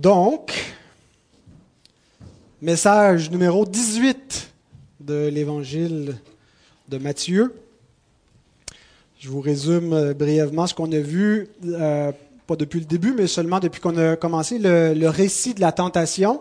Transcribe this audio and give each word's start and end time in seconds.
Donc, 0.00 0.54
message 2.62 3.30
numéro 3.30 3.66
18 3.66 4.50
de 5.00 5.28
l'évangile 5.28 6.16
de 6.88 6.96
Matthieu. 6.96 7.54
Je 9.18 9.28
vous 9.28 9.42
résume 9.42 9.92
euh, 9.92 10.14
brièvement 10.14 10.66
ce 10.66 10.72
qu'on 10.72 10.90
a 10.90 11.00
vu, 11.00 11.48
euh, 11.66 12.12
pas 12.46 12.56
depuis 12.56 12.80
le 12.80 12.86
début, 12.86 13.12
mais 13.12 13.26
seulement 13.26 13.60
depuis 13.60 13.82
qu'on 13.82 13.98
a 13.98 14.16
commencé 14.16 14.58
le, 14.58 15.06
récit 15.08 15.52
de 15.52 15.60
la 15.60 15.70
tentation. 15.70 16.40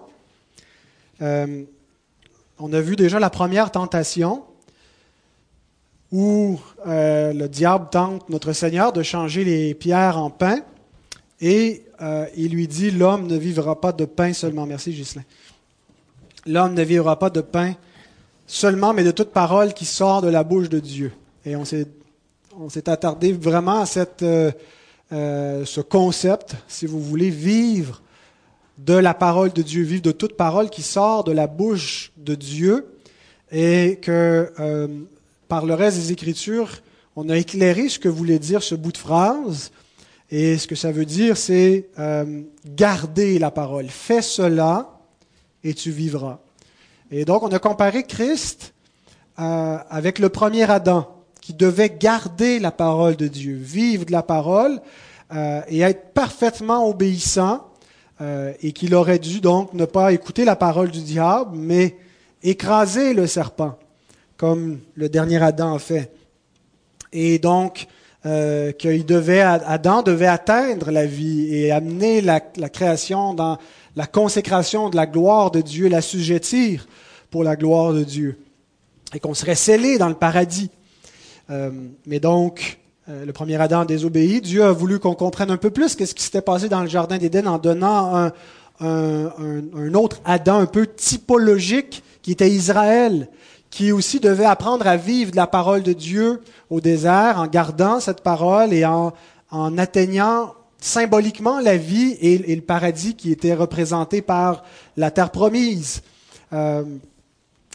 Euh, 1.22 1.66
on 2.60 2.72
a 2.72 2.80
vu 2.80 2.96
déjà 2.96 3.20
la 3.20 3.30
première 3.30 3.72
tentation 3.72 4.46
où 6.14 6.58
le 6.86 7.48
diable 7.48 7.90
tente 7.92 8.30
notre 8.30 8.54
Seigneur 8.54 8.94
de 8.94 9.04
changer 9.04 9.44
les 9.44 9.74
pierres 9.74 10.18
en 10.18 10.30
pain 10.30 10.62
et 11.42 11.84
euh, 12.02 12.26
il 12.36 12.52
lui 12.52 12.68
dit, 12.68 12.92
l'homme 12.92 13.28
ne 13.28 13.38
vivra 13.38 13.80
pas 13.80 13.92
de 13.92 14.06
pain 14.06 14.34
seulement. 14.34 14.66
Merci 14.66 14.92
Ghislain. 14.92 15.24
L'homme 16.46 16.74
ne 16.74 16.84
vivra 16.84 17.20
pas 17.20 17.30
de 17.30 17.42
pain 17.42 17.74
seulement, 18.48 18.94
mais 18.94 19.04
de 19.04 19.12
toute 19.12 19.32
parole 19.32 19.74
qui 19.74 19.86
sort 19.86 20.22
de 20.22 20.30
la 20.30 20.44
bouche 20.44 20.70
de 20.70 20.80
Dieu. 20.80 21.12
Et 21.46 21.56
on 21.56 21.66
s'est, 21.66 21.86
attardé 22.88 23.34
vraiment 23.34 23.84
à 23.84 23.86
euh, 24.22 24.52
euh, 25.12 25.66
ce 25.66 25.82
concept, 25.82 26.56
si 26.68 26.86
vous 26.86 27.02
voulez, 27.02 27.30
vivre 27.30 28.02
de 28.78 28.94
la 28.94 29.14
parole 29.14 29.52
de 29.52 29.62
Dieu, 29.62 29.84
vivre 29.84 30.02
de 30.02 30.12
toute 30.12 30.38
parole 30.38 30.70
qui 30.70 30.84
sort 30.84 31.26
de 31.26 31.34
la 31.34 31.48
bouche 31.48 32.14
de 32.18 32.36
Dieu, 32.36 32.88
et 33.52 34.00
que 34.02 34.54
par 35.50 35.66
le 35.66 35.74
reste 35.74 35.98
des 35.98 36.12
Écritures, 36.14 36.70
on 37.16 37.28
a 37.28 37.38
éclairé 37.38 37.90
ce 37.90 38.00
que 38.00 38.08
voulait 38.08 38.40
dire 38.40 38.64
ce 38.64 38.76
bout 38.76 38.94
de 38.94 38.98
phrase. 38.98 39.72
Et 40.32 40.58
ce 40.58 40.68
que 40.68 40.76
ça 40.76 40.92
veut 40.92 41.06
dire, 41.06 41.38
c'est 41.38 41.90
euh, 41.98 42.42
garder 42.66 43.40
la 43.40 43.52
parole. 43.52 43.88
Fais 43.88 44.22
cela 44.22 45.00
et 45.64 45.74
tu 45.74 45.92
vivras. 45.92 46.40
Et 47.12 47.26
donc, 47.26 47.44
on 47.44 47.52
a 47.52 47.60
comparé 47.60 48.04
Christ 48.04 48.74
euh, 49.40 49.78
avec 49.90 50.20
le 50.20 50.30
premier 50.30 50.70
Adam, 50.70 51.08
qui 51.42 51.54
devait 51.54 51.90
garder 51.90 52.60
la 52.60 52.72
parole 52.72 53.16
de 53.16 53.28
Dieu, 53.28 53.56
vivre 53.56 54.06
de 54.06 54.12
la 54.12 54.22
parole 54.22 54.80
euh, 55.34 55.62
et 55.68 55.80
être 55.80 56.14
parfaitement 56.14 56.88
obéissant, 56.88 57.66
euh, 58.22 58.54
et 58.62 58.74
qu'il 58.74 58.94
aurait 58.94 59.18
dû 59.18 59.40
donc 59.40 59.74
ne 59.74 59.86
pas 59.86 60.12
écouter 60.12 60.44
la 60.44 60.56
parole 60.56 60.92
du 60.92 61.02
diable, 61.02 61.52
mais 61.56 61.96
écraser 62.44 63.14
le 63.14 63.28
serpent, 63.28 63.80
comme 64.38 64.80
le 64.96 65.08
dernier 65.08 65.42
Adam 65.42 65.74
a 65.74 65.80
fait. 65.80 66.12
Et 67.14 67.40
donc, 67.40 67.88
euh, 68.26 68.74
qu'il 68.74 69.06
devait, 69.06 69.40
Adam 69.40 70.02
devait 70.02 70.28
atteindre 70.28 70.92
la 70.92 71.06
vie 71.06 71.56
et 71.56 71.72
amener 71.72 72.20
la, 72.20 72.42
création 72.42 73.34
dans 73.34 73.58
la 73.96 74.08
consécration 74.08 74.90
de 74.90 74.98
la 74.98 75.06
gloire 75.06 75.52
de 75.52 75.62
Dieu, 75.62 75.88
l'assujettir 75.88 76.86
pour 77.32 77.46
la 77.46 77.56
gloire 77.56 77.94
de 77.94 78.04
Dieu, 78.04 78.38
et 79.14 79.22
qu'on 79.22 79.34
serait 79.34 79.56
scellé 79.56 79.98
dans 79.98 80.10
le 80.10 80.16
paradis. 80.16 80.70
Euh, 81.50 81.72
mais 82.06 82.20
donc, 82.20 82.80
euh, 83.08 83.26
le 83.26 83.32
premier 83.32 83.56
Adam 83.56 83.82
a 83.82 83.86
désobéi. 83.86 84.42
Dieu 84.42 84.66
a 84.66 84.74
voulu 84.74 85.00
qu'on 85.00 85.16
comprenne 85.16 85.50
un 85.50 85.58
peu 85.58 85.70
plus 85.70 85.96
qu'est-ce 85.96 86.14
qui 86.14 86.24
s'était 86.24 86.42
passé 86.42 86.68
dans 86.68 86.82
le 86.82 86.90
jardin 86.90 87.18
d'Éden 87.18 87.48
en 87.48 87.58
donnant 87.58 88.32
un 88.82 89.94
autre 89.94 90.22
Adam 90.26 90.60
un 90.60 90.66
peu 90.66 90.88
typologique 90.88 92.04
qui 92.22 92.32
était 92.34 92.50
Israël 92.50 93.30
qui 93.70 93.92
aussi 93.92 94.20
devait 94.20 94.46
apprendre 94.46 94.88
à 94.88 94.98
vivre 94.98 95.32
de 95.32 95.36
la 95.36 95.48
parole 95.48 95.84
de 95.84 95.94
Dieu 95.94 96.42
au 96.70 96.82
désert 96.82 97.36
en 97.38 97.48
gardant 97.48 98.00
cette 98.00 98.22
parole 98.22 98.74
et 98.74 98.86
en, 98.86 99.14
en 99.52 99.78
atteignant 99.78 100.54
symboliquement 100.80 101.60
la 101.60 101.78
vie 101.78 102.18
et, 102.22 102.38
le 102.38 102.62
paradis 102.62 103.16
qui 103.16 103.32
était 103.32 103.54
représenté 103.54 104.22
par 104.22 104.64
la 104.98 105.12
terre 105.12 105.32
promise. 105.32 106.02
Euh, 106.54 106.84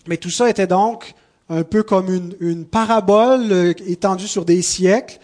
mais 0.06 0.17
tout 0.17 0.31
ça 0.31 0.48
était 0.48 0.67
donc 0.67 1.15
un 1.48 1.62
peu 1.62 1.83
comme 1.83 2.34
une, 2.41 2.65
parabole 2.65 3.53
euh, 3.53 3.72
étendue 3.87 4.27
sur 4.27 4.44
des 4.44 4.62
siècles 4.62 5.19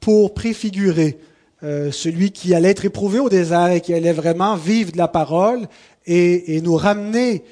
pour 0.00 0.34
préfigurer 0.34 1.18
euh, 1.62 1.90
celui 1.90 2.32
qui 2.32 2.54
allait 2.54 2.70
être 2.70 2.84
éprouvé 2.84 3.18
au 3.18 3.28
désert 3.28 3.68
et 3.68 3.80
qui 3.80 3.92
allait 3.92 4.12
vraiment 4.12 4.56
vivre 4.56 4.92
de 4.92 4.98
la 4.98 5.08
parole 5.08 5.68
et, 6.06 6.60
nous 6.62 6.76
ramener 6.76 7.42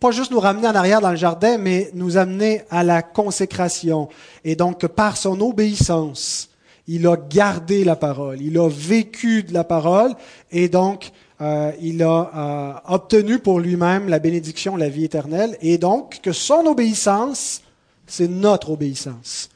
pas 0.00 0.10
juste 0.10 0.30
nous 0.30 0.40
ramener 0.40 0.66
en 0.66 0.74
arrière 0.74 1.02
dans 1.02 1.10
le 1.10 1.16
jardin, 1.16 1.58
mais 1.58 1.90
nous 1.92 2.16
amener 2.16 2.62
à 2.70 2.82
la 2.82 3.02
consécration. 3.02 4.08
Et 4.44 4.56
donc, 4.56 4.86
par 4.86 5.18
son 5.18 5.38
obéissance, 5.42 6.48
il 6.88 7.06
a 7.06 7.16
gardé 7.16 7.84
la 7.84 7.96
parole, 7.96 8.40
il 8.40 8.58
a 8.58 8.68
vécu 8.68 9.42
de 9.42 9.52
la 9.52 9.62
parole, 9.62 10.14
et 10.50 10.68
donc, 10.68 11.12
euh, 11.42 11.70
il 11.80 12.02
a 12.02 12.30
euh, 12.34 12.94
obtenu 12.94 13.38
pour 13.38 13.60
lui-même 13.60 14.08
la 14.08 14.18
bénédiction, 14.18 14.76
la 14.76 14.88
vie 14.88 15.04
éternelle, 15.04 15.56
et 15.60 15.78
donc 15.78 16.20
que 16.22 16.32
son 16.32 16.66
obéissance, 16.66 17.62
c'est 18.06 18.28
notre 18.28 18.70
obéissance. 18.70 19.50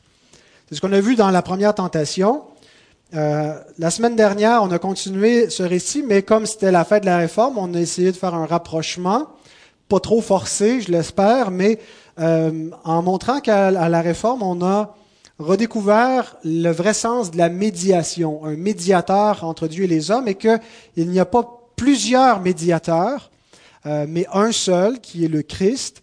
C'est 0.68 0.76
ce 0.76 0.80
qu'on 0.80 0.92
a 0.92 1.00
vu 1.00 1.16
dans 1.16 1.30
la 1.30 1.42
première 1.42 1.74
tentation. 1.74 2.42
Euh, 3.14 3.54
la 3.78 3.90
semaine 3.90 4.16
dernière, 4.16 4.62
on 4.62 4.70
a 4.70 4.78
continué 4.78 5.50
ce 5.50 5.62
récit, 5.62 6.02
mais 6.06 6.22
comme 6.22 6.46
c'était 6.46 6.72
la 6.72 6.84
fête 6.84 7.02
de 7.02 7.06
la 7.06 7.18
réforme, 7.18 7.58
on 7.58 7.72
a 7.74 7.80
essayé 7.80 8.12
de 8.12 8.16
faire 8.16 8.34
un 8.34 8.46
rapprochement 8.46 9.28
trop 10.00 10.20
forcé, 10.20 10.80
je 10.80 10.90
l'espère, 10.90 11.50
mais 11.50 11.78
euh, 12.20 12.70
en 12.84 13.02
montrant 13.02 13.40
qu'à 13.40 13.70
la 13.70 14.00
réforme, 14.00 14.42
on 14.42 14.64
a 14.64 14.94
redécouvert 15.38 16.36
le 16.44 16.70
vrai 16.70 16.94
sens 16.94 17.30
de 17.30 17.38
la 17.38 17.48
médiation, 17.48 18.44
un 18.44 18.56
médiateur 18.56 19.44
entre 19.44 19.66
Dieu 19.66 19.84
et 19.84 19.88
les 19.88 20.10
hommes, 20.10 20.28
et 20.28 20.34
qu'il 20.34 20.60
n'y 21.08 21.18
a 21.18 21.24
pas 21.24 21.60
plusieurs 21.76 22.40
médiateurs, 22.40 23.30
euh, 23.86 24.06
mais 24.08 24.26
un 24.32 24.52
seul, 24.52 25.00
qui 25.00 25.24
est 25.24 25.28
le 25.28 25.42
Christ, 25.42 26.02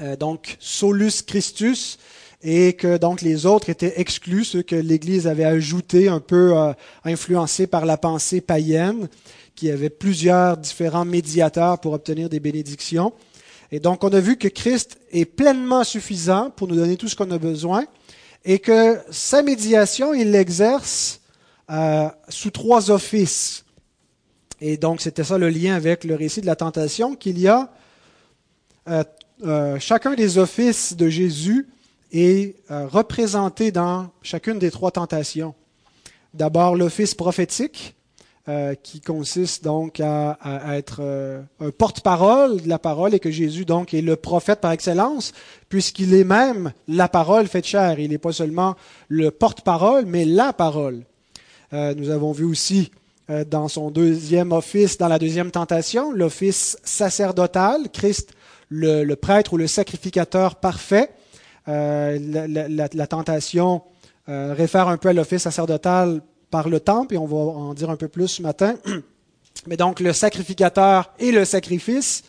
euh, 0.00 0.16
donc 0.16 0.56
solus 0.58 1.22
Christus, 1.26 1.98
et 2.42 2.72
que 2.72 2.96
donc 2.96 3.20
les 3.20 3.44
autres 3.44 3.68
étaient 3.68 4.00
exclus, 4.00 4.44
ceux 4.44 4.62
que 4.62 4.76
l'Église 4.76 5.26
avait 5.26 5.44
ajoutés, 5.44 6.08
un 6.08 6.20
peu 6.20 6.56
euh, 6.56 6.72
influencés 7.04 7.66
par 7.66 7.84
la 7.84 7.98
pensée 7.98 8.40
païenne 8.40 9.08
qu'il 9.54 9.68
y 9.68 9.72
avait 9.72 9.90
plusieurs 9.90 10.56
différents 10.56 11.04
médiateurs 11.04 11.78
pour 11.80 11.92
obtenir 11.92 12.28
des 12.28 12.40
bénédictions. 12.40 13.12
Et 13.72 13.80
donc, 13.80 14.02
on 14.04 14.08
a 14.08 14.20
vu 14.20 14.36
que 14.36 14.48
Christ 14.48 14.98
est 15.12 15.24
pleinement 15.24 15.84
suffisant 15.84 16.50
pour 16.50 16.68
nous 16.68 16.76
donner 16.76 16.96
tout 16.96 17.08
ce 17.08 17.16
qu'on 17.16 17.30
a 17.30 17.38
besoin 17.38 17.84
et 18.44 18.58
que 18.58 18.98
sa 19.10 19.42
médiation, 19.42 20.14
il 20.14 20.30
l'exerce 20.30 21.20
euh, 21.70 22.08
sous 22.28 22.50
trois 22.50 22.90
offices. 22.90 23.64
Et 24.60 24.76
donc, 24.76 25.00
c'était 25.00 25.24
ça 25.24 25.38
le 25.38 25.48
lien 25.48 25.74
avec 25.74 26.04
le 26.04 26.14
récit 26.14 26.40
de 26.40 26.46
la 26.46 26.56
tentation, 26.56 27.14
qu'il 27.14 27.38
y 27.38 27.48
a 27.48 27.70
euh, 28.88 29.04
euh, 29.44 29.78
chacun 29.78 30.14
des 30.14 30.38
offices 30.38 30.96
de 30.96 31.08
Jésus 31.08 31.68
est 32.12 32.56
euh, 32.70 32.86
représenté 32.86 33.70
dans 33.70 34.10
chacune 34.22 34.58
des 34.58 34.70
trois 34.70 34.90
tentations. 34.90 35.54
D'abord, 36.34 36.76
l'office 36.76 37.14
prophétique, 37.14 37.94
euh, 38.48 38.74
qui 38.74 39.02
consiste 39.02 39.64
donc 39.64 40.00
à, 40.00 40.38
être 40.70 41.00
euh, 41.00 41.42
un 41.60 41.70
porte-parole 41.70 42.62
de 42.62 42.68
la 42.70 42.78
parole 42.78 43.14
et 43.14 43.20
que 43.20 43.30
Jésus 43.30 43.66
donc 43.66 43.92
est 43.92 44.00
le 44.00 44.16
prophète 44.16 44.62
par 44.62 44.72
excellence, 44.72 45.32
puisqu'il 45.68 46.14
est 46.14 46.24
même 46.24 46.72
la 46.88 47.06
parole 47.06 47.48
faite 47.48 47.66
chair. 47.66 47.98
Il 47.98 48.08
n'est 48.08 48.16
pas 48.16 48.32
seulement 48.32 48.76
le 49.08 49.30
porte-parole, 49.30 50.06
mais 50.06 50.24
la 50.24 50.54
parole. 50.54 51.02
Euh, 51.74 51.94
nous 51.94 52.08
avons 52.08 52.32
vu 52.32 52.44
aussi 52.44 52.90
dans 53.48 53.68
son 53.68 53.90
deuxième 53.90 54.52
office, 54.52 54.96
dans 54.96 55.08
la 55.08 55.18
deuxième 55.18 55.50
tentation, 55.50 56.10
l'office 56.10 56.78
sacerdotal, 56.82 57.90
Christ, 57.92 58.32
le, 58.70 59.14
prêtre 59.16 59.52
ou 59.52 59.58
le 59.58 59.66
sacrificateur 59.66 60.56
parfait. 60.56 61.10
La, 61.66 62.46
la, 62.48 63.06
tentation 63.06 63.82
réfère 64.26 64.88
un 64.88 64.96
peu 64.96 65.10
à 65.10 65.12
l'office 65.12 65.42
sacerdotal 65.42 66.22
par 66.50 66.68
le 66.68 66.80
temple, 66.80 67.14
et 67.14 67.18
on 67.18 67.26
va 67.26 67.36
en 67.36 67.74
dire 67.74 67.90
un 67.90 67.96
peu 67.96 68.08
plus 68.08 68.28
ce 68.28 68.42
matin. 68.42 68.76
Mais 69.66 69.76
donc 69.76 70.00
le 70.00 70.12
sacrificateur 70.12 71.12
et 71.18 71.32
le 71.32 71.44
sacrifice, 71.44 72.24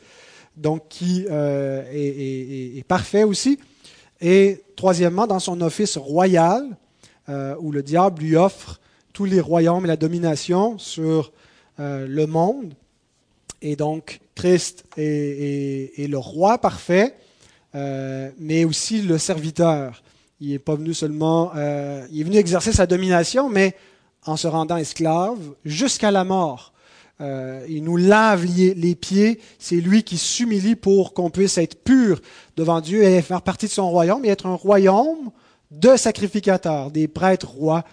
donc 0.58 0.88
qui 0.90 1.26
euh, 1.30 1.84
est, 1.92 2.86
parfait 2.88 3.24
aussi. 3.24 3.60
Et 4.20 4.62
troisièmement, 4.76 5.28
dans 5.28 5.40
son 5.40 5.62
office 5.62 5.98
royal, 5.98 6.66
euh, 7.30 7.56
où 7.60 7.72
le 7.72 7.84
diable 7.84 8.22
lui 8.22 8.36
offre 8.36 8.80
tous 9.14 9.26
les 9.26 9.40
royaumes 9.40 9.86
et 9.86 9.88
la 9.88 9.98
domination 9.98 10.78
sur 10.78 11.32
euh, 11.80 12.06
le 12.08 12.28
monde. 12.28 12.74
Et 13.62 13.76
donc 13.76 14.20
Christ 14.36 14.86
est, 14.98 15.94
est 15.98 16.08
le 16.08 16.18
roi 16.18 16.58
parfait, 16.58 17.16
mais 17.74 18.66
aussi 18.66 19.02
le 19.02 19.18
serviteur. 19.18 20.04
Il 20.40 20.50
n'est 20.50 20.60
pas 20.60 20.76
venu 20.76 20.96
seulement, 20.96 21.52
il 22.12 22.22
est 22.22 22.24
venu 22.24 22.38
exercer 22.38 22.74
sa 22.74 22.88
domination, 22.88 23.50
mais 23.50 23.76
en 24.26 24.38
se 24.38 24.48
rendant 24.48 24.78
esclave 24.78 25.40
jusqu'à 25.66 26.12
la 26.12 26.24
mort. 26.24 26.74
Euh, 27.20 27.66
il 27.70 27.84
nous 27.84 27.98
lave 27.98 28.46
les, 28.46 28.96
pieds, 28.96 29.40
c'est 29.60 29.76
lui 29.76 30.04
qui 30.04 30.18
s'humilie 30.18 30.76
pour 30.76 31.14
qu'on 31.14 31.30
puisse 31.30 31.58
être 31.58 31.84
pur 31.84 32.20
devant 32.58 32.82
Dieu 32.82 33.04
et 33.04 33.22
faire 33.22 33.44
partie 33.44 33.68
de 33.68 33.72
son 33.72 33.90
royaume 33.90 34.26
et 34.26 34.30
être 34.30 34.48
un 34.48 34.56
royaume 34.56 35.32
de 35.70 35.96
sacrificateurs, 35.96 36.90
des 36.90 37.08
prêtres 37.08 37.50
rois 37.50 37.84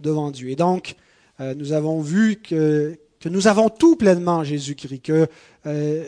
devant 0.00 0.30
Dieu. 0.30 0.50
Et 0.50 0.56
donc, 0.56 0.96
euh, 1.40 1.54
nous 1.54 1.72
avons 1.72 2.00
vu 2.00 2.36
que 2.36 2.98
que 3.24 3.30
nous 3.30 3.46
avons 3.46 3.70
tout 3.70 3.96
pleinement 3.96 4.36
en 4.36 4.44
Jésus-Christ, 4.44 5.00
que 5.00 5.26
euh, 5.64 6.04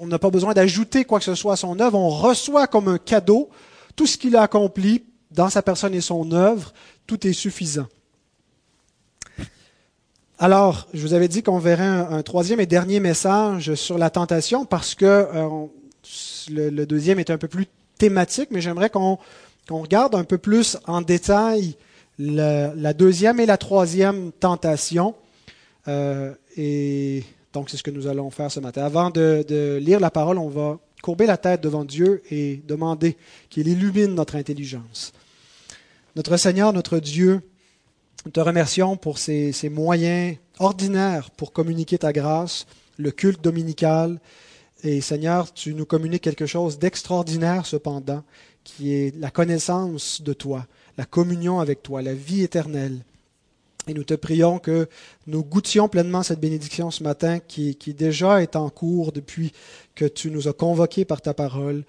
on 0.00 0.06
n'a 0.06 0.18
pas 0.18 0.30
besoin 0.30 0.54
d'ajouter 0.54 1.04
quoi 1.04 1.18
que 1.18 1.26
ce 1.26 1.34
soit 1.34 1.52
à 1.52 1.56
son 1.56 1.78
œuvre, 1.78 1.98
on 1.98 2.08
reçoit 2.08 2.66
comme 2.66 2.88
un 2.88 2.96
cadeau 2.96 3.50
tout 3.96 4.06
ce 4.06 4.16
qu'il 4.16 4.34
a 4.34 4.40
accompli 4.40 5.04
dans 5.30 5.50
sa 5.50 5.60
personne 5.60 5.92
et 5.92 6.00
son 6.00 6.32
œuvre, 6.32 6.72
tout 7.06 7.26
est 7.26 7.34
suffisant. 7.34 7.86
Alors, 10.38 10.88
je 10.92 11.02
vous 11.02 11.14
avais 11.14 11.28
dit 11.28 11.42
qu'on 11.42 11.58
verrait 11.58 11.84
un, 11.84 12.22
troisième 12.22 12.60
et 12.60 12.66
dernier 12.66 13.00
message 13.00 13.74
sur 13.74 13.98
la 13.98 14.10
tentation 14.10 14.64
parce 14.64 14.94
que 14.94 15.04
euh, 15.04 15.66
le, 16.50 16.84
deuxième 16.84 17.18
est 17.18 17.30
un 17.30 17.38
peu 17.38 17.48
plus 17.48 17.66
thématique, 17.98 18.48
mais 18.50 18.60
j'aimerais 18.60 18.90
qu'on 18.90 19.18
regarde 19.70 20.14
un 20.14 20.24
peu 20.24 20.38
plus 20.38 20.78
en 20.86 21.00
détail 21.00 21.76
la 22.18 22.92
deuxième 22.92 23.40
et 23.40 23.46
la 23.46 23.56
troisième 23.56 24.32
tentation. 24.32 25.14
Euh, 25.88 26.34
et 26.56 27.24
donc, 27.52 27.70
c'est 27.70 27.76
ce 27.76 27.82
que 27.82 27.90
nous 27.90 28.06
allons 28.06 28.30
faire 28.30 28.50
ce 28.50 28.60
matin. 28.60 28.84
Avant 28.84 29.10
de, 29.10 29.78
lire 29.80 30.00
la 30.00 30.10
parole, 30.10 30.38
on 30.38 30.48
va 30.48 30.78
courber 31.02 31.26
la 31.26 31.36
tête 31.36 31.60
devant 31.60 31.84
Dieu 31.84 32.22
et 32.30 32.62
demander 32.66 33.16
qu'il 33.50 33.68
illumine 33.68 34.14
notre 34.14 34.36
intelligence. 34.36 35.12
Notre 36.16 36.36
Seigneur, 36.36 36.72
notre 36.72 36.98
Dieu, 36.98 37.40
te 38.30 38.40
remercions 38.40 38.96
pour 38.96 39.18
ces, 39.18 39.52
ces, 39.52 39.68
moyens 39.68 40.36
ordinaires 40.58 41.30
pour 41.30 41.52
communiquer 41.52 41.98
ta 41.98 42.12
grâce, 42.12 42.66
le 42.96 43.10
culte 43.10 43.42
dominical. 43.42 44.20
Et 44.84 45.00
Seigneur, 45.00 45.52
tu 45.52 45.74
nous 45.74 45.86
communiques 45.86 46.22
quelque 46.22 46.46
chose 46.46 46.78
d'extraordinaire 46.78 47.66
cependant, 47.66 48.22
qui 48.64 48.94
est 48.94 49.16
la 49.16 49.30
connaissance 49.30 50.22
de 50.22 50.32
toi, 50.32 50.66
la 50.98 51.04
communion 51.04 51.60
avec 51.60 51.82
toi, 51.82 52.02
la 52.02 52.14
vie 52.14 52.42
éternelle. 52.42 53.04
Et 53.88 53.94
nous 53.94 54.04
te 54.04 54.14
prions 54.14 54.60
que 54.60 54.88
nous 55.26 55.42
goûtions 55.42 55.88
pleinement 55.88 56.22
cette 56.22 56.38
bénédiction 56.38 56.92
ce 56.92 57.02
matin 57.02 57.40
qui, 57.40 57.74
déjà 57.96 58.40
est 58.40 58.54
en 58.54 58.70
cours 58.70 59.10
depuis 59.10 59.52
que 59.96 60.04
tu 60.04 60.30
nous 60.30 60.46
as 60.46 60.52
convoqués 60.52 61.04
par 61.04 61.20
ta 61.20 61.34
parole. 61.34 61.84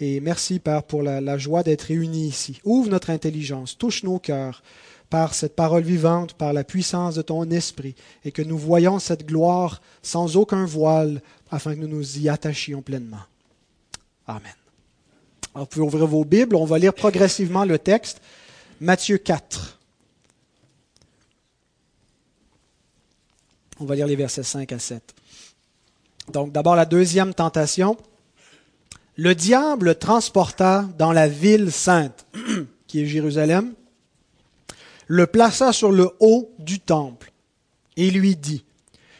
Et 0.00 0.20
merci, 0.20 0.58
Père, 0.58 0.82
pour 0.82 1.02
la, 1.04 1.20
la 1.20 1.38
joie 1.38 1.62
d'être 1.62 1.82
réunis 1.82 2.26
ici. 2.26 2.60
Ouvre 2.64 2.90
notre 2.90 3.10
intelligence, 3.10 3.78
touche 3.78 4.02
nos 4.02 4.18
cœurs 4.18 4.62
par 5.10 5.34
cette 5.34 5.54
parole 5.54 5.82
vivante, 5.82 6.34
par 6.34 6.52
la 6.52 6.64
puissance 6.64 7.14
de 7.14 7.22
ton 7.22 7.50
esprit, 7.50 7.94
et 8.24 8.32
que 8.32 8.42
nous 8.42 8.58
voyons 8.58 8.98
cette 8.98 9.26
gloire 9.26 9.80
sans 10.02 10.36
aucun 10.36 10.64
voile, 10.64 11.22
afin 11.50 11.74
que 11.74 11.80
nous 11.80 11.88
nous 11.88 12.18
y 12.18 12.28
attachions 12.28 12.82
pleinement. 12.82 13.22
Amen. 14.26 14.52
Alors, 15.54 15.64
vous 15.64 15.70
pouvez 15.70 15.86
ouvrir 15.86 16.06
vos 16.06 16.24
Bibles, 16.24 16.56
on 16.56 16.64
va 16.64 16.78
lire 16.78 16.92
progressivement 16.92 17.64
le 17.64 17.78
texte. 17.78 18.20
Matthieu 18.80 19.16
4. 19.16 19.78
On 23.78 23.84
va 23.84 23.94
lire 23.94 24.06
les 24.06 24.16
versets 24.16 24.42
5 24.42 24.72
à 24.72 24.78
7. 24.78 25.14
Donc 26.32 26.52
d'abord 26.52 26.76
la 26.76 26.84
deuxième 26.84 27.34
tentation. 27.34 27.96
Le 29.16 29.34
diable 29.34 29.98
transporta 29.98 30.86
dans 30.98 31.12
la 31.12 31.28
ville 31.28 31.72
sainte, 31.72 32.26
qui 32.86 33.02
est 33.02 33.06
Jérusalem, 33.06 33.72
le 35.06 35.26
plaça 35.26 35.72
sur 35.72 35.92
le 35.92 36.10
haut 36.20 36.52
du 36.58 36.80
temple 36.80 37.32
et 37.96 38.10
lui 38.10 38.36
dit, 38.36 38.64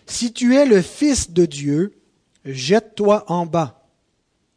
Si 0.06 0.32
tu 0.32 0.56
es 0.56 0.66
le 0.66 0.82
Fils 0.82 1.30
de 1.30 1.46
Dieu, 1.46 1.98
jette-toi 2.44 3.24
en 3.28 3.46
bas, 3.46 3.84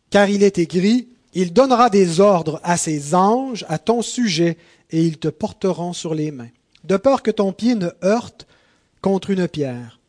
car 0.09 0.29
il 0.29 0.43
est 0.43 0.57
écrit, 0.57 1.09
Il 1.33 1.53
donnera 1.53 1.89
des 1.89 2.19
ordres 2.19 2.59
à 2.63 2.77
ses 2.77 3.13
anges 3.13 3.65
à 3.69 3.77
ton 3.77 4.01
sujet, 4.01 4.57
et 4.91 5.03
ils 5.03 5.19
te 5.19 5.27
porteront 5.27 5.93
sur 5.93 6.15
les 6.15 6.31
mains, 6.31 6.49
de 6.83 6.97
peur 6.97 7.21
que 7.21 7.31
ton 7.31 7.53
pied 7.53 7.75
ne 7.75 7.89
heurte 8.03 8.47
contre 9.01 9.29
une 9.29 9.47
pierre. 9.47 9.99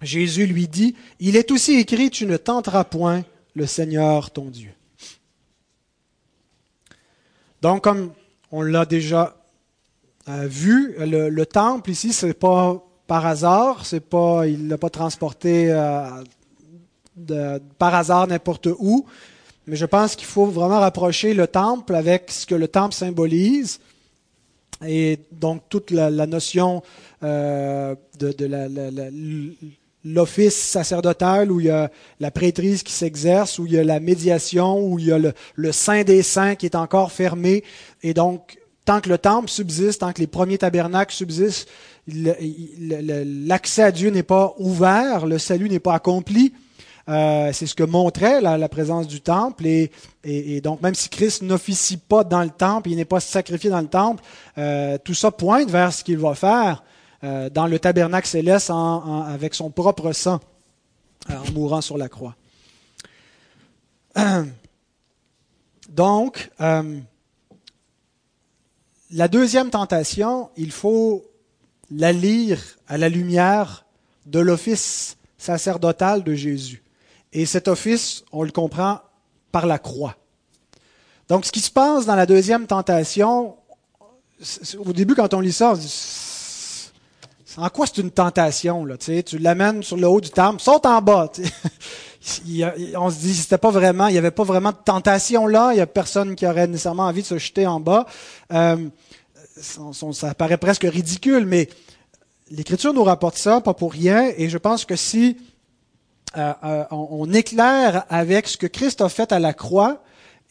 Jésus 0.00 0.46
lui 0.46 0.66
dit, 0.66 0.94
Il 1.20 1.36
est 1.36 1.50
aussi 1.50 1.74
écrit, 1.74 2.10
tu 2.10 2.26
ne 2.26 2.38
tenteras 2.38 2.84
point 2.84 3.24
le 3.54 3.66
Seigneur 3.66 4.30
ton 4.30 4.46
Dieu. 4.46 4.70
Donc, 7.60 7.84
comme 7.84 8.12
on 8.50 8.62
l'a 8.62 8.86
déjà 8.86 9.39
vu, 10.26 10.94
le, 10.98 11.44
temple 11.44 11.90
ici, 11.90 12.12
c'est 12.12 12.34
pas 12.34 12.82
par 13.06 13.26
hasard, 13.26 13.84
c'est 13.86 14.00
pas, 14.00 14.46
il 14.46 14.68
l'a 14.68 14.78
pas 14.78 14.88
transporté 14.88 15.72
euh, 15.72 17.58
par 17.76 17.94
hasard 17.94 18.28
n'importe 18.28 18.68
où, 18.78 19.04
mais 19.66 19.74
je 19.74 19.84
pense 19.84 20.14
qu'il 20.14 20.26
faut 20.26 20.46
vraiment 20.46 20.78
rapprocher 20.78 21.34
le 21.34 21.48
temple 21.48 21.96
avec 21.96 22.30
ce 22.30 22.46
que 22.46 22.54
le 22.54 22.68
temple 22.68 22.94
symbolise. 22.94 23.80
Et 24.86 25.18
donc 25.32 25.62
toute 25.68 25.90
la, 25.90 26.10
notion 26.26 26.82
euh, 27.24 27.96
de, 28.18 29.54
l'office 30.04 30.56
sacerdotal, 30.56 31.50
où 31.50 31.58
il 31.58 31.66
y 31.66 31.70
a 31.70 31.90
la 32.20 32.30
prêtrise 32.30 32.84
qui 32.84 32.92
s'exerce, 32.92 33.58
où 33.58 33.66
il 33.66 33.72
y 33.72 33.78
a 33.78 33.82
la 33.82 33.98
médiation, 33.98 34.80
où 34.80 35.00
il 35.00 35.06
y 35.06 35.12
a 35.12 35.18
le, 35.18 35.32
le 35.56 35.72
Saint 35.72 36.04
des 36.04 36.22
Saints 36.22 36.54
qui 36.54 36.66
est 36.66 36.76
encore 36.76 37.10
fermé. 37.10 37.64
Et 38.02 38.14
donc, 38.14 38.59
tant 38.90 39.00
que 39.00 39.08
le 39.08 39.18
temple 39.18 39.48
subsiste, 39.48 40.00
tant 40.00 40.12
que 40.12 40.18
les 40.18 40.26
premiers 40.26 40.58
tabernacles 40.58 41.14
subsistent, 41.14 41.68
l'accès 42.08 43.84
à 43.84 43.92
Dieu 43.92 44.10
n'est 44.10 44.24
pas 44.24 44.52
ouvert, 44.58 45.26
le 45.26 45.38
salut 45.38 45.68
n'est 45.68 45.78
pas 45.78 45.94
accompli. 45.94 46.52
Euh, 47.08 47.52
c'est 47.52 47.66
ce 47.66 47.76
que 47.76 47.84
montrait 47.84 48.40
la, 48.40 48.68
présence 48.68 49.06
du 49.06 49.20
temple. 49.20 49.64
Et, 50.24 50.60
donc, 50.60 50.82
même 50.82 50.96
si 50.96 51.08
Christ 51.08 51.42
n'officie 51.42 51.98
pas 51.98 52.24
dans 52.24 52.42
le 52.42 52.50
temple, 52.50 52.90
il 52.90 52.96
n'est 52.96 53.04
pas 53.04 53.20
sacrifié 53.20 53.70
dans 53.70 53.80
le 53.80 53.86
temple, 53.86 54.24
euh, 54.58 54.98
tout 54.98 55.14
ça 55.14 55.30
pointe 55.30 55.70
vers 55.70 55.92
ce 55.92 56.02
qu'il 56.02 56.18
va 56.18 56.34
faire 56.34 56.82
euh, 57.22 57.48
dans 57.48 57.68
le 57.68 57.78
tabernacle 57.78 58.26
céleste 58.26 58.72
avec 59.28 59.54
son 59.54 59.70
propre 59.70 60.10
sang, 60.10 60.40
en 61.28 61.52
mourant 61.52 61.80
sur 61.80 61.96
la 61.96 62.08
croix. 62.08 62.34
Donc, 65.88 66.50
la 69.12 69.28
deuxième 69.28 69.70
tentation, 69.70 70.50
il 70.56 70.70
faut 70.70 71.24
la 71.90 72.12
lire 72.12 72.60
à 72.86 72.96
la 72.98 73.08
lumière 73.08 73.84
de 74.26 74.38
l'office 74.38 75.16
sacerdotal 75.38 76.22
de 76.22 76.34
Jésus. 76.34 76.82
Et 77.32 77.46
cet 77.46 77.68
office, 77.68 78.24
on 78.32 78.42
le 78.42 78.50
comprend 78.50 79.00
par 79.52 79.66
la 79.66 79.78
croix. 79.78 80.16
Donc, 81.28 81.44
ce 81.44 81.52
qui 81.52 81.60
se 81.60 81.70
passe 81.70 82.06
dans 82.06 82.16
la 82.16 82.26
deuxième 82.26 82.66
tentation, 82.66 83.56
au 84.78 84.92
début, 84.92 85.14
quand 85.14 85.32
on 85.34 85.40
lit 85.40 85.52
ça, 85.52 85.72
on 85.72 85.74
se 85.76 85.80
dit, 85.80 86.90
en 87.56 87.68
quoi 87.68 87.86
c'est 87.86 87.98
une 87.98 88.10
tentation? 88.10 88.84
Là, 88.84 88.96
tu 88.96 89.38
l'amènes 89.38 89.82
sur 89.82 89.96
le 89.96 90.08
haut 90.08 90.20
du 90.20 90.30
temple, 90.30 90.60
saute 90.60 90.86
en 90.86 91.00
bas. 91.02 91.30
On 92.96 93.10
se 93.10 93.18
dit, 93.18 93.34
c'était 93.34 93.58
pas 93.58 93.70
vraiment, 93.70 94.08
il 94.08 94.12
n'y 94.12 94.18
avait 94.18 94.30
pas 94.30 94.44
vraiment 94.44 94.72
de 94.72 94.76
tentation 94.84 95.46
là, 95.46 95.72
il 95.72 95.76
n'y 95.76 95.80
a 95.80 95.86
personne 95.86 96.34
qui 96.34 96.46
aurait 96.46 96.66
nécessairement 96.66 97.04
envie 97.04 97.22
de 97.22 97.26
se 97.26 97.38
jeter 97.38 97.66
en 97.66 97.80
bas. 97.80 98.06
Euh, 98.52 98.88
ça 99.56 100.34
paraît 100.34 100.58
presque 100.58 100.84
ridicule, 100.84 101.46
mais 101.46 101.68
l'Écriture 102.50 102.92
nous 102.92 103.04
rapporte 103.04 103.36
ça, 103.36 103.60
pas 103.60 103.74
pour 103.74 103.92
rien, 103.92 104.30
et 104.36 104.48
je 104.48 104.58
pense 104.58 104.84
que 104.84 104.96
si 104.96 105.36
euh, 106.36 106.52
euh, 106.62 106.84
on, 106.92 107.32
éclaire 107.32 108.04
avec 108.08 108.46
ce 108.46 108.56
que 108.56 108.68
Christ 108.68 109.00
a 109.00 109.08
fait 109.08 109.32
à 109.32 109.40
la 109.40 109.52
croix 109.52 110.00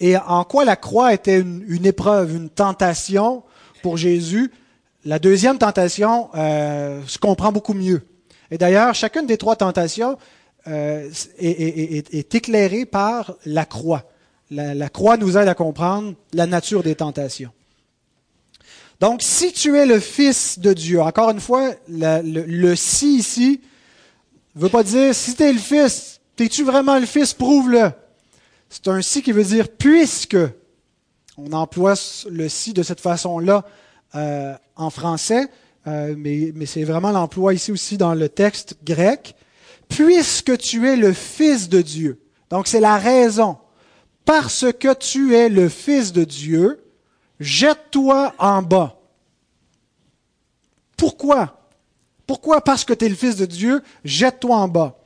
et 0.02 0.18
en 0.18 0.44
quoi 0.44 0.66
la 0.66 0.76
croix 0.76 1.14
était 1.14 1.40
une, 1.40 1.86
épreuve, 1.86 2.36
une 2.36 2.50
tentation 2.50 3.44
pour 3.82 3.96
Jésus, 3.96 4.52
la 5.06 5.20
deuxième 5.20 5.58
tentation 5.58 6.30
euh, 6.36 7.02
se 7.08 7.18
comprend 7.18 7.54
beaucoup 7.54 7.74
mieux. 7.74 8.02
Et 8.52 8.58
d'ailleurs, 8.58 8.94
chacune 8.94 9.26
des 9.26 9.38
trois 9.38 9.56
tentations 9.56 10.18
est, 10.70 12.36
éclairée 12.36 12.86
par 12.86 13.36
la 13.46 13.66
croix. 13.66 14.10
La, 14.52 14.90
croix 14.90 15.18
nous 15.18 15.38
aide 15.38 15.48
à 15.48 15.56
comprendre 15.56 16.16
la 16.34 16.48
nature 16.48 16.84
des 16.84 16.96
tentations. 16.96 17.52
Donc, 19.00 19.22
si 19.22 19.54
tu 19.54 19.78
es 19.78 19.86
le 19.86 20.00
Fils 20.00 20.60
de 20.60 20.74
Dieu, 20.74 21.02
encore 21.02 21.30
une 21.30 21.40
fois, 21.40 21.72
le, 21.88 22.76
si 22.76 23.18
ici 23.18 23.62
ne 24.56 24.62
veut 24.62 24.70
pas 24.70 24.84
dire 24.84 25.16
si 25.16 25.36
tu 25.36 25.44
es 25.44 25.54
le 25.54 25.60
Fils, 25.60 26.20
es-tu 26.38 26.64
vraiment 26.64 27.00
le 27.00 27.06
Fils, 27.06 27.34
prouve-le. 27.34 27.92
C'est 28.70 28.88
un 28.88 29.02
si 29.02 29.22
qui 29.22 29.32
veut 29.32 29.44
dire 29.44 29.68
puisque. 29.70 30.38
On 31.38 31.54
emploie 31.54 31.94
le 32.30 32.50
si 32.50 32.74
de 32.74 32.84
cette 32.84 33.00
façon-là 33.00 33.64
euh, 34.16 34.54
en 34.76 34.90
français, 34.90 35.48
euh, 35.88 36.14
mais 36.18 36.66
c'est 36.66 36.84
vraiment 36.84 37.12
l'emploi 37.12 37.54
ici 37.54 37.72
aussi 37.72 37.98
dans 37.98 38.14
le 38.14 38.28
texte 38.28 38.76
grec. 38.84 39.36
Puisque 39.90 40.58
tu 40.58 40.88
es 40.88 40.96
le 40.96 41.14
Fils 41.14 41.68
de 41.68 41.82
Dieu. 41.82 42.22
Donc 42.50 42.68
c'est 42.68 42.80
la 42.80 42.98
raison. 42.98 43.58
Parce 44.26 44.66
que 44.80 44.94
tu 44.94 45.36
es 45.36 45.50
le 45.50 45.70
Fils 45.70 46.14
de 46.14 46.24
Dieu, 46.24 46.84
jette-toi 47.40 48.34
en 48.38 48.62
bas. 48.62 49.00
Pourquoi? 50.96 51.68
Pourquoi 52.28 52.62
Parce 52.62 52.86
que 52.86 52.94
tu 52.94 53.06
es 53.06 53.10
le 53.10 53.16
Fils 53.16 53.36
de 53.36 53.46
Dieu, 53.46 53.82
jette-toi 54.04 54.56
en 54.56 54.68
bas? 54.68 55.00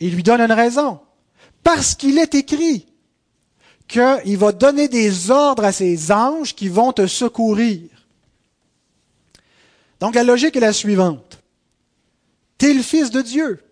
Il 0.00 0.14
lui 0.14 0.22
donne 0.22 0.40
une 0.40 0.52
raison. 0.52 1.00
Parce 1.62 1.94
qu'il 1.94 2.18
est 2.18 2.34
écrit 2.34 2.86
qu'il 3.88 4.36
va 4.36 4.52
donner 4.52 4.88
des 4.88 5.30
ordres 5.30 5.64
à 5.64 5.72
ses 5.72 6.10
anges 6.10 6.54
qui 6.54 6.68
vont 6.68 6.92
te 6.92 7.06
secourir. 7.06 7.88
Donc 10.00 10.14
la 10.14 10.24
logique 10.24 10.56
est 10.56 10.60
la 10.60 10.72
suivante. 10.72 11.42
tu 12.58 12.66
es 12.66 12.74
le 12.74 12.82
Fils 12.82 13.10
de 13.10 13.22
Dieu. 13.22 13.62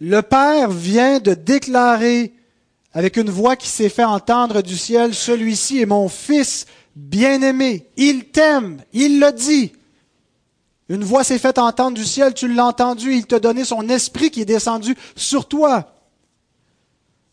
Le 0.00 0.22
Père 0.22 0.70
vient 0.70 1.18
de 1.18 1.34
déclarer 1.34 2.32
avec 2.92 3.16
une 3.16 3.30
voix 3.30 3.56
qui 3.56 3.68
s'est 3.68 3.88
fait 3.88 4.04
entendre 4.04 4.62
du 4.62 4.76
ciel, 4.76 5.14
celui-ci 5.14 5.80
est 5.80 5.86
mon 5.86 6.08
Fils 6.08 6.66
bien-aimé. 6.96 7.86
Il 7.96 8.26
t'aime, 8.26 8.82
il 8.92 9.20
le 9.20 9.32
dit. 9.32 9.72
Une 10.88 11.04
voix 11.04 11.22
s'est 11.22 11.38
faite 11.38 11.58
entendre 11.58 11.96
du 11.96 12.04
ciel, 12.04 12.32
tu 12.32 12.52
l'as 12.52 12.64
entendu, 12.64 13.14
il 13.14 13.26
t'a 13.26 13.40
donné 13.40 13.64
son 13.64 13.88
esprit 13.88 14.30
qui 14.30 14.40
est 14.40 14.46
descendu 14.46 14.96
sur 15.16 15.46
toi. 15.46 15.94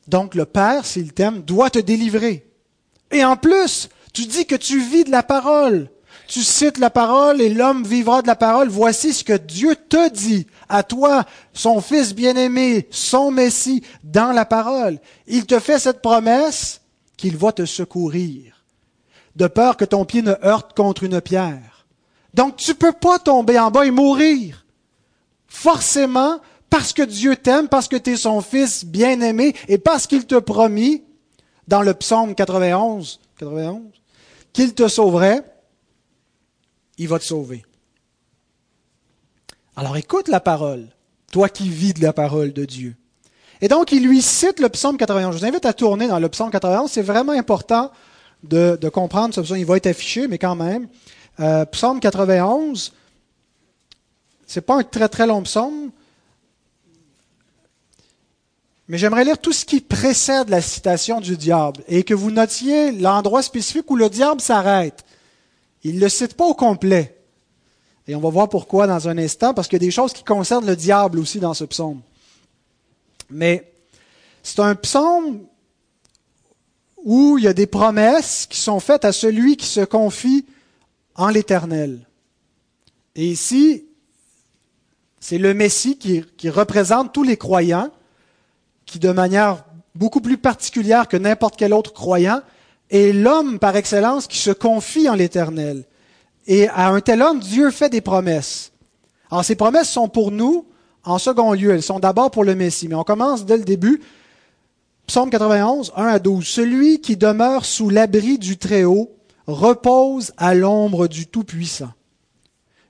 Donc 0.07 0.36
le 0.36 0.45
Père, 0.45 0.86
s'il 0.86 1.13
t'aime, 1.13 1.41
doit 1.41 1.69
te 1.69 1.79
délivrer. 1.79 2.45
Et 3.12 3.24
en 3.24 3.38
plus, 3.38 3.89
tu 4.13 4.25
dis 4.25 4.45
que 4.45 4.55
tu 4.55 4.79
vis 4.79 5.03
de 5.03 5.12
la 5.12 5.24
parole. 5.24 5.89
Tu 6.27 6.41
cites 6.41 6.77
la 6.77 6.89
parole 6.89 7.41
et 7.41 7.50
l'homme 7.50 7.84
vivra 7.84 8.22
de 8.22 8.27
la 8.27 8.36
parole. 8.36 8.70
Voici 8.70 9.13
ce 9.13 9.24
que 9.24 9.38
Dieu 9.38 9.75
te 9.75 10.10
dit 10.10 10.48
à 10.70 10.84
toi, 10.84 11.24
son 11.53 11.82
fils 11.82 12.13
bien-aimé, 12.15 12.88
son 12.89 13.32
Messie, 13.32 13.84
dans 14.03 14.32
la 14.32 14.46
parole. 14.46 15.00
Il 15.27 15.46
te 15.46 15.60
fait 15.60 15.79
cette 15.79 16.01
promesse 16.01 16.82
qu'il 17.17 17.38
va 17.38 17.51
te 17.51 17.65
secourir, 17.65 18.65
de 19.36 19.48
peur 19.48 19.77
que 19.77 19.86
ton 19.86 20.05
pied 20.05 20.22
ne 20.22 20.34
heurte 20.44 20.75
contre 20.75 21.03
une 21.03 21.22
pierre. 21.22 21.86
Donc 22.34 22.58
tu 22.58 22.72
ne 22.72 22.75
peux 22.75 22.91
pas 22.91 23.20
tomber 23.20 23.60
en 23.60 23.72
bas 23.72 23.86
et 23.86 23.91
mourir. 23.91 24.65
Forcément, 25.48 26.39
parce 26.70 26.91
que 26.91 27.03
Dieu 27.03 27.36
t'aime, 27.36 27.70
parce 27.70 27.88
que 27.88 27.96
tu 27.96 28.12
es 28.12 28.17
son 28.17 28.41
fils 28.41 28.84
bien-aimé 28.84 29.55
et 29.67 29.77
parce 29.77 30.08
qu'il 30.08 30.25
te 30.25 30.36
promis, 30.36 31.03
dans 31.67 31.82
le 31.82 31.94
psaume 31.94 32.36
91, 32.36 33.20
91 33.39 33.82
qu'il 34.53 34.74
te 34.74 34.88
sauverait, 34.88 35.44
il 36.97 37.07
va 37.07 37.19
te 37.19 37.25
sauver. 37.25 37.65
Alors 39.75 39.97
écoute 39.97 40.27
la 40.27 40.39
parole, 40.39 40.87
toi 41.31 41.49
qui 41.49 41.69
vis 41.69 41.93
de 41.93 42.01
la 42.01 42.13
parole 42.13 42.53
de 42.53 42.65
Dieu. 42.65 42.95
Et 43.61 43.67
donc, 43.67 43.91
il 43.91 44.05
lui 44.05 44.21
cite 44.21 44.59
le 44.59 44.69
psaume 44.69 44.97
91. 44.97 45.33
Je 45.33 45.39
vous 45.39 45.45
invite 45.45 45.65
à 45.65 45.73
tourner 45.73 46.07
dans 46.07 46.19
le 46.19 46.29
psaume 46.29 46.51
91. 46.51 46.91
C'est 46.91 47.01
vraiment 47.01 47.31
important 47.31 47.91
de, 48.43 48.77
comprendre 48.89 49.33
ce 49.33 49.41
psaume. 49.41 49.57
Il 49.57 49.65
va 49.65 49.77
être 49.77 49.87
affiché, 49.87 50.27
mais 50.27 50.37
quand 50.37 50.55
même. 50.55 50.87
Euh, 51.39 51.65
psaume 51.65 51.99
91, 51.99 52.93
c'est 54.45 54.61
pas 54.61 54.75
un 54.75 54.83
très 54.83 55.09
très 55.09 55.27
long 55.27 55.41
psaume, 55.43 55.91
mais 58.87 58.97
j'aimerais 58.97 59.23
lire 59.25 59.37
tout 59.39 59.51
ce 59.51 59.65
qui 59.65 59.81
précède 59.81 60.49
la 60.49 60.61
citation 60.61 61.19
du 61.19 61.35
diable 61.35 61.83
et 61.87 62.03
que 62.03 62.13
vous 62.13 62.31
notiez 62.31 62.91
l'endroit 62.91 63.41
spécifique 63.41 63.89
où 63.89 63.95
le 63.95 64.09
diable 64.09 64.39
s'arrête. 64.39 65.03
Il 65.86 65.98
ne 65.98 66.00
le 66.00 66.10
cite 66.10 66.34
pas 66.34 66.46
au 66.46 66.56
complet. 66.56 67.15
Et 68.08 68.15
on 68.15 68.20
va 68.20 68.30
voir 68.32 68.50
pourquoi 68.50 68.88
dans 68.88 69.08
un 69.08 69.20
instant, 69.20 69.54
parce 69.54 69.68
qu'il 69.68 69.75
y 69.75 69.86
a 69.86 69.88
des 69.88 69.92
choses 69.92 70.13
qui 70.13 70.24
concernent 70.24 70.65
le 70.65 70.75
diable 70.75 71.20
aussi 71.20 71.39
dans 71.39 71.54
ce 71.54 71.63
psaume. 71.63 72.01
Mais 73.30 73.72
c'est 74.42 74.62
un 74.62 74.74
psaume 74.74 75.46
où 76.98 77.38
il 77.38 77.44
y 77.44 77.48
a 77.48 77.54
des 77.54 77.68
promesses 77.68 78.48
qui 78.50 78.60
sont 78.60 78.80
faites 78.80 79.06
à 79.06 79.12
celui 79.12 79.58
qui 79.58 79.68
se 79.68 79.82
confie 79.82 80.48
en 81.13 81.30
l'Éternel. 81.30 82.08
Et 83.15 83.27
ici, 83.27 83.86
c'est 85.20 85.38
le 85.38 85.54
Messie 85.54 86.00
qui, 86.00 86.24
qui, 86.36 86.50
représente 86.50 87.13
tous 87.13 87.24
les 87.24 87.38
croyants, 87.38 87.92
qui 88.88 88.98
de 88.98 89.12
manière 89.12 89.63
beaucoup 89.94 90.20
plus 90.20 90.39
particulière 90.39 91.08
que 91.08 91.18
n'importe 91.18 91.58
quel 91.58 91.74
autre 91.74 91.94
croyant, 91.94 92.42
est 92.89 93.13
l'homme 93.13 93.60
par 93.60 93.75
excellence 93.75 94.27
qui 94.27 94.38
se 94.38 94.51
confie 94.51 95.10
en 95.10 95.15
l'Éternel. 95.15 95.86
Et 96.48 96.68
à 96.70 96.89
un 96.89 97.01
tel 97.01 97.22
homme, 97.22 97.39
Dieu 97.39 97.72
fait 97.72 97.89
des 97.89 98.01
promesses. 98.01 98.72
Alors 99.32 99.44
ces 99.44 99.56
promesses 99.56 99.89
sont 99.89 100.08
pour 100.08 100.32
nous 100.32 100.65
en 101.06 101.20
second 101.20 101.54
lieu, 101.54 101.72
elles 101.72 101.84
sont 101.84 102.00
d'abord 102.00 102.32
pour 102.32 102.44
le 102.44 102.56
Messie. 102.56 102.88
Mais 102.88 102.96
on 102.96 103.04
commence 103.04 103.46
dès 103.46 103.58
le 103.58 103.63
début. 103.63 104.01
Psaume 105.08 105.30
91, 105.30 105.94
1 105.96 106.04
à 106.04 106.20
12. 106.20 106.46
Celui 106.46 107.00
qui 107.00 107.15
demeure 107.15 107.63
sous 107.63 107.89
l'abri 107.89 108.39
du 108.39 108.58
Très-Haut 108.58 109.12
repose 109.46 110.34
à 110.38 110.56
l'ombre 110.56 111.08
du 111.08 111.27
Tout-Puissant. 111.27 111.92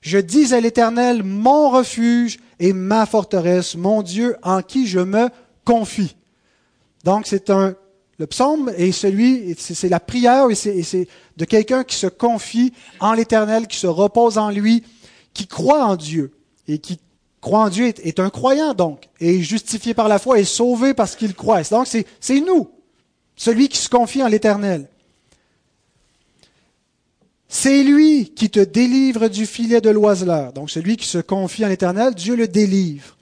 Je 0.00 0.18
dis 0.18 0.54
à 0.54 0.60
l'Éternel, 0.60 1.22
mon 1.22 1.68
refuge 1.68 2.38
et 2.58 2.72
ma 2.72 3.04
forteresse, 3.04 3.74
mon 3.74 4.02
Dieu 4.02 4.36
en 4.42 4.62
qui 4.62 4.86
je 4.86 5.00
me 5.00 5.28
confie. 5.64 6.16
Donc 7.04 7.26
c'est 7.26 7.50
un 7.50 7.74
le 8.18 8.26
psaume 8.26 8.72
est 8.76 8.92
celui, 8.92 9.54
c'est 9.58 9.88
la 9.88 10.00
prière 10.00 10.48
et 10.50 10.54
c'est 10.54 11.08
de 11.36 11.44
quelqu'un 11.44 11.84
qui 11.84 11.96
se 11.96 12.06
confie 12.06 12.72
en 12.98 13.12
l'Éternel, 13.12 13.66
qui 13.66 13.76
se 13.76 13.86
repose 13.86 14.38
en 14.38 14.50
lui, 14.50 14.84
qui 15.34 15.46
croit 15.46 15.84
en 15.84 15.96
Dieu 15.96 16.32
et 16.66 16.78
qui 16.78 16.98
croit 17.42 17.64
en 17.64 17.68
Dieu 17.68 17.86
est, 17.86 18.18
un 18.18 18.30
croyant 18.30 18.74
donc, 18.74 19.08
et 19.20 19.42
justifié 19.42 19.94
par 19.94 20.08
la 20.08 20.18
foi 20.18 20.40
et 20.40 20.44
sauvé 20.44 20.94
parce 20.94 21.14
qu'il 21.14 21.34
croit. 21.34 21.62
Donc 21.64 21.86
c'est 21.86 22.40
nous, 22.40 22.70
celui 23.36 23.68
qui 23.68 23.78
se 23.78 23.88
confie 23.90 24.22
en 24.22 24.28
l'Éternel. 24.28 24.88
C'est 27.48 27.84
lui 27.84 28.32
qui 28.34 28.50
te 28.50 28.60
délivre 28.60 29.28
du 29.28 29.46
filet 29.46 29.80
de 29.80 29.90
l'oiseleur. 29.90 30.52
Donc 30.52 30.70
celui 30.70 30.96
qui 30.96 31.06
se 31.06 31.18
confie 31.18 31.64
en 31.64 31.68
l'Éternel, 31.68 32.14
Dieu 32.14 32.34
le 32.34 32.48
délivre 32.48 33.16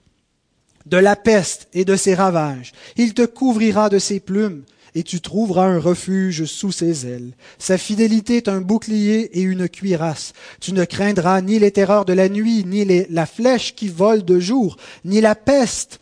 de 0.85 0.97
la 0.97 1.15
peste 1.15 1.67
et 1.73 1.85
de 1.85 1.95
ses 1.95 2.15
ravages. 2.15 2.71
Il 2.95 3.13
te 3.13 3.25
couvrira 3.25 3.89
de 3.89 3.99
ses 3.99 4.19
plumes 4.19 4.63
et 4.95 5.03
tu 5.03 5.19
trouveras 5.19 5.67
un 5.67 5.79
refuge 5.79 6.45
sous 6.45 6.71
ses 6.71 7.05
ailes. 7.05 7.33
Sa 7.59 7.77
fidélité 7.77 8.37
est 8.37 8.47
un 8.47 8.61
bouclier 8.61 9.37
et 9.37 9.41
une 9.41 9.67
cuirasse. 9.67 10.31
Tu 10.61 10.73
ne 10.73 10.85
craindras 10.85 11.41
ni 11.41 11.59
les 11.59 11.71
terreurs 11.71 12.05
de 12.05 12.13
la 12.13 12.29
nuit, 12.29 12.63
ni 12.65 12.85
la 13.09 13.25
flèche 13.25 13.75
qui 13.75 13.89
vole 13.89 14.23
de 14.23 14.39
jour, 14.39 14.77
ni 15.03 15.19
la 15.19 15.35
peste 15.35 15.99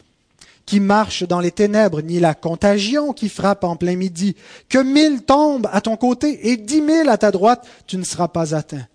qui 0.65 0.79
marche 0.79 1.23
dans 1.23 1.39
les 1.39 1.51
ténèbres, 1.51 2.01
ni 2.01 2.19
la 2.19 2.35
contagion 2.35 3.11
qui 3.11 3.27
frappe 3.27 3.63
en 3.63 3.75
plein 3.75 3.95
midi. 3.95 4.35
Que 4.69 4.77
mille 4.77 5.23
tombent 5.23 5.69
à 5.73 5.81
ton 5.81 5.97
côté 5.97 6.51
et 6.51 6.55
dix 6.55 6.81
mille 6.81 7.09
à 7.09 7.17
ta 7.17 7.31
droite, 7.31 7.67
tu 7.87 7.97
ne 7.97 8.03
seras 8.03 8.29
pas 8.29 8.55
atteint. 8.55 8.85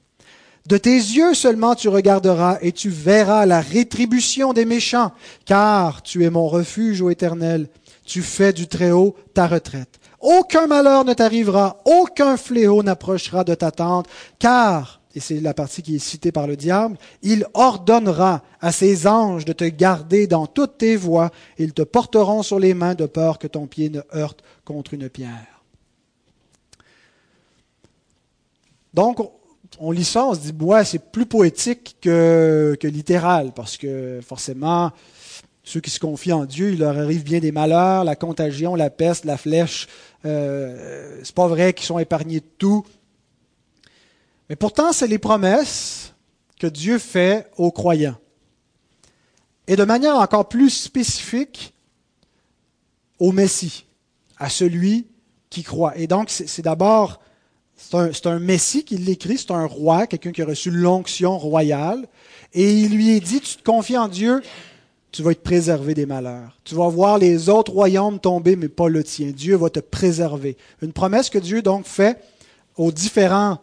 De 0.66 0.76
tes 0.76 0.96
yeux 0.96 1.34
seulement 1.34 1.74
tu 1.74 1.88
regarderas 1.88 2.58
et 2.60 2.72
tu 2.72 2.90
verras 2.90 3.46
la 3.46 3.60
rétribution 3.60 4.52
des 4.52 4.64
méchants, 4.64 5.12
car 5.44 6.02
tu 6.02 6.24
es 6.24 6.30
mon 6.30 6.46
refuge, 6.46 7.02
ô 7.02 7.10
Éternel. 7.10 7.68
Tu 8.08 8.22
fais 8.22 8.54
du 8.54 8.66
Très-Haut 8.66 9.14
ta 9.34 9.46
retraite. 9.46 10.00
Aucun 10.18 10.66
malheur 10.66 11.04
ne 11.04 11.12
t'arrivera, 11.12 11.76
aucun 11.84 12.38
fléau 12.38 12.82
n'approchera 12.82 13.44
de 13.44 13.54
ta 13.54 13.70
tente, 13.70 14.06
car 14.38 14.98
et 15.14 15.20
c'est 15.20 15.40
la 15.40 15.52
partie 15.52 15.82
qui 15.82 15.96
est 15.96 15.98
citée 15.98 16.32
par 16.32 16.46
le 16.46 16.56
diable, 16.56 16.96
il 17.22 17.44
ordonnera 17.52 18.42
à 18.60 18.72
ses 18.72 19.06
anges 19.06 19.44
de 19.44 19.52
te 19.52 19.64
garder 19.64 20.26
dans 20.26 20.46
toutes 20.46 20.78
tes 20.78 20.96
voies, 20.96 21.30
ils 21.58 21.72
te 21.72 21.82
porteront 21.82 22.42
sur 22.42 22.58
les 22.58 22.72
mains 22.72 22.94
de 22.94 23.04
peur 23.04 23.38
que 23.38 23.46
ton 23.46 23.66
pied 23.66 23.90
ne 23.90 24.00
heurte 24.14 24.42
contre 24.64 24.94
une 24.94 25.08
pierre. 25.08 25.62
Donc, 28.94 29.18
on 29.80 29.90
lit 29.90 30.04
ça, 30.04 30.26
on 30.26 30.34
se 30.34 30.40
dit, 30.40 30.54
c'est 30.84 31.10
plus 31.10 31.26
poétique 31.26 31.96
que, 32.00 32.76
que 32.80 32.86
littéral, 32.86 33.52
parce 33.54 33.76
que 33.76 34.20
forcément, 34.26 34.92
ceux 35.68 35.80
qui 35.80 35.90
se 35.90 36.00
confient 36.00 36.32
en 36.32 36.46
Dieu, 36.46 36.72
il 36.72 36.78
leur 36.78 36.96
arrive 36.96 37.24
bien 37.24 37.40
des 37.40 37.52
malheurs, 37.52 38.02
la 38.02 38.16
contagion, 38.16 38.74
la 38.74 38.88
peste, 38.88 39.26
la 39.26 39.36
flèche. 39.36 39.86
Euh, 40.24 41.20
c'est 41.22 41.34
pas 41.34 41.46
vrai 41.46 41.74
qu'ils 41.74 41.84
sont 41.84 41.98
épargnés 41.98 42.40
de 42.40 42.46
tout. 42.56 42.86
Mais 44.48 44.56
pourtant, 44.56 44.94
c'est 44.94 45.06
les 45.06 45.18
promesses 45.18 46.14
que 46.58 46.66
Dieu 46.66 46.98
fait 46.98 47.50
aux 47.58 47.70
croyants. 47.70 48.16
Et 49.66 49.76
de 49.76 49.84
manière 49.84 50.16
encore 50.16 50.48
plus 50.48 50.70
spécifique 50.70 51.74
au 53.18 53.32
Messie, 53.32 53.84
à 54.38 54.48
celui 54.48 55.06
qui 55.50 55.64
croit. 55.64 55.98
Et 55.98 56.06
donc, 56.06 56.30
c'est 56.30 56.62
d'abord, 56.62 57.20
c'est 57.76 58.26
un, 58.26 58.38
Messie 58.38 58.86
qui 58.86 58.96
l'écrit, 58.96 59.36
c'est 59.36 59.50
un 59.50 59.66
roi, 59.66 60.06
quelqu'un 60.06 60.32
qui 60.32 60.40
a 60.40 60.46
reçu 60.46 60.70
l'onction 60.70 61.36
royale, 61.36 62.08
et 62.54 62.72
il 62.72 62.94
lui 62.94 63.10
est 63.10 63.20
dit, 63.20 63.42
tu 63.42 63.56
te 63.56 63.62
confies 63.62 63.98
en 63.98 64.08
Dieu, 64.08 64.40
tu 65.10 65.22
vas 65.22 65.32
être 65.32 65.42
préservé 65.42 65.94
des 65.94 66.06
malheurs. 66.06 66.58
Tu 66.64 66.74
vas 66.74 66.88
voir 66.88 67.18
les 67.18 67.48
autres 67.48 67.72
royaumes 67.72 68.20
tomber, 68.20 68.56
mais 68.56 68.68
pas 68.68 68.88
le 68.88 69.02
tien. 69.02 69.30
Dieu 69.30 69.56
va 69.56 69.70
te 69.70 69.80
préserver. 69.80 70.56
Une 70.82 70.92
promesse 70.92 71.30
que 71.30 71.38
Dieu 71.38 71.62
donc 71.62 71.86
fait 71.86 72.18
aux 72.76 72.92
différents 72.92 73.58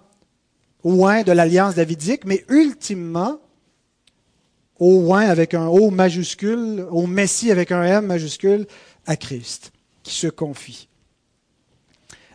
oin 0.83 1.23
de 1.23 1.31
l'alliance 1.31 1.75
davidique, 1.75 2.25
mais 2.25 2.45
ultimement 2.49 3.39
au 4.79 5.07
oin 5.07 5.21
avec 5.21 5.53
un 5.53 5.67
O 5.67 5.89
majuscule, 5.89 6.85
au 6.91 7.07
Messie 7.07 7.51
avec 7.51 7.71
un 7.71 7.83
M 7.83 8.05
majuscule, 8.05 8.67
à 9.05 9.15
Christ, 9.15 9.71
qui 10.03 10.13
se 10.13 10.27
confie. 10.27 10.87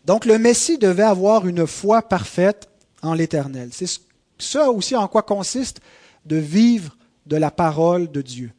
Donc 0.04 0.24
le 0.24 0.38
Messie 0.38 0.78
devait 0.78 1.02
avoir 1.02 1.46
une 1.46 1.66
foi 1.66 2.02
parfaite 2.02 2.68
en 3.02 3.14
l'Éternel. 3.14 3.70
C'est 3.72 4.00
ça 4.38 4.70
aussi 4.70 4.96
en 4.96 5.06
quoi 5.08 5.22
consiste 5.22 5.80
de 6.24 6.36
vivre 6.36 6.96
de 7.26 7.36
la 7.36 7.50
parole 7.50 8.10
de 8.10 8.22
Dieu. 8.22 8.52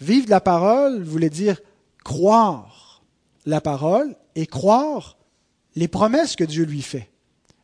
Vivre 0.00 0.28
la 0.28 0.40
parole 0.40 1.02
voulait 1.02 1.30
dire 1.30 1.60
croire 2.04 3.02
la 3.46 3.60
parole 3.60 4.16
et 4.34 4.46
croire 4.46 5.16
les 5.74 5.88
promesses 5.88 6.36
que 6.36 6.44
Dieu 6.44 6.64
lui 6.64 6.82
fait. 6.82 7.10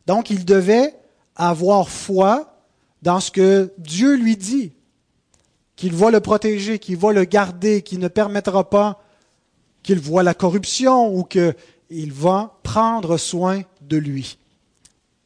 Donc 0.07 0.29
il 0.29 0.45
devait 0.45 0.95
avoir 1.35 1.89
foi 1.89 2.57
dans 3.01 3.19
ce 3.19 3.31
que 3.31 3.71
Dieu 3.77 4.15
lui 4.15 4.37
dit. 4.37 4.71
qu'il 5.75 5.93
va 5.93 6.09
le 6.09 6.21
protéger, 6.21 6.79
qu'il 6.79 6.95
va 6.95 7.11
le 7.11 7.25
garder, 7.25 7.81
qu'il 7.81 7.99
ne 7.99 8.07
permettra 8.07 8.69
pas 8.69 9.01
qu'il 9.85 9.99
voit 9.99 10.23
la 10.23 10.33
corruption 10.33 11.15
ou 11.15 11.23
qu'il 11.23 12.11
va 12.11 12.57
prendre 12.63 13.17
soin 13.17 13.61
de 13.81 13.97
lui. 13.97 14.39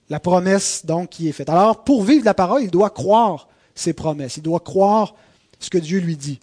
La 0.10 0.20
promesse, 0.20 0.86
donc, 0.86 1.10
qui 1.10 1.30
est 1.30 1.32
faite. 1.32 1.50
Alors, 1.50 1.84
pour 1.86 2.04
vivre 2.04 2.26
la 2.26 2.34
parole, 2.34 2.64
il 2.64 2.72
doit 2.72 2.90
croire 2.90 3.48
ses 3.74 3.94
promesses. 3.94 4.36
Il 4.36 4.44
doit 4.44 4.60
croire 4.60 5.16
ce 5.60 5.70
que 5.70 5.78
Dieu 5.78 6.00
lui 6.00 6.18
dit. 6.18 6.40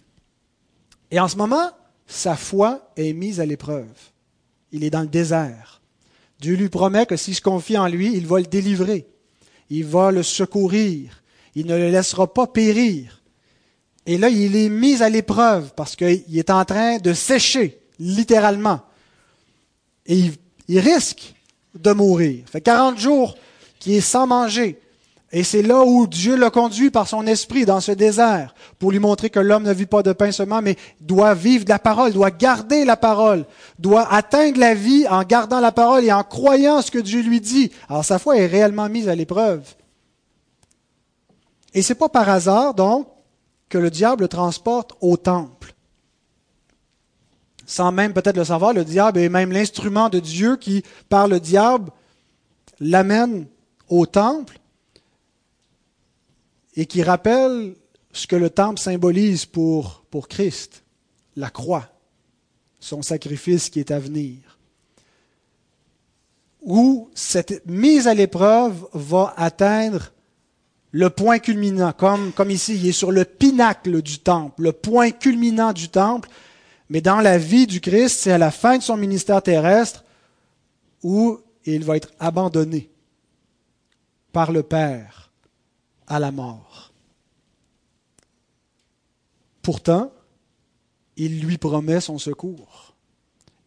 Et 1.11 1.19
en 1.19 1.27
ce 1.27 1.37
moment, 1.37 1.71
sa 2.05 2.35
foi 2.35 2.91
est 2.95 3.13
mise 3.13 3.39
à 3.39 3.45
l'épreuve. 3.45 3.87
Il 4.71 4.83
est 4.83 4.89
dans 4.89 5.01
le 5.01 5.07
désert. 5.07 5.81
Dieu 6.39 6.55
lui 6.55 6.69
promet 6.69 7.05
que 7.05 7.15
s'il 7.15 7.35
se 7.35 7.41
confie 7.41 7.77
en 7.77 7.87
lui, 7.87 8.15
il 8.15 8.27
va 8.27 8.39
le 8.39 8.45
délivrer. 8.45 9.07
Il 9.69 9.85
va 9.85 10.11
le 10.11 10.23
secourir. 10.23 11.23
Il 11.55 11.65
ne 11.65 11.77
le 11.77 11.89
laissera 11.89 12.31
pas 12.31 12.47
périr. 12.47 13.21
Et 14.05 14.17
là, 14.17 14.29
il 14.29 14.55
est 14.55 14.69
mis 14.69 15.01
à 15.01 15.09
l'épreuve 15.09 15.73
parce 15.75 15.95
qu'il 15.95 16.37
est 16.37 16.49
en 16.49 16.63
train 16.63 16.97
de 16.97 17.13
sécher, 17.13 17.79
littéralement. 17.99 18.81
Et 20.05 20.31
il, 20.69 20.79
risque 20.79 21.33
de 21.75 21.91
mourir. 21.91 22.43
Ça 22.45 22.53
fait 22.53 22.61
40 22.61 22.97
jours 22.97 23.35
qu'il 23.79 23.93
est 23.93 24.01
sans 24.01 24.25
manger. 24.25 24.79
Et 25.31 25.43
c'est 25.43 25.61
là 25.61 25.83
où 25.83 26.07
Dieu 26.07 26.37
le 26.37 26.49
conduit 26.49 26.89
par 26.89 27.07
son 27.07 27.27
esprit 27.27 27.65
dans 27.65 27.81
ce 27.81 27.91
désert 27.91 28.55
pour 28.79 28.91
lui 28.91 28.99
montrer 28.99 29.29
que 29.29 29.41
l'homme 29.41 29.63
ne 29.63 29.73
vit 29.73 29.85
pas 29.85 30.01
de 30.01 30.13
pain 30.13 30.31
seulement, 30.31 30.61
mais 30.61 30.77
doit 31.01 31.33
vivre 31.33 31.65
de 31.65 31.69
la 31.69 31.79
parole, 31.79 32.13
doit 32.13 32.31
garder 32.31 32.85
la 32.85 32.95
parole, 32.95 33.45
doit 33.77 34.11
atteindre 34.13 34.57
la 34.57 34.73
vie 34.73 35.05
en 35.09 35.23
gardant 35.23 35.59
la 35.59 35.73
parole 35.73 36.05
et 36.05 36.13
en 36.13 36.23
croyant 36.23 36.81
ce 36.81 36.91
que 36.91 36.99
Dieu 36.99 37.21
lui 37.21 37.41
dit. 37.41 37.71
Alors 37.89 38.05
sa 38.05 38.19
foi 38.19 38.37
est 38.37 38.45
réellement 38.45 38.87
mise 38.87 39.09
à 39.09 39.15
l'épreuve. 39.15 39.67
Et 41.73 41.81
c'est 41.81 41.95
pas 41.95 42.09
par 42.09 42.29
hasard, 42.29 42.73
donc, 42.73 43.07
que 43.67 43.77
le 43.77 43.89
diable 43.89 44.23
le 44.23 44.27
transporte 44.29 44.93
au 45.01 45.17
temple. 45.17 45.73
Sans 47.65 47.91
même 47.91 48.13
peut-être 48.13 48.37
le 48.37 48.45
savoir, 48.45 48.71
le 48.71 48.85
diable 48.85 49.19
est 49.19 49.27
même 49.27 49.51
l'instrument 49.51 50.07
de 50.07 50.19
Dieu 50.19 50.55
qui, 50.55 50.83
par 51.09 51.27
le 51.27 51.41
diable, 51.41 51.91
l'amène 52.79 53.45
au 53.89 54.05
temple 54.05 54.57
et 56.77 56.85
qui 56.85 57.03
rappelle 57.03 57.75
ce 58.13 58.27
que 58.27 58.35
le 58.35 58.51
temple 58.51 58.79
symbolise 58.79 59.45
pour, 59.45 60.05
pour 60.11 60.27
Christ, 60.27 60.83
la 61.35 61.49
croix, 61.49 61.89
son 62.79 63.01
sacrifice 63.01 63.69
qui 63.69 63.79
est 63.79 63.91
à 63.91 63.99
venir. 63.99 64.37
Où 66.61 67.09
cette 67.15 67.65
mise 67.65 68.07
à 68.07 68.13
l'épreuve 68.13 68.87
va 68.93 69.33
atteindre 69.37 70.13
le 70.91 71.09
point 71.09 71.39
culminant, 71.39 71.91
comme, 71.93 72.31
comme 72.31 72.51
ici, 72.51 72.75
il 72.75 72.87
est 72.87 72.91
sur 72.91 73.11
le 73.11 73.25
pinacle 73.25 74.01
du 74.01 74.19
temple, 74.19 74.61
le 74.61 74.71
point 74.71 75.11
culminant 75.11 75.73
du 75.73 75.89
temple, 75.89 76.29
mais 76.89 77.01
dans 77.01 77.19
la 77.19 77.37
vie 77.37 77.67
du 77.67 77.81
Christ, 77.81 78.19
c'est 78.19 78.31
à 78.31 78.37
la 78.37 78.51
fin 78.51 78.77
de 78.77 78.83
son 78.83 78.97
ministère 78.97 79.41
terrestre 79.41 80.05
où 81.03 81.39
il 81.65 81.83
va 81.83 81.97
être 81.97 82.11
abandonné 82.19 82.89
par 84.31 84.51
le 84.51 84.63
Père 84.63 85.31
à 86.07 86.19
la 86.19 86.31
mort. 86.31 86.66
Pourtant, 89.67 90.13
il 91.17 91.41
lui 91.41 91.57
promet 91.57 91.99
son 91.99 92.17
secours. 92.17 92.95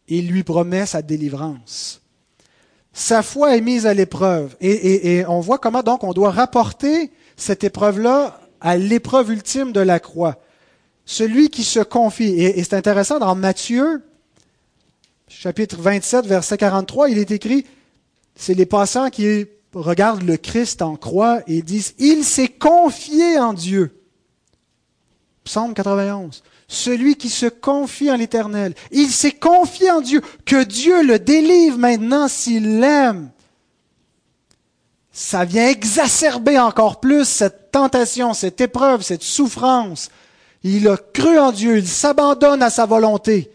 Il 0.07 0.29
lui 0.29 0.41
promet 0.41 0.87
sa 0.87 1.03
délivrance. 1.03 2.01
Sa 2.91 3.21
foi 3.21 3.55
est 3.55 3.61
mise 3.61 3.85
à 3.85 3.93
l'épreuve. 3.93 4.55
Et, 4.61 5.23
on 5.27 5.41
voit 5.41 5.59
comment 5.59 5.83
donc 5.83 6.03
on 6.03 6.13
doit 6.13 6.31
rapporter 6.31 7.11
cette 7.37 7.63
épreuve-là 7.63 8.41
à 8.61 8.77
l'épreuve 8.77 9.29
ultime 9.29 9.73
de 9.73 9.79
la 9.79 9.99
croix. 9.99 10.41
Celui 11.05 11.49
qui 11.49 11.63
se 11.63 11.81
confie. 11.81 12.33
Et, 12.33 12.57
et 12.57 12.63
c'est 12.63 12.73
intéressant, 12.73 13.19
dans 13.19 13.35
Matthieu, 13.35 14.03
chapitre 15.27 15.77
27, 15.79 16.25
verset 16.25 16.57
43, 16.57 17.11
il 17.11 17.19
est 17.19 17.29
écrit, 17.29 17.67
c'est 18.33 18.55
les 18.55 18.65
passants 18.65 19.11
qui 19.11 19.45
regardent 19.71 20.23
le 20.23 20.37
Christ 20.37 20.81
en 20.81 20.95
croix 20.95 21.41
et 21.45 21.61
disent, 21.61 21.93
il 21.99 22.23
s'est 22.23 22.47
confié 22.47 23.37
en 23.37 23.53
Dieu. 23.53 24.00
Psaume 25.43 25.73
91. 25.73 26.43
Celui 26.67 27.15
qui 27.15 27.29
se 27.29 27.47
confie 27.47 28.11
en 28.11 28.15
l'Éternel. 28.15 28.73
Il 28.91 29.09
s'est 29.09 29.31
confié 29.31 29.91
en 29.91 30.01
Dieu. 30.01 30.21
Que 30.45 30.63
Dieu 30.63 31.03
le 31.03 31.19
délivre 31.19 31.77
maintenant 31.77 32.27
s'il 32.27 32.79
l'aime. 32.79 33.31
Ça 35.11 35.43
vient 35.43 35.67
exacerber 35.67 36.57
encore 36.57 36.99
plus 36.99 37.25
cette 37.25 37.71
tentation, 37.71 38.33
cette 38.33 38.61
épreuve, 38.61 39.01
cette 39.01 39.23
souffrance. 39.23 40.09
Il 40.63 40.87
a 40.87 40.97
cru 40.97 41.37
en 41.37 41.51
Dieu, 41.51 41.77
il 41.77 41.87
s'abandonne 41.87 42.63
à 42.63 42.69
sa 42.69 42.85
volonté. 42.85 43.51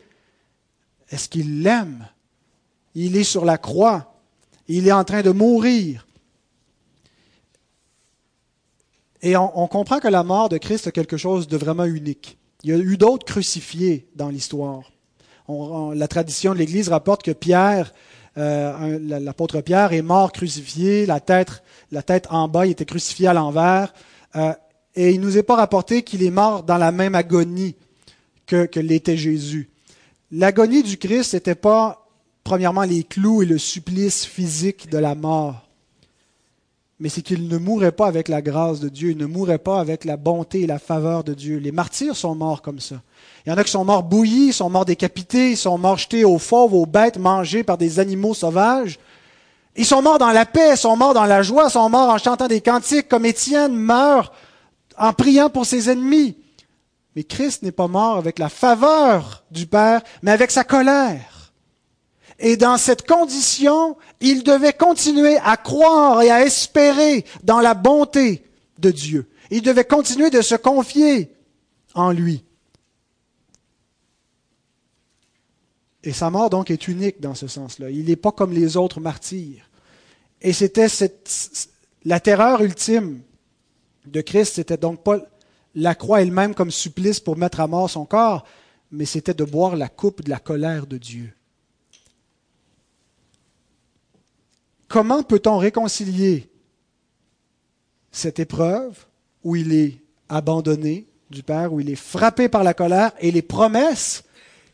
Est-ce 1.11 1.29
qu'il 1.29 1.63
l'aime? 1.63 2.07
Il 2.95 3.17
est 3.17 3.25
sur 3.25 3.45
la 3.45 3.59
croix, 3.59 4.15
il 4.69 4.89
est 4.89 4.93
en 4.93 5.05
train 5.05 5.23
de 5.23 5.31
mourir. 5.31 6.07
Et 9.27 9.37
on, 9.37 9.67
comprend 9.67 9.99
que 9.99 10.07
la 10.07 10.23
mort 10.23 10.49
de 10.49 10.57
Christ 10.57 10.87
est 10.87 10.93
quelque 10.93 11.17
chose 11.17 11.49
de 11.49 11.57
vraiment 11.57 11.85
unique. 11.85 12.39
Il 12.63 12.71
y 12.71 12.73
a 12.73 12.77
eu 12.77 12.97
d'autres 12.97 13.27
crucifiés 13.27 14.07
dans 14.15 14.29
l'histoire. 14.29 14.93
la 15.49 16.07
tradition 16.07 16.53
de 16.53 16.59
l'Église 16.59 16.89
rapporte 16.91 17.25
que 17.25 17.33
Pierre, 17.33 17.93
euh, 18.39 19.01
l'apôtre 19.01 19.63
Pierre, 19.63 19.93
est 19.93 20.03
mort 20.03 20.31
crucifié, 20.31 21.07
la 21.07 21.19
tête, 21.19 21.61
en 22.31 22.47
bas, 22.47 22.67
il 22.67 22.71
était 22.71 22.85
crucifié 22.85 23.27
à 23.27 23.35
l'envers. 23.35 23.93
Euh, 24.37 24.53
et 24.95 25.11
il 25.11 25.21
ne 25.21 25.27
nous 25.27 25.37
est 25.37 25.43
pas 25.43 25.57
rapporté 25.57 26.05
qu'il 26.05 26.23
est 26.23 26.31
mort 26.31 26.63
dans 26.63 26.79
la 26.79 26.93
même 26.93 27.17
agonie 27.17 27.75
que, 28.47 28.67
que 28.67 28.79
l'était 28.79 29.17
Jésus. 29.17 29.71
L'agonie 30.31 30.85
du 30.85 30.99
Christ 30.99 31.35
n'était 31.35 31.57
pas, 31.57 32.07
premièrement, 32.45 32.83
les 32.83 33.03
clous 33.03 33.43
et 33.43 33.47
le 33.47 33.59
supplice 33.59 34.25
physique 34.25 34.89
de 34.89 34.99
la 34.99 35.17
mort 35.17 35.66
mais 36.99 37.11
c'est 37.11 37.23
qu'il 37.23 37.49
ne 37.49 37.59
mourrait 37.59 37.93
pas 37.93 38.07
avec 38.07 38.29
la 38.29 38.41
grâce 38.41 38.81
de 38.81 38.89
Dieu, 38.89 39.11
il 39.11 39.19
ne 39.19 39.27
mourrait 39.27 39.59
pas 39.59 39.81
avec 39.81 40.05
la 40.05 40.17
bonté 40.17 40.63
et 40.63 40.67
la 40.67 40.79
faveur 40.79 41.25
de 41.25 41.35
Dieu. 41.35 41.59
Les 41.59 41.73
martyrs 41.73 42.17
sont 42.17 42.35
morts 42.35 42.63
comme 42.63 42.81
ça. 42.81 42.97
Il 43.45 43.51
y 43.51 43.53
en 43.53 43.59
a 43.59 43.65
qui 43.65 43.71
sont 43.71 43.85
morts 43.85 44.03
bouillis, 44.03 44.55
sont 44.55 44.71
morts 44.71 44.87
décapités, 44.87 45.51
ils 45.53 45.57
sont 45.57 45.77
morts 45.77 45.99
jetés 45.99 46.25
aux 46.25 46.39
fauves, 46.39 46.73
aux 46.73 46.87
bêtes, 46.87 47.19
mangés 47.19 47.65
par 47.65 47.77
des 47.77 48.01
animaux 48.01 48.33
sauvages. 48.33 48.99
Ils 49.77 49.85
sont 49.85 50.01
morts 50.01 50.19
dans 50.19 50.33
la 50.33 50.47
paix, 50.47 50.75
sont 50.75 50.97
morts 50.97 51.13
dans 51.13 51.27
la 51.27 51.43
joie, 51.43 51.69
sont 51.69 51.91
morts 51.91 52.09
en 52.09 52.19
chantant 52.19 52.49
des 52.49 52.63
cantiques, 52.63 53.09
comme 53.09 53.27
Étienne 53.27 53.75
meurt 53.75 54.33
en 54.97 55.13
priant 55.13 55.51
pour 55.51 55.67
ses 55.67 55.91
ennemis. 55.91 56.39
Mais 57.15 57.25
Christ 57.25 57.63
n'est 57.63 57.73
pas 57.73 57.89
mort 57.89 58.17
avec 58.17 58.39
la 58.39 58.49
faveur 58.49 59.45
du 59.51 59.67
Père, 59.67 60.01
mais 60.23 60.31
avec 60.31 60.51
sa 60.51 60.65
colère. 60.65 61.36
Et 62.39 62.57
dans 62.57 62.77
cette 62.77 63.07
condition, 63.07 63.97
il 64.21 64.43
devait 64.43 64.75
continuer 64.75 65.37
à 65.39 65.57
croire 65.57 66.23
et 66.23 66.31
à 66.31 66.45
espérer 66.45 67.25
dans 67.45 67.61
la 67.61 67.75
bonté 67.75 68.45
de 68.79 68.91
Dieu. 68.91 69.27
Il 69.51 69.63
devait 69.63 69.85
continuer 69.85 70.31
de 70.31 70.43
se 70.43 70.55
confier 70.55 71.31
en 71.95 72.13
lui. 72.13 72.45
Et 76.03 76.13
sa 76.13 76.31
mort 76.31 76.51
donc 76.51 76.71
est 76.71 76.89
unique 76.89 77.21
dans 77.21 77.35
ce 77.35 77.49
sens-là. 77.49 77.91
Il 77.91 78.05
n'est 78.05 78.17
pas 78.17 78.33
comme 78.33 78.53
les 78.53 78.77
autres 78.77 79.01
martyrs. 79.01 79.69
Et 80.41 80.53
c'était 80.53 80.87
la 82.05 82.21
terreur 82.21 82.63
ultime 82.63 83.23
de 84.07 84.21
Christ, 84.21 84.55
c'était 84.55 84.77
donc 84.77 85.03
pas 85.03 85.19
la 85.75 85.95
croix 85.95 86.23
elle-même 86.23 86.55
comme 86.55 86.71
supplice 86.71 87.19
pour 87.19 87.37
mettre 87.37 87.61
à 87.61 87.67
mort 87.67 87.91
son 87.91 88.05
corps, 88.05 88.47
mais 88.93 89.05
c'était 89.05 89.35
de 89.35 89.45
boire 89.45 89.75
la 89.75 89.89
coupe 89.89 90.23
de 90.23 90.31
la 90.31 90.39
colère 90.39 90.87
de 90.87 90.97
Dieu. 90.97 91.33
Comment 94.89 95.23
peut-on 95.23 95.59
réconcilier 95.59 96.49
cette 98.13 98.39
épreuve 98.39 99.05
où 99.43 99.57
il 99.57 99.73
est 99.73 100.01
abandonné 100.29 101.07
du 101.31 101.43
Père, 101.43 101.73
où 101.73 101.81
il 101.81 101.91
est 101.91 101.97
frappé 101.97 102.49
par 102.49 102.63
la 102.63 102.75
colère 102.75 103.13
et 103.19 103.31
les 103.31 103.43
promesses 103.43 104.25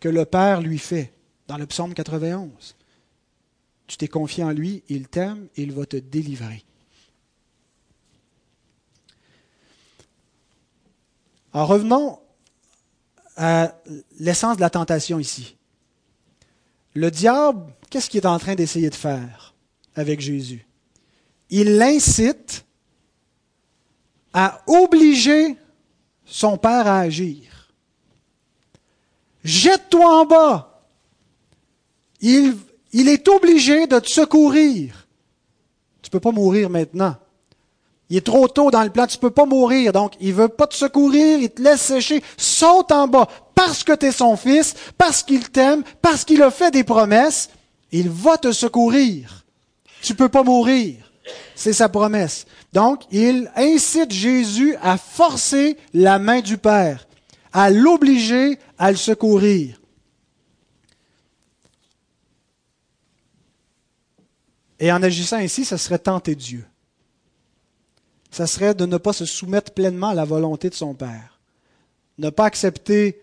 que 0.00 0.08
le 0.08 0.24
Père 0.24 0.60
lui 0.60 0.78
fait? 0.78 1.12
Dans 1.48 1.56
le 1.56 1.66
psaume 1.66 1.94
91 1.94 2.76
Tu 3.86 3.96
t'es 3.96 4.08
confié 4.08 4.44
en 4.44 4.50
lui, 4.50 4.82
il 4.88 5.08
t'aime, 5.08 5.48
il 5.56 5.72
va 5.72 5.86
te 5.86 5.96
délivrer. 5.96 6.64
En 11.52 11.66
revenons 11.66 12.18
à 13.36 13.74
l'essence 14.18 14.56
de 14.56 14.62
la 14.62 14.70
tentation 14.70 15.18
ici. 15.18 15.56
Le 16.94 17.10
diable, 17.10 17.72
qu'est-ce 17.90 18.10
qu'il 18.10 18.20
est 18.20 18.26
en 18.26 18.38
train 18.38 18.54
d'essayer 18.54 18.90
de 18.90 18.94
faire? 18.94 19.51
Avec 19.94 20.20
Jésus. 20.20 20.66
Il 21.50 21.76
l'incite 21.76 22.64
à 24.32 24.62
obliger 24.66 25.56
son 26.24 26.56
père 26.56 26.86
à 26.86 27.00
agir. 27.00 27.72
Jette-toi 29.44 30.20
en 30.20 30.24
bas. 30.24 30.86
Il, 32.20 32.56
est 32.92 33.28
obligé 33.28 33.86
de 33.86 33.98
te 33.98 34.08
secourir. 34.08 35.06
Tu 36.00 36.08
ne 36.08 36.12
peux 36.12 36.20
pas 36.20 36.30
mourir 36.30 36.70
maintenant. 36.70 37.16
Il 38.08 38.16
est 38.16 38.26
trop 38.26 38.46
tôt 38.46 38.70
dans 38.70 38.82
le 38.82 38.90
plan, 38.90 39.06
tu 39.06 39.18
peux 39.18 39.30
pas 39.30 39.46
mourir. 39.46 39.92
Donc, 39.92 40.12
il 40.20 40.32
veut 40.32 40.48
pas 40.48 40.66
te 40.66 40.74
secourir, 40.74 41.38
il 41.40 41.50
te 41.50 41.62
laisse 41.62 41.80
sécher. 41.80 42.22
Saute 42.36 42.92
en 42.92 43.08
bas 43.08 43.26
parce 43.54 43.84
que 43.84 43.92
tu 43.92 44.06
es 44.06 44.12
son 44.12 44.36
fils, 44.36 44.74
parce 44.98 45.22
qu'il 45.22 45.48
t'aime, 45.50 45.82
parce 46.00 46.24
qu'il 46.24 46.42
a 46.42 46.50
fait 46.50 46.70
des 46.70 46.84
promesses. 46.84 47.50
Il 47.90 48.08
va 48.08 48.38
te 48.38 48.52
secourir. 48.52 49.41
Tu 50.02 50.14
peux 50.14 50.28
pas 50.28 50.42
mourir. 50.42 51.10
C'est 51.54 51.72
sa 51.72 51.88
promesse. 51.88 52.46
Donc, 52.72 53.04
il 53.12 53.50
incite 53.54 54.10
Jésus 54.10 54.74
à 54.82 54.98
forcer 54.98 55.76
la 55.94 56.18
main 56.18 56.40
du 56.40 56.58
Père, 56.58 57.06
à 57.52 57.70
l'obliger 57.70 58.58
à 58.78 58.90
le 58.90 58.96
secourir. 58.96 59.80
Et 64.80 64.90
en 64.90 65.00
agissant 65.00 65.36
ainsi, 65.36 65.64
ça 65.64 65.78
serait 65.78 66.00
tenter 66.00 66.34
Dieu. 66.34 66.66
Ça 68.32 68.48
serait 68.48 68.74
de 68.74 68.86
ne 68.86 68.96
pas 68.96 69.12
se 69.12 69.26
soumettre 69.26 69.72
pleinement 69.72 70.08
à 70.08 70.14
la 70.14 70.24
volonté 70.24 70.68
de 70.68 70.74
son 70.74 70.94
Père. 70.94 71.38
Ne 72.18 72.30
pas 72.30 72.46
accepter 72.46 73.22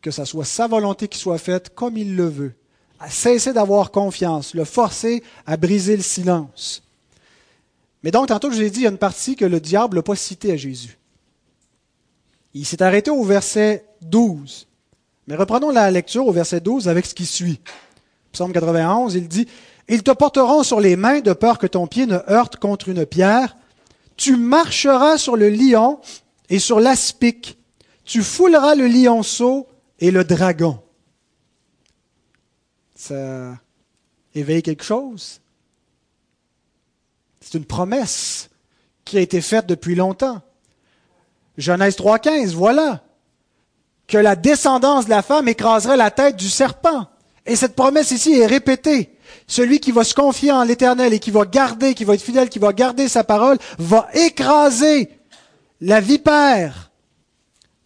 que 0.00 0.10
ce 0.10 0.24
soit 0.24 0.46
sa 0.46 0.66
volonté 0.66 1.08
qui 1.08 1.18
soit 1.18 1.38
faite 1.38 1.74
comme 1.74 1.98
il 1.98 2.16
le 2.16 2.26
veut. 2.26 2.54
À 3.00 3.10
cesser 3.10 3.52
d'avoir 3.52 3.90
confiance, 3.90 4.54
le 4.54 4.64
forcer 4.64 5.24
à 5.46 5.56
briser 5.56 5.96
le 5.96 6.02
silence. 6.02 6.82
Mais 8.02 8.10
donc, 8.10 8.28
tantôt, 8.28 8.50
je 8.50 8.56
vous 8.56 8.62
ai 8.62 8.70
dit, 8.70 8.80
il 8.80 8.84
y 8.84 8.86
a 8.86 8.90
une 8.90 8.98
partie 8.98 9.36
que 9.36 9.44
le 9.44 9.58
diable 9.58 9.96
n'a 9.96 10.02
pas 10.02 10.16
citée 10.16 10.52
à 10.52 10.56
Jésus. 10.56 10.98
Il 12.54 12.66
s'est 12.66 12.82
arrêté 12.82 13.10
au 13.10 13.24
verset 13.24 13.84
12. 14.02 14.66
Mais 15.26 15.36
reprenons 15.36 15.70
la 15.70 15.90
lecture 15.90 16.26
au 16.26 16.32
verset 16.32 16.60
12 16.60 16.88
avec 16.88 17.06
ce 17.06 17.14
qui 17.14 17.26
suit. 17.26 17.60
Psaume 18.32 18.52
91, 18.52 19.14
il 19.14 19.28
dit, 19.28 19.46
Ils 19.88 20.02
te 20.02 20.10
porteront 20.10 20.62
sur 20.62 20.80
les 20.80 20.96
mains 20.96 21.20
de 21.20 21.32
peur 21.32 21.58
que 21.58 21.66
ton 21.66 21.86
pied 21.86 22.06
ne 22.06 22.18
heurte 22.28 22.56
contre 22.56 22.88
une 22.88 23.06
pierre. 23.06 23.56
Tu 24.16 24.36
marcheras 24.36 25.18
sur 25.18 25.36
le 25.36 25.48
lion 25.48 26.00
et 26.48 26.58
sur 26.58 26.80
l'aspic. 26.80 27.58
Tu 28.04 28.22
fouleras 28.22 28.74
le 28.74 28.86
lionceau 28.86 29.66
et 30.00 30.10
le 30.10 30.24
dragon. 30.24 30.80
Ça 33.00 33.56
éveille 34.34 34.62
quelque 34.62 34.84
chose. 34.84 35.40
C'est 37.40 37.56
une 37.56 37.64
promesse 37.64 38.50
qui 39.06 39.16
a 39.16 39.22
été 39.22 39.40
faite 39.40 39.64
depuis 39.64 39.94
longtemps. 39.94 40.42
Genèse 41.56 41.96
3.15, 41.96 42.52
voilà, 42.52 43.02
que 44.06 44.18
la 44.18 44.36
descendance 44.36 45.06
de 45.06 45.10
la 45.10 45.22
femme 45.22 45.48
écraserait 45.48 45.96
la 45.96 46.10
tête 46.10 46.36
du 46.36 46.50
serpent. 46.50 47.06
Et 47.46 47.56
cette 47.56 47.74
promesse 47.74 48.10
ici 48.10 48.34
est 48.34 48.44
répétée. 48.44 49.16
Celui 49.46 49.80
qui 49.80 49.92
va 49.92 50.04
se 50.04 50.14
confier 50.14 50.52
en 50.52 50.64
l'Éternel 50.64 51.14
et 51.14 51.20
qui 51.20 51.30
va 51.30 51.46
garder, 51.46 51.94
qui 51.94 52.04
va 52.04 52.16
être 52.16 52.20
fidèle, 52.20 52.50
qui 52.50 52.58
va 52.58 52.74
garder 52.74 53.08
sa 53.08 53.24
parole, 53.24 53.56
va 53.78 54.10
écraser 54.12 55.08
la 55.80 56.02
vipère, 56.02 56.89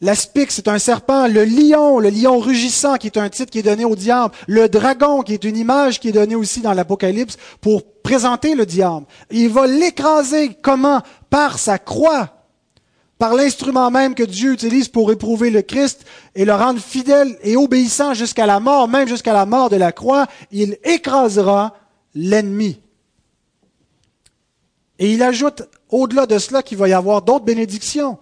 L'aspic, 0.05 0.51
c'est 0.51 0.69
un 0.69 0.79
serpent. 0.79 1.29
Le 1.29 1.47
lion, 1.47 1.99
le 1.99 2.11
lion 2.11 2.39
rugissant, 2.39 2.97
qui 2.97 3.07
est 3.07 3.17
un 3.17 3.31
titre 3.31 3.51
qui 3.51 3.61
est 3.61 3.63
donné 3.63 3.87
au 3.87 3.97
diable. 3.97 4.35
Le 4.47 4.69
dragon, 4.69 5.23
qui 5.23 5.33
est 5.33 5.45
une 5.45 5.57
image 5.57 5.99
qui 5.99 6.11
est 6.11 6.13
donnée 6.13 6.35
aussi 6.35 6.61
dans 6.61 6.75
l'Apocalypse 6.75 7.39
pour 7.63 7.85
présenter 8.03 8.55
le 8.55 8.67
diable. 8.67 9.07
Il 9.31 9.49
va 9.49 9.67
l'écraser. 9.67 10.59
Comment? 10.61 11.01
Par 11.31 11.59
sa 11.59 11.79
croix. 11.79 12.29
Par 13.17 13.33
l'instrument 13.33 13.91
même 13.91 14.15
que 14.15 14.25
Dieu 14.25 14.53
utilise 14.53 14.89
pour 14.89 15.11
éprouver 15.11 15.49
le 15.49 15.63
Christ 15.63 16.05
et 16.35 16.45
le 16.45 16.53
rendre 16.53 16.81
fidèle 16.81 17.39
et 17.43 17.57
obéissant 17.57 18.13
jusqu'à 18.13 18.45
la 18.45 18.61
mort, 18.61 18.89
même 18.89 19.09
jusqu'à 19.09 19.33
la 19.33 19.47
mort 19.47 19.71
de 19.71 19.77
la 19.77 19.91
croix, 19.91 20.27
il 20.53 20.77
écrasera 20.85 21.79
l'ennemi. 22.15 22.79
Et 24.99 25.15
il 25.15 25.23
ajoute 25.23 25.63
au-delà 25.89 26.27
de 26.27 26.37
cela 26.39 26.63
qu'il 26.63 26.77
va 26.77 26.89
y 26.89 26.93
avoir 26.93 27.23
d'autres 27.23 27.47
bénédictions. 27.47 28.19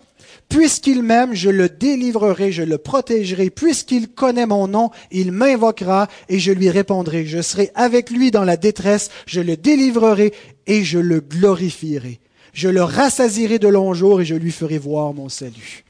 Puisqu'il 0.52 1.02
m'aime, 1.02 1.34
je 1.34 1.48
le 1.48 1.70
délivrerai, 1.70 2.52
je 2.52 2.62
le 2.62 2.76
protégerai. 2.76 3.48
Puisqu'il 3.48 4.08
connaît 4.08 4.44
mon 4.44 4.68
nom, 4.68 4.90
il 5.10 5.32
m'invoquera 5.32 6.08
et 6.28 6.38
je 6.38 6.52
lui 6.52 6.68
répondrai. 6.68 7.24
Je 7.24 7.40
serai 7.40 7.70
avec 7.74 8.10
lui 8.10 8.30
dans 8.30 8.44
la 8.44 8.58
détresse, 8.58 9.10
je 9.26 9.40
le 9.40 9.56
délivrerai 9.56 10.34
et 10.66 10.84
je 10.84 10.98
le 10.98 11.20
glorifierai. 11.20 12.20
Je 12.52 12.68
le 12.68 12.82
rassasierai 12.82 13.58
de 13.58 13.68
longs 13.68 13.94
jours 13.94 14.20
et 14.20 14.26
je 14.26 14.34
lui 14.34 14.52
ferai 14.52 14.76
voir 14.76 15.14
mon 15.14 15.30
salut. 15.30 15.84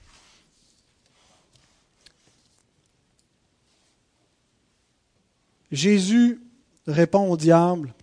Jésus 5.73 6.41
répond 6.87 7.29
au 7.31 7.37
diable, 7.37 7.95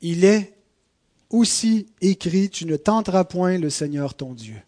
il 0.00 0.24
est 0.24 0.59
aussi 1.30 1.86
écrit, 2.00 2.50
tu 2.50 2.66
ne 2.66 2.76
tenteras 2.76 3.24
point 3.24 3.58
le 3.58 3.70
Seigneur 3.70 4.14
ton 4.14 4.34
Dieu. 4.34 4.60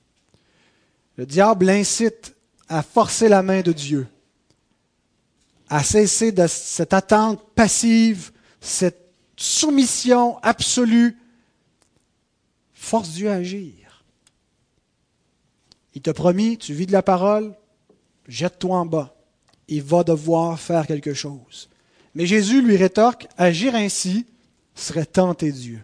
Le 1.17 1.27
diable 1.27 1.69
incite 1.69 2.35
à 2.69 2.83
forcer 2.83 3.29
la 3.29 3.43
main 3.43 3.61
de 3.61 3.73
Dieu, 3.73 4.07
à 5.69 5.83
cesser 5.83 6.33
de 6.33 6.47
cette 6.47 6.95
attente 6.95 7.43
passive, 7.55 8.33
cette 8.61 9.13
soumission 9.37 10.39
absolue. 10.43 11.19
Force 12.73 13.11
Dieu 13.11 13.31
à 13.31 13.35
agir. 13.35 14.05
Il 15.95 16.03
t'a 16.03 16.15
promis, 16.15 16.57
tu 16.57 16.73
vis 16.73 16.87
de 16.87 16.93
la 16.93 17.03
parole, 17.03 17.55
jette-toi 18.27 18.79
en 18.79 18.87
bas. 18.87 19.15
Il 19.69 19.83
va 19.83 20.05
devoir 20.05 20.59
faire 20.59 20.87
quelque 20.87 21.15
chose. 21.15 21.69
Mais 22.15 22.27
Jésus 22.27 22.63
lui 22.63 22.77
rétorque, 22.77 23.27
agir 23.37 23.75
ainsi 23.75 24.27
serait 24.75 25.07
tenter 25.07 25.53
Dieu. 25.53 25.83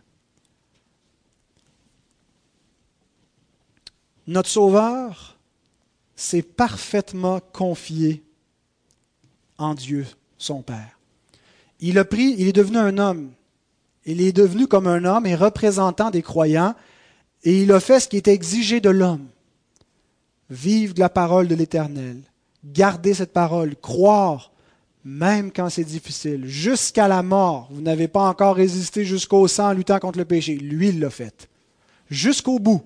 Notre 4.29 4.51
Sauveur 4.51 5.39
s'est 6.15 6.43
parfaitement 6.43 7.41
confié 7.41 8.23
en 9.57 9.75
Dieu, 9.75 10.07
son 10.37 10.61
Père. 10.61 10.99
Il 11.81 11.99
a 11.99 12.05
pris, 12.05 12.35
il 12.37 12.47
est 12.47 12.53
devenu 12.53 12.77
un 12.77 12.99
homme. 12.99 13.31
Il 14.05 14.21
est 14.21 14.33
devenu 14.33 14.67
comme 14.67 14.87
un 14.87 15.07
homme 15.07 15.25
et 15.25 15.35
représentant 15.35 16.11
des 16.11 16.21
croyants, 16.21 16.75
et 17.43 17.63
il 17.63 17.73
a 17.73 17.81
fait 17.81 18.01
ce 18.01 18.09
qui 18.09 18.19
était 18.19 18.35
exigé 18.35 18.81
de 18.81 18.91
l'homme. 18.91 19.29
Vivre 20.51 20.93
de 20.93 21.01
la 21.01 21.09
parole 21.09 21.49
de 21.49 21.55
l'Éternel, 21.55 22.21
garder 22.63 23.15
cette 23.15 23.33
parole, 23.33 23.77
croire, 23.77 24.53
même 25.07 25.51
quand 25.53 25.71
c'est 25.71 25.85
difficile, 25.85 26.45
jusqu'à 26.45 27.09
la 27.09 27.23
mort. 27.23 27.71
Vous 27.71 27.81
n'avez 27.81 28.09
pas 28.09 28.29
encore 28.29 28.57
résisté 28.57 29.07
jusqu'au 29.07 29.49
sang 29.49 29.71
en 29.71 29.73
luttant 29.73 29.99
contre 29.99 30.19
le 30.19 30.27
péché. 30.27 30.55
Lui, 30.57 30.91
il 30.91 31.01
l'a 31.01 31.09
fait. 31.09 31.49
Jusqu'au 32.11 32.59
bout. 32.59 32.83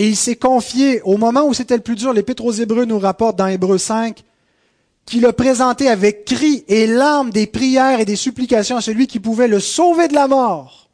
Et 0.00 0.08
il 0.08 0.16
s'est 0.16 0.36
confié, 0.36 1.02
au 1.02 1.18
moment 1.18 1.46
où 1.46 1.52
c'était 1.52 1.76
le 1.76 1.82
plus 1.82 1.94
dur, 1.94 2.14
l'Épître 2.14 2.42
aux 2.42 2.52
Hébreux 2.52 2.86
nous 2.86 2.98
rapporte 2.98 3.36
dans 3.36 3.48
Hébreux 3.48 3.76
5, 3.76 4.24
qu'il 5.04 5.26
a 5.26 5.34
présenté 5.34 5.88
avec 5.88 6.24
cris 6.24 6.64
et 6.68 6.86
larmes 6.86 7.28
des 7.28 7.46
prières 7.46 8.00
et 8.00 8.06
des 8.06 8.16
supplications 8.16 8.78
à 8.78 8.80
celui 8.80 9.06
qui 9.06 9.20
pouvait 9.20 9.46
le 9.46 9.60
sauver 9.60 10.08
de 10.08 10.14
la 10.14 10.26
mort. 10.26 10.88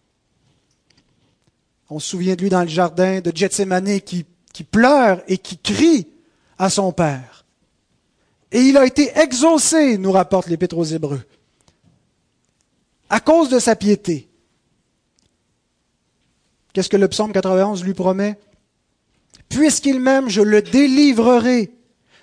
On 1.89 2.01
se 2.01 2.09
souvient 2.09 2.35
de 2.35 2.43
lui 2.43 2.49
dans 2.49 2.63
le 2.63 2.69
jardin 2.69 3.21
de 3.21 3.31
Gethsemane 3.33 4.01
qui, 4.01 4.27
qui 4.53 4.65
pleure 4.65 5.23
et 5.29 5.39
qui 5.39 5.57
crie 5.57 6.09
à 6.59 6.69
son 6.69 6.91
Père. 6.91 7.45
Et 8.51 8.61
il 8.63 8.77
a 8.77 8.85
été 8.85 9.17
exaucé, 9.17 9.99
nous 9.99 10.11
rapporte 10.11 10.49
l'Épître 10.49 10.77
aux 10.77 10.85
Hébreux, 10.85 11.23
à 13.09 13.21
cause 13.21 13.51
de 13.51 13.61
sa 13.61 13.77
piété. 13.77 14.29
Qu'est-ce 16.73 16.89
que 16.89 16.97
le 16.97 17.07
psaume 17.07 17.31
91 17.31 17.85
lui 17.85 17.95
promet? 17.95 18.37
Puisqu'il 19.49 20.01
m'aime, 20.01 20.29
je 20.29 20.43
le 20.43 20.63
délivrerai, 20.63 21.73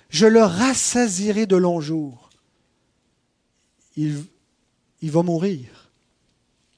je 0.08 0.26
le 0.26 0.42
rassasierai 0.42 1.46
de 1.46 1.56
longs 1.56 1.80
jours. 1.80 2.30
Il, 3.96 4.24
il 5.02 5.10
va 5.10 5.22
mourir. 5.22 5.90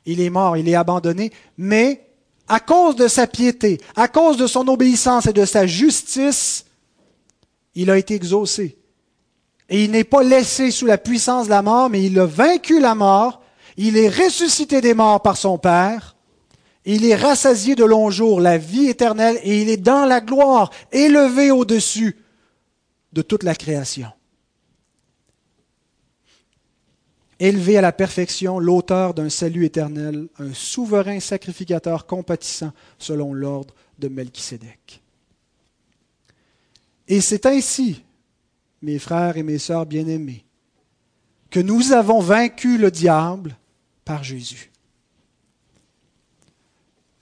Il 0.05 0.21
est 0.21 0.31
mort, 0.31 0.57
il 0.57 0.69
est 0.69 0.75
abandonné, 0.75 1.33
mais 1.59 2.07
à 2.49 2.61
cause 2.61 2.97
de 2.97 3.09
sa 3.09 3.27
piété, 3.27 3.81
à 3.97 4.09
cause 4.09 4.37
de 4.37 4.47
son 4.47 4.69
obéissance 4.69 5.27
et 5.27 5.33
de 5.33 5.45
sa 5.45 5.67
justice, 5.67 6.67
il 7.75 7.91
a 7.91 7.99
été 7.99 8.15
exaucé. 8.15 8.79
Et 9.69 9.85
il 9.85 9.91
n'est 9.91 10.05
pas 10.05 10.23
laissé 10.23 10.71
sous 10.71 10.87
la 10.87 10.99
puissance 10.99 11.47
de 11.47 11.51
la 11.51 11.63
mort, 11.63 11.91
mais 11.91 12.05
il 12.05 12.19
a 12.19 12.27
vaincu 12.27 12.81
la 12.81 12.95
mort, 12.95 13.43
il 13.77 13.97
est 13.97 14.09
ressuscité 14.09 14.81
des 14.81 14.95
morts 14.95 15.23
par 15.23 15.37
son 15.37 15.59
Père, 15.59 16.16
il 16.87 17.05
est 17.05 17.17
rassasié 17.17 17.75
de 17.75 17.85
longs 17.85 18.11
jours, 18.11 18.41
la 18.41 18.59
vie 18.59 18.87
éternelle, 18.87 19.39
et 19.43 19.61
il 19.61 19.69
est 19.69 19.77
dans 19.77 20.07
la 20.07 20.21
gloire, 20.21 20.71
élevé 20.93 21.51
au-dessus 21.51 22.17
de 23.13 23.23
toute 23.23 23.43
la 23.43 23.57
création. 23.57 24.09
Élevé 27.41 27.77
à 27.77 27.81
la 27.81 27.93
perfection, 27.93 28.61
l'auteur 28.61 29.15
d'un 29.15 29.29
salut 29.29 29.65
éternel, 29.65 30.29
un 30.39 30.55
souverain 30.55 31.19
sacrificateur 31.21 32.07
compatissant 32.07 32.73
selon 32.99 33.35
l'ordre 33.35 33.75
de 33.99 34.09
Melchisédek. 34.09 35.03
Et 37.09 37.21
c'est 37.21 37.47
ainsi, 37.47 38.05
mes 38.81 38.99
frères 39.01 39.37
et 39.37 39.43
mes 39.43 39.59
sœurs 39.59 39.87
bien-aimés, 39.87 40.45
que 41.51 41.61
nous 41.61 41.93
avons 41.93 42.21
vaincu 42.21 42.79
le 42.79 42.91
diable 42.91 43.57
par 44.05 44.23
Jésus. 44.23 44.71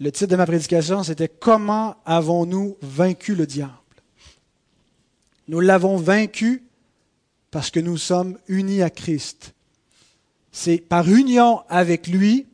Le 0.01 0.11
titre 0.11 0.31
de 0.31 0.37
ma 0.37 0.47
prédication, 0.47 1.03
c'était 1.03 1.29
Comment 1.29 1.97
avons-nous 2.05 2.77
vaincu 2.83 3.35
le 3.35 3.47
diable? 3.47 3.73
Nous 5.47 5.61
l'avons 5.61 5.97
vaincu 5.97 6.65
parce 7.51 7.71
que 7.71 7.81
nous 7.81 7.97
sommes 7.97 8.39
unis 8.49 8.83
à 8.83 8.91
Christ. 8.91 9.55
C'est 10.51 10.79
par 10.79 11.09
union 11.09 11.61
avec 11.69 12.09
lui 12.09 12.47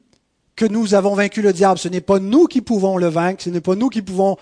que 0.57 0.67
nous 0.67 0.93
avons 0.95 1.15
vaincu 1.15 1.41
le 1.41 1.55
diable. 1.55 1.79
Ce 1.79 1.89
n'est 1.89 2.03
pas 2.03 2.19
nous 2.19 2.47
qui 2.47 2.61
pouvons 2.61 2.99
le 2.99 3.07
vaincre, 3.07 3.43
ce 3.43 3.51
n'est 3.51 3.63
pas 3.63 3.75
nous 3.75 3.89
qui 3.89 4.03
pouvons 4.03 4.37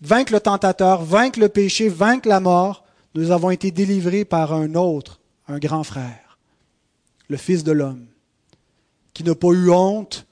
vaincre 0.00 0.32
le 0.32 0.40
tentateur, 0.40 1.02
vaincre 1.02 1.38
le 1.38 1.50
péché, 1.50 1.88
vaincre 1.88 2.28
la 2.28 2.40
mort. 2.40 2.84
Nous 3.14 3.30
avons 3.30 3.50
été 3.50 3.70
délivrés 3.70 4.24
par 4.24 4.54
un 4.54 4.74
autre, 4.74 5.20
un 5.46 5.58
grand 5.58 5.84
frère, 5.84 6.38
le 7.28 7.36
Fils 7.36 7.62
de 7.64 7.72
l'homme, 7.72 8.06
qui 9.12 9.24
n'a 9.24 9.34
pas 9.34 9.48
eu 9.48 9.70
honte 9.70 10.26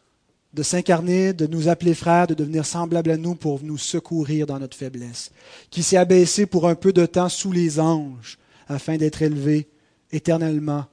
de 0.53 0.63
s'incarner, 0.63 1.33
de 1.33 1.47
nous 1.47 1.69
appeler 1.69 1.95
frères, 1.95 2.27
de 2.27 2.35
devenir 2.35 2.67
semblable 2.67 3.11
à 3.11 3.17
nous 3.17 3.35
pour 3.35 3.63
nous 3.63 3.79
secourir 3.79 4.47
dans 4.47 4.59
notre 4.59 4.77
faiblesse, 4.77 5.31
qui 5.71 5.83
s'est 5.83 5.97
abaissé 5.97 6.47
pour 6.47 6.69
un 6.69 6.75
peu 6.75 6.93
de 6.93 7.07
temps 7.07 7.29
sous 7.29 7.53
les 7.53 7.81
anges 7.81 8.39
afin 8.69 8.97
d'être 8.97 9.23
élevé 9.23 9.69
éternellement 10.11 10.87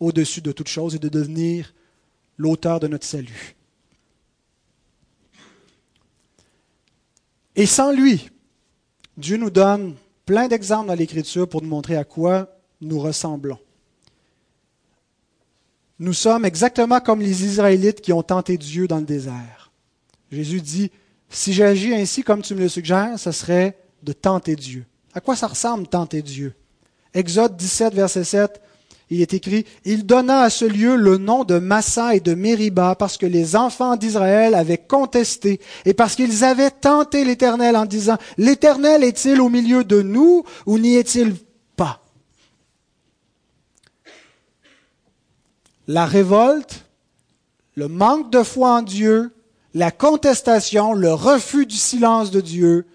au-dessus 0.00 0.40
de 0.40 0.52
toute 0.52 0.68
chose 0.68 0.94
et 0.94 0.98
de 0.98 1.08
devenir 1.08 1.74
l'auteur 2.38 2.80
de 2.80 2.88
notre 2.88 3.06
salut. 3.06 3.54
Et 7.54 7.66
sans 7.66 7.92
lui, 7.92 8.30
Dieu 9.16 9.36
nous 9.36 9.50
donne 9.50 9.94
plein 10.24 10.48
d'exemples 10.48 10.88
dans 10.88 10.94
l'Écriture 10.94 11.46
pour 11.46 11.60
nous 11.60 11.68
montrer 11.68 11.96
à 11.96 12.04
quoi 12.04 12.48
nous 12.80 12.98
ressemblons. 12.98 13.58
Nous 16.02 16.14
sommes 16.14 16.44
exactement 16.44 16.98
comme 16.98 17.20
les 17.20 17.44
Israélites 17.44 18.00
qui 18.00 18.12
ont 18.12 18.24
tenté 18.24 18.58
Dieu 18.58 18.88
dans 18.88 18.98
le 18.98 19.04
désert. 19.04 19.70
Jésus 20.32 20.60
dit, 20.60 20.90
si 21.30 21.52
j'agis 21.52 21.94
ainsi 21.94 22.24
comme 22.24 22.42
tu 22.42 22.56
me 22.56 22.60
le 22.62 22.68
suggères, 22.68 23.20
ce 23.20 23.30
serait 23.30 23.78
de 24.02 24.12
tenter 24.12 24.56
Dieu. 24.56 24.84
À 25.14 25.20
quoi 25.20 25.36
ça 25.36 25.46
ressemble 25.46 25.86
tenter 25.86 26.20
Dieu? 26.20 26.54
Exode 27.14 27.56
17, 27.56 27.94
verset 27.94 28.24
7, 28.24 28.60
il 29.10 29.20
est 29.20 29.32
écrit, 29.32 29.64
Il 29.84 30.04
donna 30.04 30.40
à 30.40 30.50
ce 30.50 30.64
lieu 30.64 30.96
le 30.96 31.18
nom 31.18 31.44
de 31.44 31.60
Massa 31.60 32.16
et 32.16 32.20
de 32.20 32.34
Mériba 32.34 32.96
parce 32.96 33.16
que 33.16 33.26
les 33.26 33.54
enfants 33.54 33.94
d'Israël 33.94 34.56
avaient 34.56 34.78
contesté 34.78 35.60
et 35.84 35.94
parce 35.94 36.16
qu'ils 36.16 36.42
avaient 36.42 36.72
tenté 36.72 37.24
l'Éternel 37.24 37.76
en 37.76 37.86
disant, 37.86 38.16
L'Éternel 38.38 39.04
est-il 39.04 39.40
au 39.40 39.48
milieu 39.48 39.84
de 39.84 40.02
nous 40.02 40.42
ou 40.66 40.80
n'y 40.80 40.96
est-il 40.96 41.36
pas 41.76 42.02
La 45.88 46.06
révolte, 46.06 46.86
le 47.74 47.88
manque 47.88 48.30
de 48.30 48.42
foi 48.42 48.78
en 48.78 48.82
Dieu, 48.82 49.34
la 49.74 49.90
contestation, 49.90 50.92
le 50.92 51.12
refus 51.12 51.66
du 51.66 51.76
silence 51.76 52.30
de 52.30 52.40
Dieu, 52.40 52.86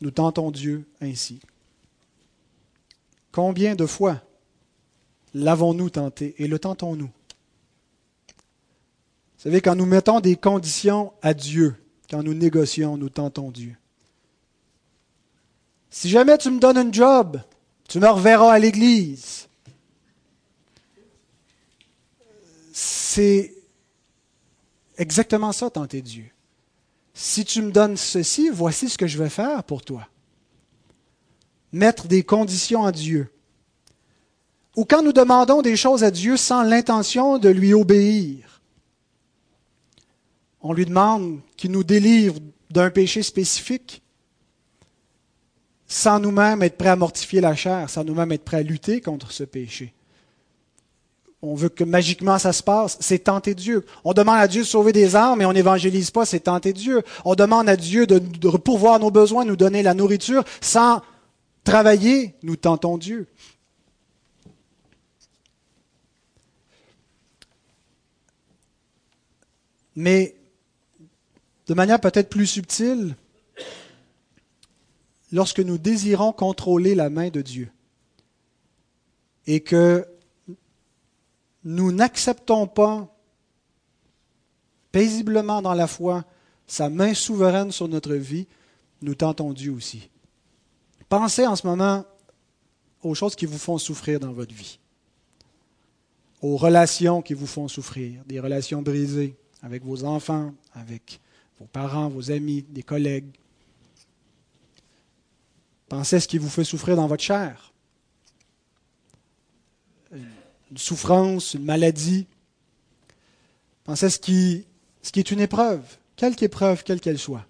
nous 0.00 0.10
tentons 0.10 0.50
Dieu 0.50 0.86
ainsi. 1.00 1.40
Combien 3.32 3.74
de 3.74 3.86
fois 3.86 4.22
l'avons-nous 5.34 5.90
tenté 5.90 6.34
et 6.38 6.48
le 6.48 6.58
tentons-nous? 6.58 7.10
Vous 9.38 9.42
savez, 9.42 9.60
quand 9.60 9.76
nous 9.76 9.86
mettons 9.86 10.20
des 10.20 10.36
conditions 10.36 11.12
à 11.22 11.34
Dieu, 11.34 11.76
quand 12.10 12.22
nous 12.22 12.34
négocions, 12.34 12.96
nous 12.96 13.10
tentons 13.10 13.50
Dieu. 13.50 13.76
Si 15.90 16.08
jamais 16.08 16.38
tu 16.38 16.50
me 16.50 16.58
donnes 16.58 16.78
un 16.78 16.92
job, 16.92 17.40
tu 17.88 18.00
me 18.00 18.08
reverras 18.08 18.52
à 18.52 18.58
l'église. 18.58 19.47
C'est 23.10 23.54
exactement 24.98 25.52
ça, 25.52 25.70
tenter 25.70 26.02
Dieu. 26.02 26.26
Si 27.14 27.46
tu 27.46 27.62
me 27.62 27.72
donnes 27.72 27.96
ceci, 27.96 28.50
voici 28.50 28.90
ce 28.90 28.98
que 28.98 29.06
je 29.06 29.16
vais 29.16 29.30
faire 29.30 29.64
pour 29.64 29.80
toi 29.80 30.06
mettre 31.72 32.06
des 32.06 32.22
conditions 32.22 32.84
à 32.84 32.92
Dieu. 32.92 33.32
Ou 34.76 34.84
quand 34.84 35.02
nous 35.02 35.14
demandons 35.14 35.62
des 35.62 35.74
choses 35.74 36.04
à 36.04 36.10
Dieu 36.10 36.36
sans 36.36 36.62
l'intention 36.62 37.38
de 37.38 37.48
lui 37.48 37.72
obéir. 37.72 38.60
On 40.60 40.74
lui 40.74 40.84
demande 40.84 41.40
qu'il 41.56 41.70
nous 41.70 41.84
délivre 41.84 42.38
d'un 42.68 42.90
péché 42.90 43.22
spécifique 43.22 44.02
sans 45.86 46.20
nous-mêmes 46.20 46.62
être 46.62 46.76
prêts 46.76 46.90
à 46.90 46.96
mortifier 46.96 47.40
la 47.40 47.54
chair, 47.54 47.88
sans 47.88 48.04
nous-mêmes 48.04 48.32
être 48.32 48.44
prêts 48.44 48.58
à 48.58 48.62
lutter 48.62 49.00
contre 49.00 49.32
ce 49.32 49.44
péché. 49.44 49.94
On 51.40 51.54
veut 51.54 51.68
que 51.68 51.84
magiquement 51.84 52.38
ça 52.38 52.52
se 52.52 52.62
passe, 52.62 52.96
c'est 53.00 53.20
tenter 53.20 53.54
Dieu. 53.54 53.86
On 54.04 54.12
demande 54.12 54.38
à 54.38 54.48
Dieu 54.48 54.62
de 54.62 54.66
sauver 54.66 54.92
des 54.92 55.14
âmes, 55.14 55.38
mais 55.38 55.44
on 55.44 55.52
n'évangélise 55.52 56.10
pas, 56.10 56.24
c'est 56.26 56.40
tenter 56.40 56.72
Dieu. 56.72 57.02
On 57.24 57.36
demande 57.36 57.68
à 57.68 57.76
Dieu 57.76 58.06
de, 58.06 58.18
de 58.18 58.48
pourvoir 58.56 58.98
nos 58.98 59.10
besoins, 59.10 59.44
nous 59.44 59.56
donner 59.56 59.82
la 59.82 59.94
nourriture, 59.94 60.42
sans 60.60 61.00
travailler, 61.62 62.34
nous 62.42 62.56
tentons 62.56 62.98
Dieu. 62.98 63.28
Mais 69.94 70.34
de 71.66 71.74
manière 71.74 72.00
peut-être 72.00 72.30
plus 72.30 72.46
subtile, 72.46 73.14
lorsque 75.32 75.60
nous 75.60 75.78
désirons 75.78 76.32
contrôler 76.32 76.94
la 76.94 77.10
main 77.10 77.28
de 77.28 77.42
Dieu 77.42 77.70
et 79.46 79.60
que 79.60 80.06
nous 81.64 81.92
n'acceptons 81.92 82.66
pas 82.66 83.14
paisiblement 84.92 85.62
dans 85.62 85.74
la 85.74 85.86
foi 85.86 86.24
sa 86.66 86.88
main 86.90 87.14
souveraine 87.14 87.72
sur 87.72 87.88
notre 87.88 88.14
vie, 88.14 88.46
nous 89.02 89.14
tentons 89.14 89.52
Dieu 89.52 89.72
aussi. 89.72 90.10
Pensez 91.08 91.46
en 91.46 91.56
ce 91.56 91.66
moment 91.66 92.04
aux 93.02 93.14
choses 93.14 93.34
qui 93.34 93.46
vous 93.46 93.58
font 93.58 93.78
souffrir 93.78 94.20
dans 94.20 94.32
votre 94.32 94.54
vie, 94.54 94.78
aux 96.42 96.56
relations 96.56 97.22
qui 97.22 97.34
vous 97.34 97.46
font 97.46 97.68
souffrir, 97.68 98.22
des 98.26 98.40
relations 98.40 98.82
brisées 98.82 99.36
avec 99.62 99.84
vos 99.84 100.04
enfants, 100.04 100.52
avec 100.74 101.20
vos 101.58 101.66
parents, 101.66 102.08
vos 102.08 102.30
amis, 102.30 102.62
des 102.68 102.82
collègues. 102.82 103.34
Pensez 105.88 106.16
à 106.16 106.20
ce 106.20 106.28
qui 106.28 106.38
vous 106.38 106.50
fait 106.50 106.64
souffrir 106.64 106.96
dans 106.96 107.06
votre 107.06 107.22
chair. 107.22 107.67
Une 110.70 110.78
souffrance, 110.78 111.54
une 111.54 111.64
maladie. 111.64 112.26
Pensez 113.84 114.06
à 114.06 114.10
ce 114.10 114.18
qui, 114.18 114.66
est 115.16 115.30
une 115.30 115.40
épreuve, 115.40 115.82
quelque 116.16 116.42
épreuve, 116.42 116.84
quelle 116.84 117.00
qu'elle 117.00 117.18
soit. 117.18 117.46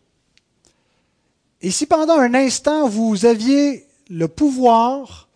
Et 1.61 1.73
si 1.73 1.87
pendant 1.87 2.19
un 2.19 2.35
instant 2.35 2.89
vous 2.89 3.27
aviez 3.27 3.87
le 4.09 4.29
pouvoir 4.29 5.29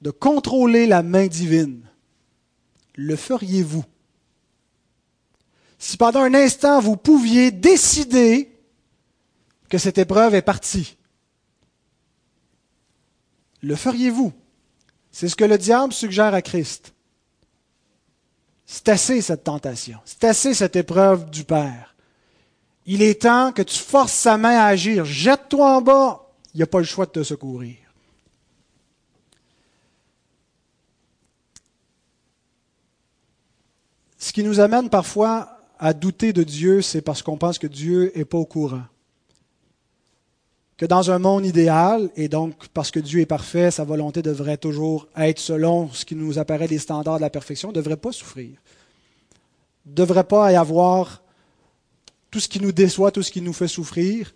de 0.00 0.10
contrôler 0.10 0.86
la 0.86 1.02
main 1.02 1.26
divine, 1.26 1.82
le 2.94 3.14
feriez-vous? 3.14 3.84
Si 5.78 5.98
pendant 5.98 6.20
un 6.20 6.32
instant 6.32 6.80
vous 6.80 6.96
pouviez 6.96 7.50
décider 7.50 8.50
que 9.68 9.76
cette 9.76 9.98
épreuve 9.98 10.34
est 10.34 10.40
partie, 10.40 10.96
le 13.60 13.76
feriez-vous? 13.76 14.32
C'est 15.18 15.30
ce 15.30 15.34
que 15.34 15.46
le 15.46 15.56
diable 15.56 15.94
suggère 15.94 16.34
à 16.34 16.42
Christ. 16.42 16.92
C'est 18.66 18.90
assez 18.90 19.22
cette 19.22 19.44
tentation, 19.44 19.98
c'est 20.04 20.24
assez 20.24 20.52
cette 20.52 20.76
épreuve 20.76 21.30
du 21.30 21.42
Père. 21.42 21.96
Il 22.84 23.00
est 23.00 23.22
temps 23.22 23.50
que 23.50 23.62
tu 23.62 23.78
forces 23.78 24.12
sa 24.12 24.36
main 24.36 24.58
à 24.58 24.66
agir. 24.66 25.06
Jette-toi 25.06 25.78
en 25.78 25.80
bas. 25.80 26.28
Il 26.52 26.58
n'y 26.58 26.64
a 26.64 26.66
pas 26.66 26.80
le 26.80 26.84
choix 26.84 27.06
de 27.06 27.12
te 27.12 27.22
secourir. 27.22 27.76
Ce 34.18 34.34
qui 34.34 34.42
nous 34.42 34.60
amène 34.60 34.90
parfois 34.90 35.60
à 35.78 35.94
douter 35.94 36.34
de 36.34 36.42
Dieu, 36.42 36.82
c'est 36.82 37.00
parce 37.00 37.22
qu'on 37.22 37.38
pense 37.38 37.58
que 37.58 37.66
Dieu 37.66 38.12
n'est 38.14 38.26
pas 38.26 38.36
au 38.36 38.44
courant. 38.44 38.84
Que 40.76 40.84
dans 40.84 41.10
un 41.10 41.18
monde 41.18 41.46
idéal, 41.46 42.10
et 42.16 42.28
donc 42.28 42.68
parce 42.74 42.90
que 42.90 43.00
Dieu 43.00 43.20
est 43.20 43.26
parfait, 43.26 43.70
sa 43.70 43.84
volonté 43.84 44.20
devrait 44.20 44.58
toujours 44.58 45.08
être 45.16 45.38
selon 45.38 45.90
ce 45.90 46.04
qui 46.04 46.14
nous 46.14 46.38
apparaît 46.38 46.68
des 46.68 46.78
standards 46.78 47.16
de 47.16 47.22
la 47.22 47.30
perfection, 47.30 47.68
ne 47.68 47.74
devrait 47.74 47.96
pas 47.96 48.12
souffrir. 48.12 48.50
Ne 49.86 49.94
devrait 49.94 50.24
pas 50.24 50.52
y 50.52 50.56
avoir 50.56 51.22
tout 52.30 52.40
ce 52.40 52.48
qui 52.48 52.60
nous 52.60 52.72
déçoit, 52.72 53.10
tout 53.10 53.22
ce 53.22 53.30
qui 53.30 53.40
nous 53.40 53.54
fait 53.54 53.68
souffrir. 53.68 54.34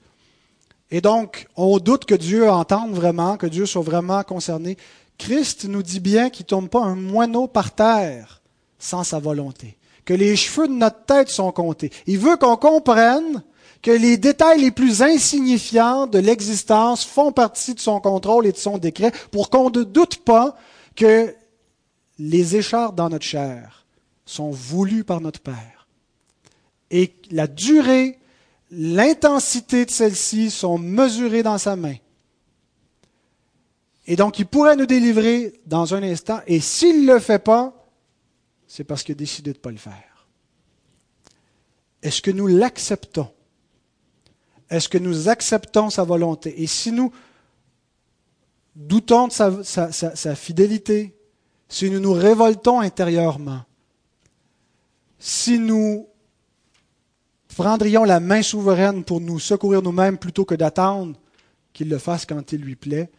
Et 0.91 1.03
donc, 1.03 1.47
on 1.57 1.79
doute 1.79 2.07
que 2.07 2.15
Dieu 2.15 2.51
entende 2.51 2.93
vraiment, 2.93 3.37
que 3.37 3.47
Dieu 3.47 3.67
soit 3.67 3.83
vraiment 3.83 4.23
concerné. 4.23 4.79
Christ 5.19 5.67
nous 5.67 5.83
dit 5.83 6.01
bien 6.01 6.31
qu'il 6.31 6.45
ne 6.45 6.49
tombe 6.49 6.69
pas 6.71 6.81
un 6.81 6.97
moineau 6.97 7.47
par 7.47 7.75
terre 7.75 8.41
sans 8.79 9.05
sa 9.05 9.19
volonté, 9.19 9.77
que 10.07 10.15
les 10.15 10.35
cheveux 10.37 10.67
de 10.67 10.73
notre 10.73 11.05
tête 11.05 11.29
sont 11.29 11.53
comptés. 11.53 11.93
Il 12.07 12.19
veut 12.19 12.39
qu'on 12.39 12.57
comprenne 12.57 13.43
que 13.83 13.91
les 13.91 14.17
détails 14.19 14.61
les 14.61 14.71
plus 14.71 15.03
insignifiants 15.03 16.07
de 16.07 16.19
l'existence 16.19 17.05
font 17.05 17.33
partie 17.33 17.75
de 17.75 17.81
son 17.81 18.01
contrôle 18.01 18.47
et 18.47 18.53
de 18.53 18.59
son 18.59 18.79
décret 18.79 19.13
pour 19.31 19.49
qu'on 19.51 19.71
ne 19.71 19.83
doute 19.85 20.19
pas 20.19 20.57
que 20.95 21.35
les 22.19 22.57
écharpes 22.57 22.95
dans 22.95 23.09
notre 23.09 23.25
chair 23.25 23.87
sont 24.27 24.51
voulues 24.51 25.05
par 25.05 25.21
notre 25.21 25.41
Père 25.41 25.89
Et 26.91 27.15
la 27.31 27.47
durée, 27.47 28.19
l'intensité 28.71 29.87
de 29.87 29.91
celle-ci 29.91 30.51
sont 30.51 30.79
mesurées 30.79 31.43
dans 31.43 31.59
sa 31.59 31.77
main. 31.77 31.97
Et 34.07 34.17
donc, 34.17 34.39
il 34.39 34.47
pourrait 34.47 34.77
nous 34.77 34.87
délivrer 34.87 35.61
dans 35.67 35.95
un 35.95 36.03
instant. 36.03 36.41
Et 36.47 36.61
s'il 36.61 37.07
ne 37.07 37.15
le 37.15 37.21
fait 37.21 37.39
pas, 37.39 37.73
c'est 38.67 38.85
parce 38.85 39.03
qu'il 39.03 39.13
a 39.13 39.17
décidé 39.17 39.53
de 39.53 39.59
ne 39.59 39.63
pas 39.63 39.71
le 39.71 39.77
faire. 39.77 40.27
Est-ce 42.03 42.21
que 42.21 42.31
nous 42.31 42.47
l'acceptons? 42.47 43.31
Est-ce 44.71 44.89
que 44.89 44.99
nous 44.99 45.29
acceptons 45.29 45.91
sa 45.91 46.05
volonté? 46.05 46.63
Et 46.63 46.69
si 46.69 46.93
nous 46.93 47.13
doutons 48.77 49.27
de 49.27 49.33
sa, 49.33 50.35
fidélité, 50.37 51.15
si 51.69 51.91
nous 51.91 51.99
nous 51.99 52.13
révoltons 52.13 52.81
intérieurement, 52.81 53.63
si 55.19 55.59
nous 55.59 56.09
prendrions 57.57 58.05
la 58.05 58.21
main 58.21 58.43
souveraine 58.43 59.05
pour 59.05 59.21
nous 59.21 59.41
secourir 59.41 59.83
nous-mêmes 59.83 60.19
plutôt 60.19 60.45
que 60.45 60.55
d'attendre 60.55 61.19
qu'il 61.73 61.89
le 61.89 61.99
fasse 61.99 62.25
quand 62.25 62.53
il 62.53 62.61
lui 62.61 62.77
plaît, 62.77 63.11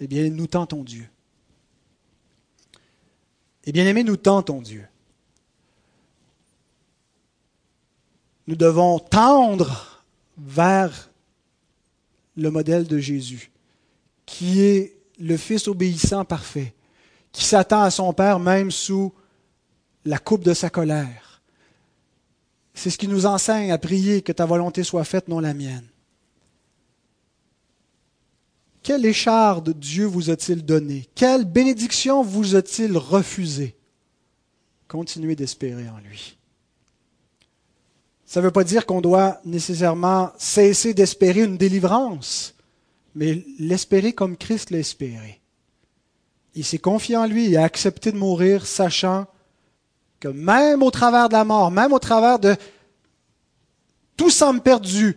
eh 0.00 0.06
bien, 0.06 0.30
nous 0.30 0.46
tentons 0.46 0.82
Dieu. 0.82 1.08
Et 3.64 3.72
bien 3.72 3.86
aimé, 3.86 4.02
nous 4.02 4.16
tentons 4.16 4.62
Dieu. 4.62 4.86
Nous 8.46 8.56
devons 8.56 8.98
tendre 8.98 9.97
vers 10.38 11.10
le 12.36 12.50
modèle 12.50 12.86
de 12.86 12.98
Jésus, 12.98 13.50
qui 14.26 14.60
est 14.60 14.96
le 15.18 15.36
Fils 15.36 15.66
obéissant 15.68 16.24
parfait, 16.24 16.74
qui 17.32 17.44
s'attend 17.44 17.82
à 17.82 17.90
son 17.90 18.12
Père 18.12 18.38
même 18.38 18.70
sous 18.70 19.12
la 20.04 20.18
coupe 20.18 20.44
de 20.44 20.54
sa 20.54 20.70
colère. 20.70 21.42
C'est 22.74 22.90
ce 22.90 22.98
qui 22.98 23.08
nous 23.08 23.26
enseigne 23.26 23.72
à 23.72 23.78
prier 23.78 24.22
que 24.22 24.32
ta 24.32 24.46
volonté 24.46 24.84
soit 24.84 25.04
faite, 25.04 25.28
non 25.28 25.40
la 25.40 25.54
mienne. 25.54 25.86
Quelle 28.84 29.04
écharde 29.04 29.78
Dieu 29.78 30.06
vous 30.06 30.30
a-t-il 30.30 30.64
donné 30.64 31.08
Quelle 31.14 31.44
bénédiction 31.44 32.22
vous 32.22 32.54
a-t-il 32.54 32.96
refusé 32.96 33.76
Continuez 34.86 35.36
d'espérer 35.36 35.88
en 35.88 35.98
lui. 35.98 36.37
Ça 38.28 38.40
ne 38.40 38.44
veut 38.44 38.52
pas 38.52 38.62
dire 38.62 38.84
qu'on 38.84 39.00
doit 39.00 39.40
nécessairement 39.46 40.32
cesser 40.36 40.92
d'espérer 40.92 41.44
une 41.44 41.56
délivrance, 41.56 42.54
mais 43.14 43.42
l'espérer 43.58 44.12
comme 44.12 44.36
Christ 44.36 44.68
l'a 44.68 44.80
espéré. 44.80 45.40
Il 46.54 46.62
s'est 46.62 46.78
confié 46.78 47.16
en 47.16 47.24
lui 47.24 47.50
et 47.50 47.56
a 47.56 47.64
accepté 47.64 48.12
de 48.12 48.18
mourir, 48.18 48.66
sachant 48.66 49.26
que 50.20 50.28
même 50.28 50.82
au 50.82 50.90
travers 50.90 51.30
de 51.30 51.32
la 51.32 51.44
mort, 51.46 51.70
même 51.70 51.94
au 51.94 51.98
travers 51.98 52.38
de 52.38 52.54
tout 54.18 54.28
semble 54.28 54.60
perdu, 54.60 55.16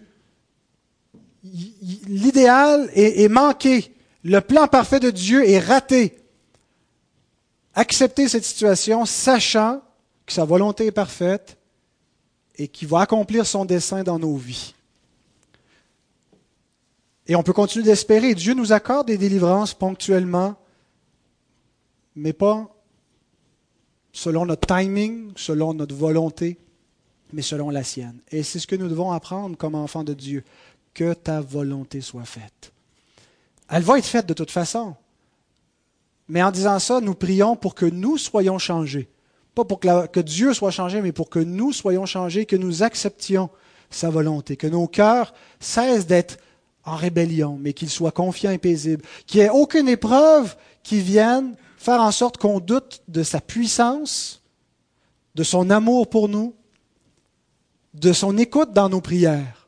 l'idéal 2.07 2.89
est, 2.93 3.27
manqué. 3.27 3.93
Le 4.23 4.39
plan 4.39 4.69
parfait 4.69 5.01
de 5.01 5.09
Dieu 5.09 5.49
est 5.49 5.59
raté. 5.59 6.17
Accepter 7.75 8.29
cette 8.29 8.45
situation, 8.45 9.05
sachant 9.05 9.81
que 10.25 10.31
sa 10.31 10.45
volonté 10.45 10.85
est 10.85 10.91
parfaite 10.91 11.57
et 12.61 12.67
qu'il 12.67 12.87
va 12.87 12.99
accomplir 12.99 13.47
son 13.47 13.65
dessein 13.65 14.03
dans 14.03 14.19
nos 14.19 14.35
vies. 14.35 14.75
Et 17.25 17.35
on 17.35 17.41
peut 17.41 17.53
continuer 17.53 17.85
d'espérer. 17.85 18.35
Dieu 18.35 18.53
nous 18.53 18.71
accorde 18.71 19.07
des 19.07 19.17
délivrances 19.17 19.73
ponctuellement, 19.73 20.55
mais 22.15 22.33
pas 22.33 22.69
selon 24.13 24.45
notre 24.45 24.67
timing, 24.67 25.31
selon 25.35 25.73
notre 25.73 25.95
volonté, 25.95 26.59
mais 27.33 27.41
selon 27.41 27.71
la 27.71 27.83
sienne. 27.83 28.19
Et 28.29 28.43
c'est 28.43 28.59
ce 28.59 28.67
que 28.67 28.75
nous 28.75 28.89
devons 28.89 29.11
apprendre 29.11 29.57
comme 29.57 29.73
enfants 29.73 30.03
de 30.03 30.13
Dieu 30.13 30.43
que 30.93 31.15
ta 31.15 31.41
volonté 31.41 31.99
soit 31.99 32.25
faite. 32.25 32.71
Elle 33.69 33.81
va 33.81 33.97
être 33.97 34.05
faite 34.05 34.27
de 34.27 34.35
toute 34.35 34.51
façon. 34.51 34.95
Mais 36.27 36.43
en 36.43 36.51
disant 36.51 36.77
ça, 36.77 37.01
nous 37.01 37.15
prions 37.15 37.55
pour 37.55 37.73
que 37.73 37.87
nous 37.87 38.19
soyons 38.19 38.59
changés. 38.59 39.09
Pas 39.55 39.65
pour 39.65 39.79
que, 39.79 40.19
Dieu 40.19 40.53
soit 40.53 40.71
changé, 40.71 41.01
mais 41.01 41.11
pour 41.11 41.29
que 41.29 41.39
nous 41.39 41.73
soyons 41.73 42.05
changés, 42.05 42.45
que 42.45 42.55
nous 42.55 42.83
acceptions 42.83 43.49
sa 43.89 44.09
volonté, 44.09 44.55
que 44.55 44.67
nos 44.67 44.87
cœurs 44.87 45.33
cessent 45.59 46.07
d'être 46.07 46.37
en 46.85 46.95
rébellion, 46.95 47.57
mais 47.59 47.73
qu'ils 47.73 47.89
soient 47.89 48.11
confiants 48.11 48.51
et 48.51 48.57
paisibles, 48.57 49.03
qu'il 49.27 49.41
n'y 49.41 49.47
ait 49.47 49.49
aucune 49.49 49.89
épreuve 49.89 50.55
qui 50.83 51.01
vienne 51.01 51.55
faire 51.77 52.01
en 52.01 52.11
sorte 52.11 52.37
qu'on 52.37 52.59
doute 52.59 53.01
de 53.07 53.23
sa 53.23 53.41
puissance, 53.41 54.41
de 55.35 55.43
son 55.43 55.69
amour 55.69 56.09
pour 56.09 56.29
nous, 56.29 56.55
de 57.93 58.13
son 58.13 58.37
écoute 58.37 58.71
dans 58.71 58.87
nos 58.87 59.01
prières. 59.01 59.67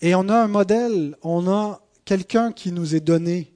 Et 0.00 0.14
on 0.14 0.28
a 0.28 0.36
un 0.36 0.48
modèle, 0.48 1.16
on 1.22 1.50
a 1.50 1.80
quelqu'un 2.04 2.52
qui 2.52 2.70
nous 2.72 2.94
est 2.94 3.00
donné. 3.00 3.52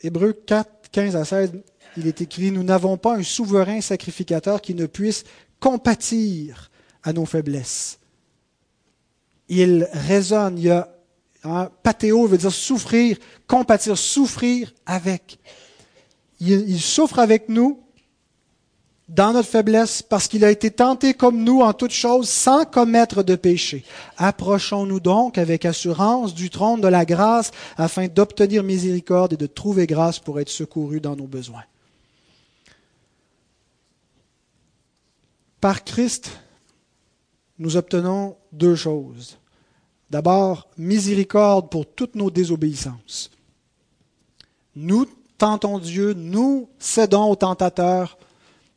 Hébreu 0.00 0.32
4, 0.32 0.90
15 0.90 1.16
à 1.16 1.24
16, 1.24 1.52
il 1.96 2.06
est 2.06 2.20
écrit, 2.20 2.50
Nous 2.50 2.62
n'avons 2.62 2.96
pas 2.96 3.16
un 3.16 3.22
souverain 3.22 3.80
sacrificateur 3.80 4.60
qui 4.60 4.74
ne 4.74 4.86
puisse 4.86 5.24
compatir 5.60 6.70
à 7.02 7.12
nos 7.12 7.26
faiblesses. 7.26 7.98
Il 9.48 9.88
résonne, 9.92 10.58
il 10.58 10.64
y 10.64 10.70
a 10.70 10.94
hein, 11.44 11.70
patéo 11.82 12.26
veut 12.26 12.38
dire 12.38 12.52
souffrir, 12.52 13.16
compatir, 13.46 13.96
souffrir 13.96 14.72
avec. 14.86 15.38
il 16.40 16.80
souffre 16.80 17.18
avec 17.18 17.48
nous 17.48 17.80
dans 19.08 19.32
notre 19.32 19.48
faiblesse, 19.48 20.02
parce 20.02 20.28
qu'il 20.28 20.44
a 20.44 20.50
été 20.50 20.70
tenté 20.70 21.14
comme 21.14 21.42
nous 21.42 21.60
en 21.60 21.72
toutes 21.72 21.92
choses 21.92 22.28
sans 22.28 22.66
commettre 22.66 23.22
de 23.22 23.36
péché. 23.36 23.84
Approchons-nous 24.18 25.00
donc 25.00 25.38
avec 25.38 25.64
assurance 25.64 26.34
du 26.34 26.50
trône 26.50 26.82
de 26.82 26.88
la 26.88 27.06
grâce 27.06 27.50
afin 27.78 28.06
d'obtenir 28.08 28.62
miséricorde 28.62 29.32
et 29.32 29.38
de 29.38 29.46
trouver 29.46 29.86
grâce 29.86 30.18
pour 30.18 30.40
être 30.40 30.50
secourus 30.50 31.00
dans 31.00 31.16
nos 31.16 31.26
besoins. 31.26 31.64
Par 35.60 35.84
Christ, 35.84 36.30
nous 37.58 37.76
obtenons 37.76 38.36
deux 38.52 38.76
choses. 38.76 39.38
D'abord, 40.10 40.68
miséricorde 40.76 41.70
pour 41.70 41.86
toutes 41.86 42.14
nos 42.14 42.30
désobéissances. 42.30 43.30
Nous 44.76 45.06
tentons 45.38 45.78
Dieu, 45.78 46.12
nous 46.12 46.68
cédons 46.78 47.30
au 47.30 47.36
tentateur 47.36 48.18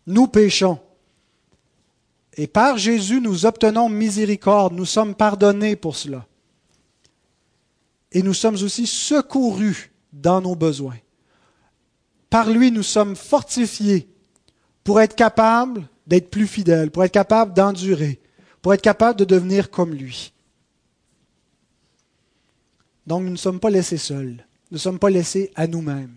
nous 0.08 0.28
péchons. 0.28 0.80
Et 2.38 2.48
par 2.48 2.78
Jésus, 2.78 3.20
nous 3.22 3.46
obtenons 3.46 3.90
miséricorde, 3.90 4.74
nous 4.74 4.86
sommes 4.86 5.16
pardonnés 5.16 5.76
pour 5.76 5.96
cela. 5.96 6.26
Et 8.12 8.24
nous 8.24 8.34
sommes 8.34 8.56
aussi 8.56 8.88
secourus 8.88 9.92
dans 10.12 10.42
nos 10.42 10.56
besoins. 10.56 10.98
Par 12.30 12.50
lui, 12.50 12.72
nous 12.72 12.84
sommes 12.84 13.16
fortifiés 13.16 14.08
pour 14.84 15.02
être 15.02 15.16
capables 15.16 15.88
d'être 16.08 16.30
plus 16.30 16.48
fidèles, 16.48 16.92
pour 16.92 17.04
être 17.04 17.12
capables 17.12 17.54
d'endurer, 17.54 18.20
pour 18.62 18.74
être 18.74 18.82
capables 18.82 19.20
de 19.20 19.26
devenir 19.26 19.70
comme 19.70 19.94
lui. 19.94 20.34
Donc 23.08 23.24
nous 23.24 23.32
ne 23.32 23.36
sommes 23.36 23.60
pas 23.60 23.70
laissés 23.70 23.98
seuls, 23.98 24.46
nous 24.72 24.76
ne 24.76 24.78
sommes 24.78 25.00
pas 25.00 25.10
laissés 25.10 25.52
à 25.56 25.68
nous-mêmes. 25.68 26.16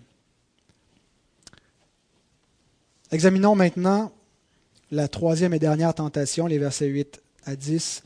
Examinons 3.15 3.55
maintenant 3.55 4.11
la 4.91 5.07
troisième 5.07 5.55
et 5.55 5.61
dernière 5.61 5.95
tentation, 5.95 6.49
les 6.49 6.59
versets 6.59 6.89
8 6.89 7.23
à 7.47 7.55
10. 7.55 8.03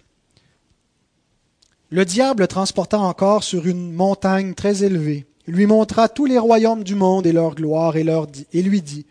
Le 1.89 2.05
diable 2.05 2.47
transporta 2.47 2.99
encore 2.99 3.43
sur 3.43 3.67
une 3.67 3.91
montagne 3.91 4.53
très 4.53 4.85
élevée, 4.85 5.25
lui 5.47 5.65
montra 5.65 6.11
tous 6.11 6.27
les 6.27 6.37
royaumes 6.37 6.85
du 6.85 6.95
monde 6.95 7.27
et 7.27 7.33
leur 7.33 7.55
gloire, 7.55 7.97
et, 7.97 8.05
leur 8.05 8.27
et 8.53 8.61
lui 8.61 8.83
dit, 8.83 9.07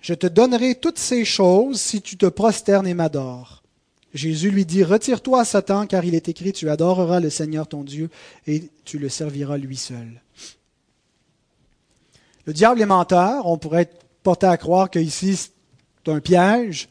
Je 0.00 0.14
te 0.14 0.26
donnerai 0.26 0.74
toutes 0.74 0.98
ces 0.98 1.24
choses 1.24 1.80
si 1.80 2.02
tu 2.02 2.16
te 2.16 2.26
prosternes 2.26 2.88
et 2.88 2.94
m'adores. 2.94 3.62
Jésus 4.14 4.50
lui 4.50 4.66
dit, 4.66 4.82
Retire-toi, 4.82 5.44
Satan, 5.44 5.86
car 5.86 6.04
il 6.04 6.16
est 6.16 6.28
écrit, 6.28 6.52
Tu 6.52 6.68
adoreras 6.68 7.20
le 7.20 7.30
Seigneur 7.30 7.68
ton 7.68 7.84
Dieu, 7.84 8.10
et 8.48 8.64
tu 8.84 8.98
le 8.98 9.08
serviras 9.08 9.58
lui 9.58 9.76
seul. 9.76 10.20
Le 12.46 12.52
diable 12.52 12.82
est 12.82 12.86
menteur, 12.86 13.46
on 13.46 13.58
pourrait 13.58 13.88
porté 14.24 14.46
à 14.46 14.56
croire 14.56 14.90
qu'ici, 14.90 15.36
c'est 15.36 16.10
un 16.10 16.18
piège. 16.18 16.88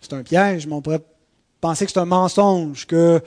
C'est 0.00 0.12
un 0.12 0.22
piège, 0.22 0.66
mais 0.66 0.74
on 0.74 0.82
pourrait 0.82 1.02
penser 1.60 1.86
que 1.86 1.92
c'est 1.92 1.98
un 1.98 2.04
mensonge, 2.04 2.86
que 2.86 3.20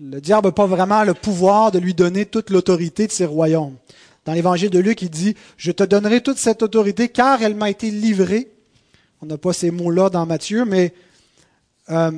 le 0.00 0.20
diable 0.20 0.48
n'a 0.48 0.52
pas 0.52 0.66
vraiment 0.66 1.04
le 1.04 1.12
pouvoir 1.12 1.70
de 1.70 1.78
lui 1.78 1.92
donner 1.92 2.24
toute 2.24 2.50
l'autorité 2.50 3.06
de 3.06 3.12
ses 3.12 3.26
royaumes. 3.26 3.76
Dans 4.24 4.32
l'évangile 4.32 4.70
de 4.70 4.78
Luc, 4.78 5.02
il 5.02 5.10
dit, 5.10 5.34
je 5.56 5.72
te 5.72 5.82
donnerai 5.82 6.22
toute 6.22 6.38
cette 6.38 6.62
autorité 6.62 7.08
car 7.08 7.42
elle 7.42 7.56
m'a 7.56 7.70
été 7.70 7.90
livrée. 7.90 8.50
On 9.20 9.26
n'a 9.26 9.38
pas 9.38 9.52
ces 9.52 9.70
mots-là 9.70 10.10
dans 10.10 10.26
Matthieu, 10.26 10.64
mais 10.64 10.94
euh, 11.90 12.12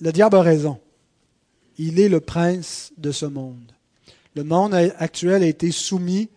le 0.00 0.12
diable 0.12 0.36
a 0.36 0.42
raison. 0.42 0.78
Il 1.78 1.98
est 1.98 2.08
le 2.08 2.20
prince 2.20 2.92
de 2.96 3.10
ce 3.10 3.26
monde. 3.26 3.72
Le 4.36 4.44
monde 4.44 4.74
actuel 4.98 5.42
a 5.42 5.46
été 5.46 5.72
soumis 5.72 6.28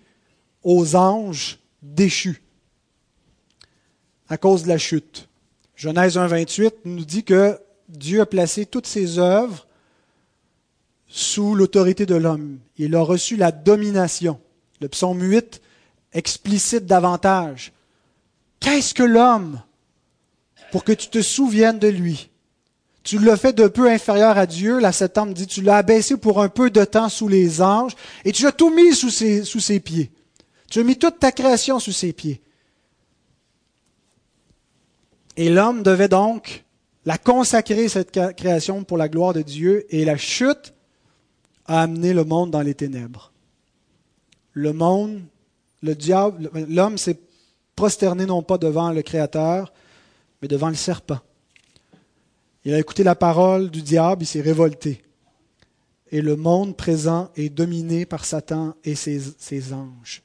aux 0.64 0.96
anges 0.96 1.60
déchus 1.82 2.43
à 4.34 4.38
cause 4.38 4.64
de 4.64 4.70
la 4.70 4.80
chute. 4.80 5.30
Genèse 5.76 6.18
1, 6.18 6.26
28 6.26 6.74
nous 6.86 7.06
dit 7.06 7.24
que 7.24 7.60
Dieu 7.88 8.20
a 8.20 8.26
placé 8.26 8.66
toutes 8.66 8.88
ses 8.88 9.20
œuvres 9.20 9.68
sous 11.08 11.54
l'autorité 11.54 12.08
de 12.08 12.16
l'homme. 12.16 12.58
Il 12.80 12.96
a 12.96 13.02
reçu 13.02 13.36
la 13.36 13.52
domination. 13.52 14.40
Le 14.82 14.88
psaume 14.88 15.22
8 15.22 15.62
explicite 16.14 16.88
davantage. 16.88 17.74
Qu'est-ce 18.60 18.96
que 18.96 19.04
l'homme 19.04 19.62
pour 20.72 20.84
que 20.84 20.94
tu 20.94 21.10
te 21.10 21.22
souviennes 21.22 21.78
de 21.78 21.90
lui? 21.90 22.32
Tu 23.04 23.20
l'as 23.20 23.38
fait 23.38 23.54
de 23.54 23.68
peu 23.68 23.88
inférieur 23.88 24.36
à 24.36 24.48
Dieu. 24.48 24.80
La 24.80 24.94
homme 25.18 25.36
dit, 25.36 25.46
tu 25.46 25.62
l'as 25.62 25.78
abaissé 25.78 26.18
pour 26.18 26.42
un 26.42 26.50
peu 26.50 26.72
de 26.72 26.84
temps 26.86 27.10
sous 27.10 27.28
les 27.28 27.62
anges 27.62 27.96
et 28.26 28.32
tu 28.32 28.48
as 28.48 28.52
tout 28.52 28.74
mis 28.74 28.96
sous 28.96 29.12
ses 29.12 29.80
pieds. 29.80 30.10
Tu 30.72 30.80
as 30.80 30.84
mis 30.84 30.98
toute 30.98 31.20
ta 31.20 31.32
création 31.32 31.78
sous 31.78 31.92
ses 31.92 32.14
pieds. 32.14 32.42
Et 35.38 35.50
l'homme 35.50 35.84
devait 35.84 36.08
donc 36.08 36.64
la 37.06 37.18
consacrer, 37.18 37.90
cette 37.90 38.12
création, 38.36 38.84
pour 38.84 38.98
la 38.98 39.10
gloire 39.10 39.34
de 39.34 39.42
Dieu. 39.42 39.86
Et 39.90 40.06
la 40.06 40.18
chute 40.18 40.74
a 41.66 41.82
amené 41.82 42.14
le 42.14 42.24
monde 42.24 42.52
dans 42.52 42.62
les 42.62 42.76
ténèbres. 42.76 43.32
Le 44.54 44.74
monde, 44.74 45.22
le 45.82 45.96
diable, 45.96 46.50
l'homme 46.70 46.98
s'est 46.98 47.20
prosterné 47.76 48.26
non 48.26 48.44
pas 48.44 48.58
devant 48.58 48.92
le 48.92 49.02
Créateur, 49.02 49.74
mais 50.42 50.48
devant 50.48 50.70
le 50.70 50.76
serpent. 50.76 51.20
Il 52.66 52.74
a 52.74 52.80
écouté 52.80 53.04
la 53.04 53.16
parole 53.16 53.70
du 53.70 53.82
diable, 53.82 54.24
il 54.24 54.28
s'est 54.28 54.42
révolté. 54.42 55.02
Et 56.12 56.22
le 56.22 56.36
monde 56.36 56.78
présent 56.78 57.30
est 57.36 57.50
dominé 57.50 58.06
par 58.06 58.24
Satan 58.24 58.76
et 58.84 58.96
ses, 58.96 59.20
ses, 59.38 59.74
anges. 59.74 60.22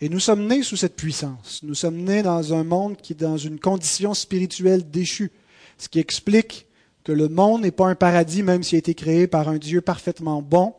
Et 0.00 0.08
nous 0.08 0.20
sommes 0.20 0.46
nés 0.46 0.62
sous 0.62 0.76
cette 0.76 0.96
puissance. 0.96 1.60
Nous 1.62 1.74
sommes 1.74 1.98
nés 1.98 2.22
dans 2.22 2.52
un 2.52 2.64
monde 2.64 2.96
qui 2.96 3.12
est 3.12 3.16
dans 3.16 3.38
une 3.38 3.58
condition 3.58 4.12
spirituelle 4.14 4.90
déchue. 4.90 5.30
Ce 5.78 5.88
qui 5.88 5.98
explique 5.98 6.66
que 7.04 7.12
le 7.12 7.28
monde 7.28 7.62
n'est 7.62 7.70
pas 7.70 7.88
un 7.88 7.94
paradis, 7.94 8.42
même 8.42 8.62
s'il 8.62 8.76
a 8.76 8.78
été 8.78 8.94
créé 8.94 9.26
par 9.26 9.48
un 9.48 9.58
Dieu 9.58 9.80
parfaitement 9.80 10.42
bon. 10.42 10.74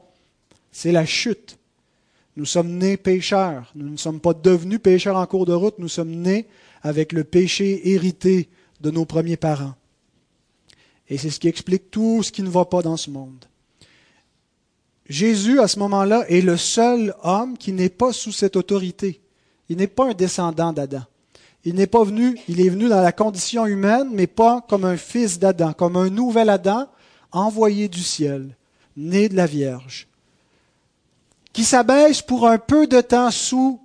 C'est 0.71 0.91
la 0.91 1.05
chute. 1.05 1.57
Nous 2.35 2.45
sommes 2.45 2.77
nés 2.77 2.97
pécheurs. 2.97 3.71
Nous 3.75 3.89
ne 3.89 3.97
sommes 3.97 4.19
pas 4.19 4.33
devenus 4.33 4.79
pécheurs 4.81 5.17
en 5.17 5.25
cours 5.25 5.45
de 5.45 5.53
route. 5.53 5.79
Nous 5.79 5.87
sommes 5.87 6.11
nés 6.11 6.47
avec 6.81 7.13
le 7.13 7.23
péché 7.23 7.91
hérité 7.91 8.49
de 8.81 8.91
nos 8.91 9.05
premiers 9.05 9.37
parents. 9.37 9.75
Et 11.07 11.17
c'est 11.17 11.29
ce 11.29 11.39
qui 11.39 11.47
explique 11.47 11.91
tout 11.91 12.23
ce 12.23 12.31
qui 12.31 12.41
ne 12.41 12.49
va 12.49 12.65
pas 12.65 12.81
dans 12.81 12.97
ce 12.97 13.09
monde. 13.09 13.45
Jésus, 15.07 15.59
à 15.59 15.67
ce 15.67 15.79
moment-là, 15.79 16.25
est 16.29 16.41
le 16.41 16.57
seul 16.57 17.13
homme 17.23 17.57
qui 17.57 17.71
n'est 17.71 17.89
pas 17.89 18.11
sous 18.11 18.31
cette 18.31 18.55
autorité. 18.55 19.21
Il 19.69 19.77
n'est 19.77 19.87
pas 19.87 20.09
un 20.09 20.13
descendant 20.13 20.73
d'Adam. 20.73 21.03
Il 21.63 21.75
n'est 21.75 21.87
pas 21.87 22.03
venu, 22.03 22.37
il 22.47 22.61
est 22.61 22.69
venu 22.69 22.87
dans 22.89 23.01
la 23.01 23.11
condition 23.11 23.65
humaine, 23.65 24.09
mais 24.11 24.27
pas 24.27 24.63
comme 24.67 24.85
un 24.85 24.97
fils 24.97 25.39
d'Adam, 25.39 25.73
comme 25.73 25.95
un 25.95 26.09
nouvel 26.09 26.49
Adam 26.49 26.87
envoyé 27.31 27.87
du 27.87 28.01
ciel, 28.01 28.55
né 28.95 29.29
de 29.29 29.35
la 29.35 29.47
Vierge, 29.47 30.07
qui 31.53 31.63
s'abaisse 31.63 32.21
pour 32.21 32.47
un 32.47 32.59
peu 32.59 32.87
de 32.87 33.01
temps 33.01 33.31
sous 33.31 33.79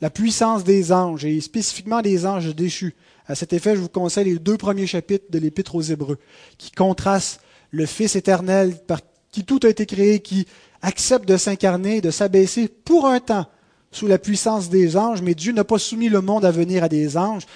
la 0.00 0.10
puissance 0.10 0.64
des 0.64 0.92
anges, 0.92 1.24
et 1.24 1.40
spécifiquement 1.40 2.00
des 2.00 2.24
anges 2.24 2.54
déchus. 2.54 2.94
À 3.26 3.34
cet 3.34 3.52
effet, 3.52 3.76
je 3.76 3.80
vous 3.80 3.88
conseille 3.88 4.24
les 4.24 4.38
deux 4.38 4.56
premiers 4.56 4.86
chapitres 4.86 5.26
de 5.28 5.38
l'Épître 5.38 5.74
aux 5.74 5.82
Hébreux, 5.82 6.18
qui 6.56 6.70
contrastent 6.70 7.40
le 7.70 7.84
Fils 7.84 8.16
éternel 8.16 8.78
par 8.86 9.00
qui 9.30 9.44
tout 9.44 9.60
a 9.64 9.68
été 9.68 9.86
créé, 9.86 10.20
qui 10.20 10.46
accepte 10.82 11.28
de 11.28 11.36
s'incarner, 11.36 12.00
de 12.00 12.10
s'abaisser 12.10 12.68
pour 12.68 13.06
un 13.06 13.20
temps 13.20 13.46
sous 13.90 14.06
la 14.06 14.18
puissance 14.18 14.68
des 14.68 14.96
anges, 14.96 15.22
mais 15.22 15.34
Dieu 15.34 15.52
n'a 15.52 15.64
pas 15.64 15.78
soumis 15.78 16.08
le 16.08 16.20
monde 16.20 16.44
à 16.44 16.50
venir 16.50 16.84
à 16.84 16.88
des 16.88 17.16
anges, 17.16 17.46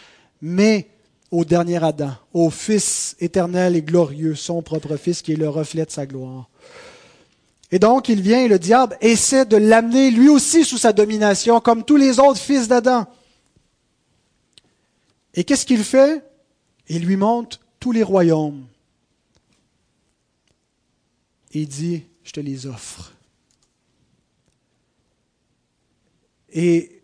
mais 0.41 0.89
au 1.31 1.45
dernier 1.45 1.83
Adam, 1.83 2.13
au 2.33 2.51
Fils 2.51 3.17
éternel 3.21 3.77
et 3.77 3.83
glorieux, 3.83 4.35
son 4.35 4.63
propre 4.63 4.97
Fils 4.97 5.23
qui 5.23 5.33
est 5.33 5.37
le 5.37 5.49
reflet 5.49 5.85
de 5.85 5.91
sa 5.91 6.07
gloire. 6.07 6.49
Et 7.71 7.79
donc 7.79 8.11
il 8.11 8.21
vient 8.21 8.45
et 8.45 8.49
le 8.49 8.59
diable 8.59 8.99
essaie 9.01 9.47
de 9.47 9.57
l'amener 9.57 10.11
lui 10.11 10.29
aussi 10.29 10.65
sous 10.65 10.77
sa 10.77 10.93
domination, 10.93 11.61
comme 11.61 11.85
tous 11.85 11.97
les 11.97 12.21
autres 12.21 12.39
fils 12.39 12.69
d'Adam. 12.69 13.07
Et 15.35 15.45
qu'est-ce 15.45 15.65
qu'il 15.65 15.83
fait? 15.83 16.23
Il 16.89 17.07
lui 17.07 17.17
montre 17.17 17.61
tous 17.81 17.93
les 17.93 18.03
royaumes. 18.03 18.67
Et 21.53 21.61
il 21.61 21.69
dit, 21.69 22.03
je 22.25 22.33
te 22.33 22.41
les 22.41 22.67
offre. 22.67 23.13
Et 26.53 27.03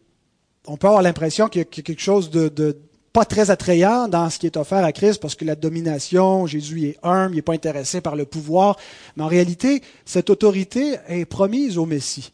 on 0.66 0.76
peut 0.76 0.86
avoir 0.86 1.02
l'impression 1.02 1.48
qu'il 1.48 1.60
y 1.60 1.62
a 1.62 1.64
quelque 1.64 2.00
chose 2.00 2.30
de, 2.30 2.78
pas 3.12 3.24
très 3.24 3.50
attrayant 3.50 4.08
dans 4.08 4.28
ce 4.30 4.38
qui 4.38 4.46
est 4.46 4.56
offert 4.56 4.84
à 4.84 4.92
Christ, 4.92 5.20
parce 5.20 5.34
que 5.34 5.44
la 5.44 5.54
domination, 5.54 6.46
Jésus 6.46 6.88
est 6.88 6.98
humble, 7.02 7.34
il 7.34 7.36
n'est 7.36 7.42
pas 7.42 7.54
intéressé 7.54 8.00
par 8.00 8.16
le 8.16 8.26
pouvoir. 8.26 8.76
Mais 9.16 9.24
en 9.24 9.28
réalité, 9.28 9.82
cette 10.04 10.30
autorité 10.30 10.96
est 11.08 11.24
promise 11.24 11.78
au 11.78 11.86
Messie. 11.86 12.32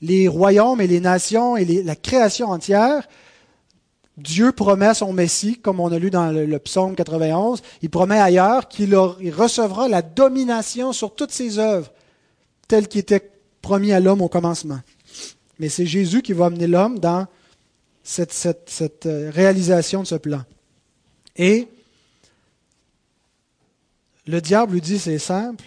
Les 0.00 0.28
royaumes 0.28 0.80
et 0.80 0.86
les 0.86 1.00
nations 1.00 1.56
et 1.56 1.64
la 1.64 1.96
création 1.96 2.48
entière 2.48 3.06
Dieu 4.18 4.52
promet 4.52 4.92
son 4.94 5.12
Messie, 5.12 5.58
comme 5.58 5.80
on 5.80 5.90
a 5.90 5.98
lu 5.98 6.10
dans 6.10 6.30
le, 6.30 6.58
psaume 6.58 6.94
91, 6.94 7.62
il 7.80 7.88
promet 7.88 8.20
ailleurs 8.20 8.68
qu'il 8.68 8.94
recevra 8.94 9.88
la 9.88 10.02
domination 10.02 10.92
sur 10.92 11.14
toutes 11.14 11.32
ses 11.32 11.58
œuvres, 11.58 11.90
telles 12.68 12.88
qui 12.88 12.98
étaient 12.98 13.30
promis 13.62 13.92
à 13.92 14.00
l'homme 14.00 14.20
au 14.20 14.28
commencement. 14.28 14.80
Mais 15.58 15.68
c'est 15.68 15.86
Jésus 15.86 16.22
qui 16.22 16.34
va 16.34 16.46
amener 16.46 16.66
l'homme 16.66 16.98
dans 16.98 17.26
cette, 18.02 18.32
cette, 18.32 19.06
euh, 19.06 19.30
réalisation 19.30 20.02
de 20.02 20.06
ce 20.06 20.16
plan. 20.16 20.42
Et 21.36 21.68
le 24.26 24.40
diable 24.40 24.74
lui 24.74 24.80
dit, 24.80 24.98
c'est 24.98 25.18
simple, 25.18 25.64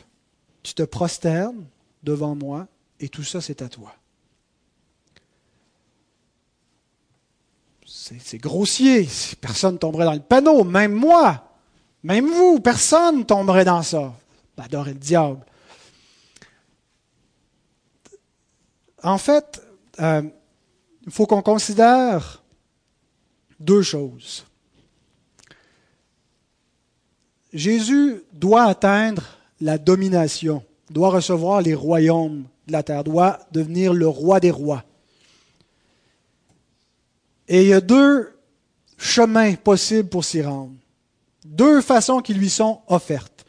tu 0.61 0.73
te 0.73 0.83
prosternes 0.83 1.65
devant 2.03 2.35
moi 2.35 2.67
et 2.99 3.09
tout 3.09 3.23
ça 3.23 3.41
c'est 3.41 3.61
à 3.61 3.69
toi. 3.69 3.95
C'est 8.19 8.37
grossier. 8.37 9.07
Personne 9.41 9.79
tomberait 9.79 10.05
dans 10.05 10.13
le 10.13 10.19
panneau, 10.19 10.63
même 10.63 10.93
moi, 10.93 11.43
même 12.03 12.27
vous, 12.27 12.59
personne 12.59 13.25
tomberait 13.25 13.65
dans 13.65 13.81
ça. 13.81 14.13
Adorer 14.57 14.93
le 14.93 14.99
diable. 14.99 15.43
En 19.03 19.17
fait, 19.17 19.61
euh, 19.99 20.21
il 21.05 21.11
faut 21.11 21.25
qu'on 21.25 21.41
considère 21.41 22.43
deux 23.59 23.81
choses. 23.81 24.45
Jésus 27.53 28.23
doit 28.33 28.63
atteindre 28.63 29.23
la 29.61 29.77
domination, 29.77 30.63
doit 30.89 31.09
recevoir 31.09 31.61
les 31.61 31.73
royaumes 31.73 32.45
de 32.67 32.71
la 32.71 32.83
terre, 32.83 33.03
doit 33.03 33.39
devenir 33.51 33.93
le 33.93 34.07
roi 34.07 34.39
des 34.39 34.51
rois. 34.51 34.83
Et 37.47 37.61
il 37.63 37.67
y 37.67 37.73
a 37.73 37.81
deux 37.81 38.33
chemins 38.97 39.53
possibles 39.55 40.09
pour 40.09 40.25
s'y 40.25 40.41
rendre. 40.41 40.73
Deux 41.43 41.81
façons 41.81 42.21
qui 42.21 42.33
lui 42.33 42.49
sont 42.49 42.81
offertes. 42.87 43.45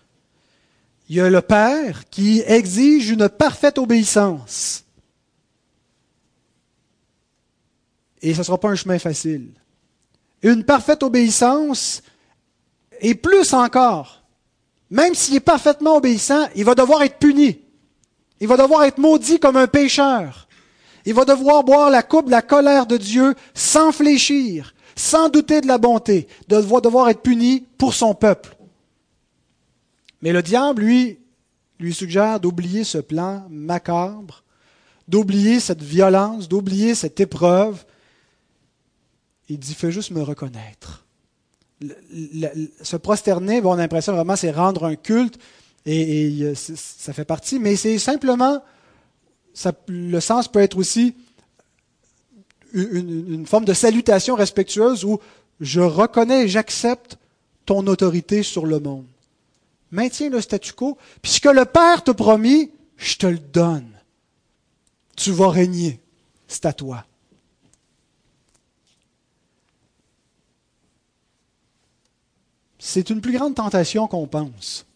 Il 1.08 1.16
y 1.16 1.20
a 1.20 1.30
le 1.30 1.40
Père 1.40 2.08
qui 2.10 2.42
exige 2.46 3.10
une 3.10 3.28
parfaite 3.28 3.78
obéissance. 3.78 4.84
Et 8.20 8.34
ce 8.34 8.40
ne 8.40 8.44
sera 8.44 8.58
pas 8.58 8.70
un 8.70 8.74
chemin 8.74 8.98
facile. 8.98 9.50
Une 10.42 10.64
parfaite 10.64 11.02
obéissance, 11.02 12.02
et 13.00 13.14
plus 13.14 13.52
encore, 13.52 14.24
même 14.90 15.14
s'il 15.14 15.36
est 15.36 15.40
parfaitement 15.40 15.96
obéissant, 15.96 16.48
il 16.54 16.64
va 16.64 16.74
devoir 16.74 17.02
être 17.02 17.18
puni. 17.18 17.60
Il 18.40 18.48
va 18.48 18.56
devoir 18.56 18.84
être 18.84 18.98
maudit 18.98 19.38
comme 19.38 19.56
un 19.56 19.66
pécheur. 19.66 20.45
Il 21.06 21.14
va 21.14 21.24
devoir 21.24 21.62
boire 21.62 21.88
la 21.88 22.02
coupe 22.02 22.26
de 22.26 22.32
la 22.32 22.42
colère 22.42 22.86
de 22.86 22.96
Dieu 22.96 23.34
sans 23.54 23.92
fléchir, 23.92 24.74
sans 24.96 25.28
douter 25.28 25.60
de 25.60 25.68
la 25.68 25.78
bonté, 25.78 26.26
de 26.48 26.56
devoir 26.56 27.08
être 27.08 27.22
puni 27.22 27.64
pour 27.78 27.94
son 27.94 28.12
peuple. 28.12 28.56
Mais 30.20 30.32
le 30.32 30.42
diable, 30.42 30.82
lui, 30.82 31.20
lui 31.78 31.94
suggère 31.94 32.40
d'oublier 32.40 32.82
ce 32.82 32.98
plan 32.98 33.46
macabre, 33.48 34.42
d'oublier 35.06 35.60
cette 35.60 35.82
violence, 35.82 36.48
d'oublier 36.48 36.96
cette 36.96 37.20
épreuve. 37.20 37.84
Il 39.48 39.60
dit, 39.60 39.74
fais 39.74 39.92
juste 39.92 40.10
me 40.10 40.22
reconnaître. 40.22 41.06
se 42.82 42.96
prosterner, 42.96 43.60
bon, 43.60 43.70
on 43.70 43.74
a 43.74 43.76
l'impression 43.76 44.12
vraiment 44.12 44.34
c'est 44.34 44.50
rendre 44.50 44.84
un 44.84 44.96
culte, 44.96 45.38
et 45.84 46.52
ça 46.56 47.12
fait 47.12 47.24
partie, 47.24 47.60
mais 47.60 47.76
c'est 47.76 48.00
simplement 48.00 48.60
le 49.88 50.20
sens 50.20 50.48
peut 50.48 50.60
être 50.60 50.76
aussi 50.76 51.14
une, 52.72 53.46
forme 53.46 53.64
de 53.64 53.72
salutation 53.72 54.34
respectueuse 54.34 55.04
où 55.04 55.18
je 55.60 55.80
reconnais 55.80 56.44
et 56.44 56.48
j'accepte 56.48 57.16
ton 57.64 57.86
autorité 57.86 58.42
sur 58.42 58.66
le 58.66 58.80
monde. 58.80 59.06
Maintiens 59.90 60.30
le 60.30 60.40
statu 60.40 60.72
quo, 60.72 60.98
puisque 61.22 61.46
le 61.46 61.64
Père 61.64 62.04
te 62.04 62.10
promis, 62.10 62.70
je 62.96 63.16
te 63.16 63.26
le 63.26 63.38
donne. 63.38 63.90
Tu 65.16 65.30
vas 65.30 65.48
régner. 65.48 66.00
C'est 66.48 66.66
à 66.66 66.72
toi. 66.72 67.06
c'est 72.86 73.10
une 73.10 73.20
plus 73.20 73.32
grande 73.32 73.56
tentation 73.56 74.06
qu'on 74.06 74.28
pense. 74.28 74.86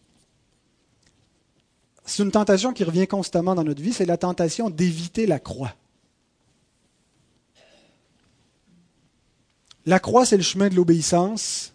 C'est 2.11 2.25
une 2.25 2.33
tentation 2.33 2.73
qui 2.73 2.83
revient 2.83 3.07
constamment 3.07 3.55
dans 3.55 3.63
notre 3.63 3.81
vie, 3.81 3.93
c'est 3.93 4.05
la 4.05 4.17
tentation 4.17 4.69
d'éviter 4.69 5.27
la 5.27 5.39
croix. 5.39 5.77
La 9.87 10.01
croix, 10.01 10.27
c'est 10.27 10.37
le 10.37 10.43
chemin 10.43 10.69
de 10.69 10.75
l'obéissance 10.75 11.73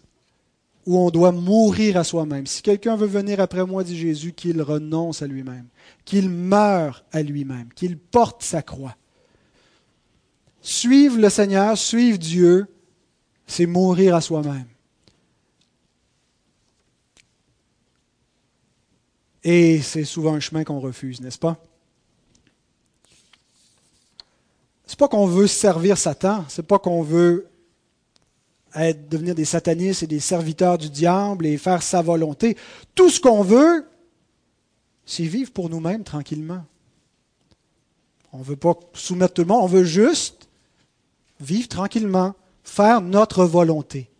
où 0.84 0.98
on 0.98 1.08
doit 1.08 1.32
mourir 1.32 1.96
à 1.96 2.04
soi-même. 2.04 2.46
Si 2.46 2.60
quelqu'un 2.60 2.96
veut 2.96 3.06
venir 3.06 3.40
après 3.40 3.64
moi, 3.64 3.82
dit 3.82 3.96
Jésus, 3.96 4.34
qu'il 4.34 4.60
renonce 4.60 5.22
à 5.22 5.26
lui-même, 5.26 5.68
qu'il 6.04 6.28
meure 6.28 7.02
à 7.12 7.22
lui-même, 7.22 7.70
qu'il 7.74 7.96
porte 7.96 8.42
sa 8.42 8.60
croix. 8.60 8.94
Suivre 10.60 11.18
le 11.18 11.30
Seigneur, 11.30 11.78
suivre 11.78 12.18
Dieu, 12.18 12.66
c'est 13.46 13.64
mourir 13.64 14.14
à 14.14 14.20
soi-même. 14.20 14.66
Et 19.48 19.80
c'est 19.80 20.02
souvent 20.02 20.34
un 20.34 20.40
chemin 20.40 20.64
qu'on 20.64 20.80
refuse, 20.80 21.20
n'est-ce 21.20 21.38
pas? 21.38 21.56
C'est 24.84 24.98
pas 24.98 25.06
qu'on 25.06 25.28
veut 25.28 25.46
servir 25.46 25.96
Satan, 25.96 26.44
c'est 26.48 26.66
pas 26.66 26.80
qu'on 26.80 27.02
veut 27.04 27.46
devenir 28.74 29.36
des 29.36 29.44
satanistes 29.44 30.02
et 30.02 30.08
des 30.08 30.18
serviteurs 30.18 30.78
du 30.78 30.90
diable 30.90 31.46
et 31.46 31.58
faire 31.58 31.80
sa 31.80 32.02
volonté. 32.02 32.56
Tout 32.96 33.08
ce 33.08 33.20
qu'on 33.20 33.42
veut, 33.42 33.88
c'est 35.04 35.22
vivre 35.22 35.52
pour 35.52 35.70
nous-mêmes 35.70 36.02
tranquillement. 36.02 36.64
On 38.32 38.38
ne 38.38 38.44
veut 38.44 38.56
pas 38.56 38.74
soumettre 38.94 39.34
tout 39.34 39.42
le 39.42 39.48
monde, 39.48 39.62
on 39.62 39.68
veut 39.68 39.84
juste 39.84 40.48
vivre 41.38 41.68
tranquillement, 41.68 42.34
faire 42.64 43.00
notre 43.00 43.44
volonté. 43.44 44.10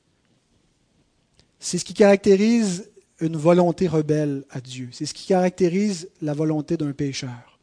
C'est 1.58 1.78
ce 1.78 1.84
qui 1.84 1.94
caractérise 1.94 2.88
une 3.20 3.36
volonté 3.36 3.88
rebelle 3.88 4.44
à 4.50 4.60
Dieu. 4.60 4.88
C'est 4.92 5.06
ce 5.06 5.14
qui 5.14 5.26
caractérise 5.26 6.08
la 6.20 6.34
volonté 6.34 6.76
d'un 6.76 6.92
pécheur. 6.92 7.58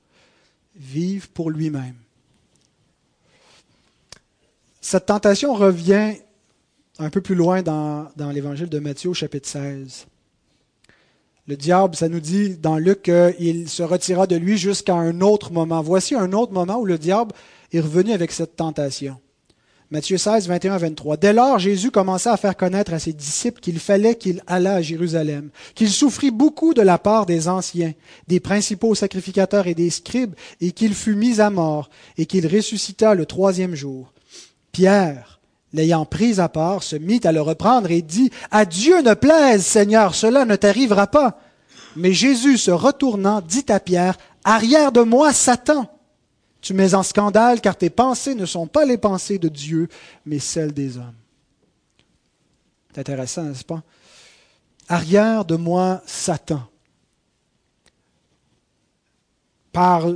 Vivre 0.75 1.27
pour 1.29 1.49
lui-même. 1.49 1.95
Cette 4.81 5.05
tentation 5.05 5.53
revient 5.53 6.15
un 6.99 7.09
peu 7.09 7.21
plus 7.21 7.35
loin 7.35 7.61
dans, 7.61 8.09
dans 8.15 8.31
l'évangile 8.31 8.69
de 8.69 8.79
Matthieu 8.79 9.11
au 9.11 9.13
chapitre 9.13 9.47
16. 9.47 10.07
Le 11.47 11.57
diable, 11.57 11.95
ça 11.95 12.07
nous 12.09 12.19
dit 12.19 12.57
dans 12.57 12.77
Luc 12.77 13.03
qu'il 13.03 13.69
se 13.69 13.83
retira 13.83 14.27
de 14.27 14.35
lui 14.35 14.57
jusqu'à 14.57 14.95
un 14.95 15.21
autre 15.21 15.51
moment. 15.51 15.81
Voici 15.81 16.15
un 16.15 16.31
autre 16.31 16.53
moment 16.53 16.79
où 16.79 16.85
le 16.85 16.97
diable 16.97 17.33
est 17.71 17.81
revenu 17.81 18.13
avec 18.13 18.31
cette 18.31 18.55
tentation. 18.55 19.19
Matthieu 19.91 20.17
16, 20.17 20.47
21, 20.47 20.77
23. 20.77 21.17
Dès 21.17 21.33
lors, 21.33 21.59
Jésus 21.59 21.91
commença 21.91 22.33
à 22.33 22.37
faire 22.37 22.57
connaître 22.57 22.93
à 22.93 22.99
ses 22.99 23.13
disciples 23.13 23.59
qu'il 23.59 23.79
fallait 23.79 24.15
qu'il 24.15 24.41
allât 24.47 24.75
à 24.75 24.81
Jérusalem, 24.81 25.49
qu'il 25.75 25.89
souffrit 25.89 26.31
beaucoup 26.31 26.73
de 26.73 26.81
la 26.81 26.97
part 26.97 27.25
des 27.25 27.47
anciens, 27.47 27.93
des 28.27 28.39
principaux 28.39 28.95
sacrificateurs 28.95 29.67
et 29.67 29.75
des 29.75 29.89
scribes, 29.89 30.33
et 30.61 30.71
qu'il 30.71 30.95
fut 30.95 31.15
mis 31.15 31.41
à 31.41 31.49
mort, 31.49 31.89
et 32.17 32.25
qu'il 32.25 32.47
ressuscita 32.47 33.13
le 33.13 33.25
troisième 33.25 33.75
jour. 33.75 34.13
Pierre, 34.71 35.41
l'ayant 35.73 36.05
pris 36.05 36.39
à 36.39 36.49
part, 36.49 36.81
se 36.81 36.95
mit 36.95 37.21
à 37.23 37.31
le 37.31 37.41
reprendre 37.41 37.91
et 37.91 38.01
dit, 38.01 38.31
À 38.49 38.65
Dieu 38.65 39.01
ne 39.01 39.13
plaise, 39.13 39.63
Seigneur, 39.63 40.15
cela 40.15 40.45
ne 40.45 40.55
t'arrivera 40.55 41.07
pas. 41.07 41.39
Mais 41.95 42.13
Jésus, 42.13 42.57
se 42.57 42.71
retournant, 42.71 43.41
dit 43.41 43.65
à 43.69 43.79
Pierre, 43.79 44.17
Arrière 44.43 44.91
de 44.91 45.01
moi, 45.01 45.33
Satan 45.33 45.87
tu 46.63 46.73
mets 46.73 46.95
en 46.95 47.03
scandale 47.03 47.59
car 47.59 47.75
tes 47.75 47.89
pensées 47.89 48.35
ne 48.35 48.45
sont 48.45 48.67
pas 48.67 48.85
les 48.85 48.97
pensées 48.97 49.37
de 49.37 49.49
Dieu, 49.49 49.89
mais 50.25 50.39
celles 50.39 50.73
des 50.73 50.97
hommes. 50.97 51.13
C'est 52.89 53.01
intéressant, 53.01 53.43
n'est-ce 53.43 53.65
pas? 53.65 53.83
Arrière 54.87 55.43
de 55.43 55.57
moi, 55.57 56.01
Satan. 56.05 56.63
Par 59.73 60.07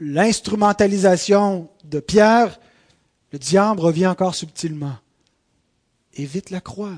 l'instrumentalisation 0.00 1.68
de 1.84 2.00
Pierre, 2.00 2.58
le 3.30 3.38
diable 3.38 3.80
revient 3.80 4.08
encore 4.08 4.34
subtilement. 4.34 4.96
Évite 6.14 6.50
la 6.50 6.60
croix. 6.60 6.94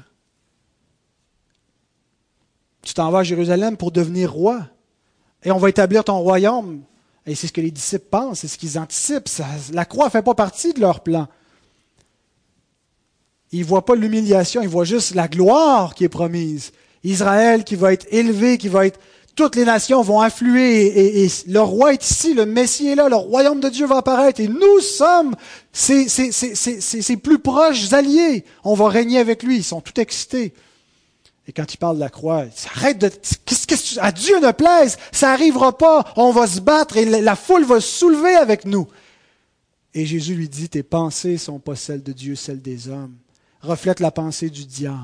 Tu 2.80 2.94
t'en 2.94 3.10
vas 3.10 3.18
à 3.18 3.24
Jérusalem 3.24 3.76
pour 3.76 3.92
devenir 3.92 4.32
roi. 4.32 4.66
Et 5.42 5.50
on 5.50 5.58
va 5.58 5.68
établir 5.68 6.04
ton 6.04 6.18
royaume. 6.20 6.84
Et 7.28 7.34
c'est 7.34 7.46
ce 7.46 7.52
que 7.52 7.60
les 7.60 7.70
disciples 7.70 8.06
pensent, 8.10 8.40
c'est 8.40 8.48
ce 8.48 8.56
qu'ils 8.56 8.78
anticipent. 8.78 9.28
la 9.72 9.84
croix 9.84 10.06
ne 10.06 10.10
fait 10.10 10.22
pas 10.22 10.34
partie 10.34 10.72
de 10.72 10.80
leur 10.80 11.00
plan. 11.00 11.28
Ils 13.52 13.60
ne 13.60 13.64
voient 13.66 13.84
pas 13.84 13.94
l'humiliation, 13.94 14.62
ils 14.62 14.68
voient 14.68 14.84
juste 14.84 15.14
la 15.14 15.28
gloire 15.28 15.94
qui 15.94 16.04
est 16.04 16.08
promise. 16.08 16.72
Israël 17.04 17.64
qui 17.64 17.76
va 17.76 17.92
être 17.92 18.06
élevé, 18.10 18.56
qui 18.56 18.68
va 18.68 18.86
être... 18.86 18.98
Toutes 19.36 19.56
les 19.56 19.64
nations 19.64 20.02
vont 20.02 20.20
affluer 20.20 21.22
et, 21.22 21.28
le 21.46 21.60
roi 21.60 21.92
est 21.92 22.10
ici, 22.10 22.34
le 22.34 22.44
Messie 22.44 22.88
est 22.88 22.96
là, 22.96 23.08
le 23.08 23.14
royaume 23.14 23.60
de 23.60 23.68
Dieu 23.68 23.86
va 23.86 23.98
apparaître 23.98 24.40
et 24.40 24.48
nous 24.48 24.80
sommes 24.80 25.36
ses, 25.70 26.08
ses 26.08 27.16
plus 27.16 27.38
proches 27.38 27.92
alliés. 27.92 28.44
On 28.64 28.74
va 28.74 28.88
régner 28.88 29.18
avec 29.20 29.44
lui, 29.44 29.58
ils 29.58 29.64
sont 29.64 29.80
tout 29.80 30.00
excités. 30.00 30.54
Et 31.48 31.52
quand 31.52 31.72
il 31.72 31.78
parle 31.78 31.96
de 31.96 32.00
la 32.00 32.10
croix, 32.10 32.44
arrête 32.76 32.98
de, 32.98 33.08
qu'est-ce 33.46 33.66
que 33.66 34.00
à 34.00 34.12
Dieu 34.12 34.38
ne 34.38 34.52
plaise, 34.52 34.98
ça 35.12 35.28
n'arrivera 35.28 35.76
pas, 35.76 36.12
on 36.16 36.30
va 36.30 36.46
se 36.46 36.60
battre 36.60 36.98
et 36.98 37.06
la 37.06 37.36
foule 37.36 37.64
va 37.64 37.80
se 37.80 37.88
soulever 37.88 38.34
avec 38.34 38.66
nous. 38.66 38.86
Et 39.94 40.04
Jésus 40.04 40.34
lui 40.34 40.50
dit, 40.50 40.68
tes 40.68 40.82
pensées 40.82 41.38
sont 41.38 41.58
pas 41.58 41.74
celles 41.74 42.02
de 42.02 42.12
Dieu, 42.12 42.34
celles 42.34 42.60
des 42.60 42.90
hommes. 42.90 43.16
Reflète 43.62 44.00
la 44.00 44.10
pensée 44.10 44.50
du 44.50 44.66
diable. 44.66 44.98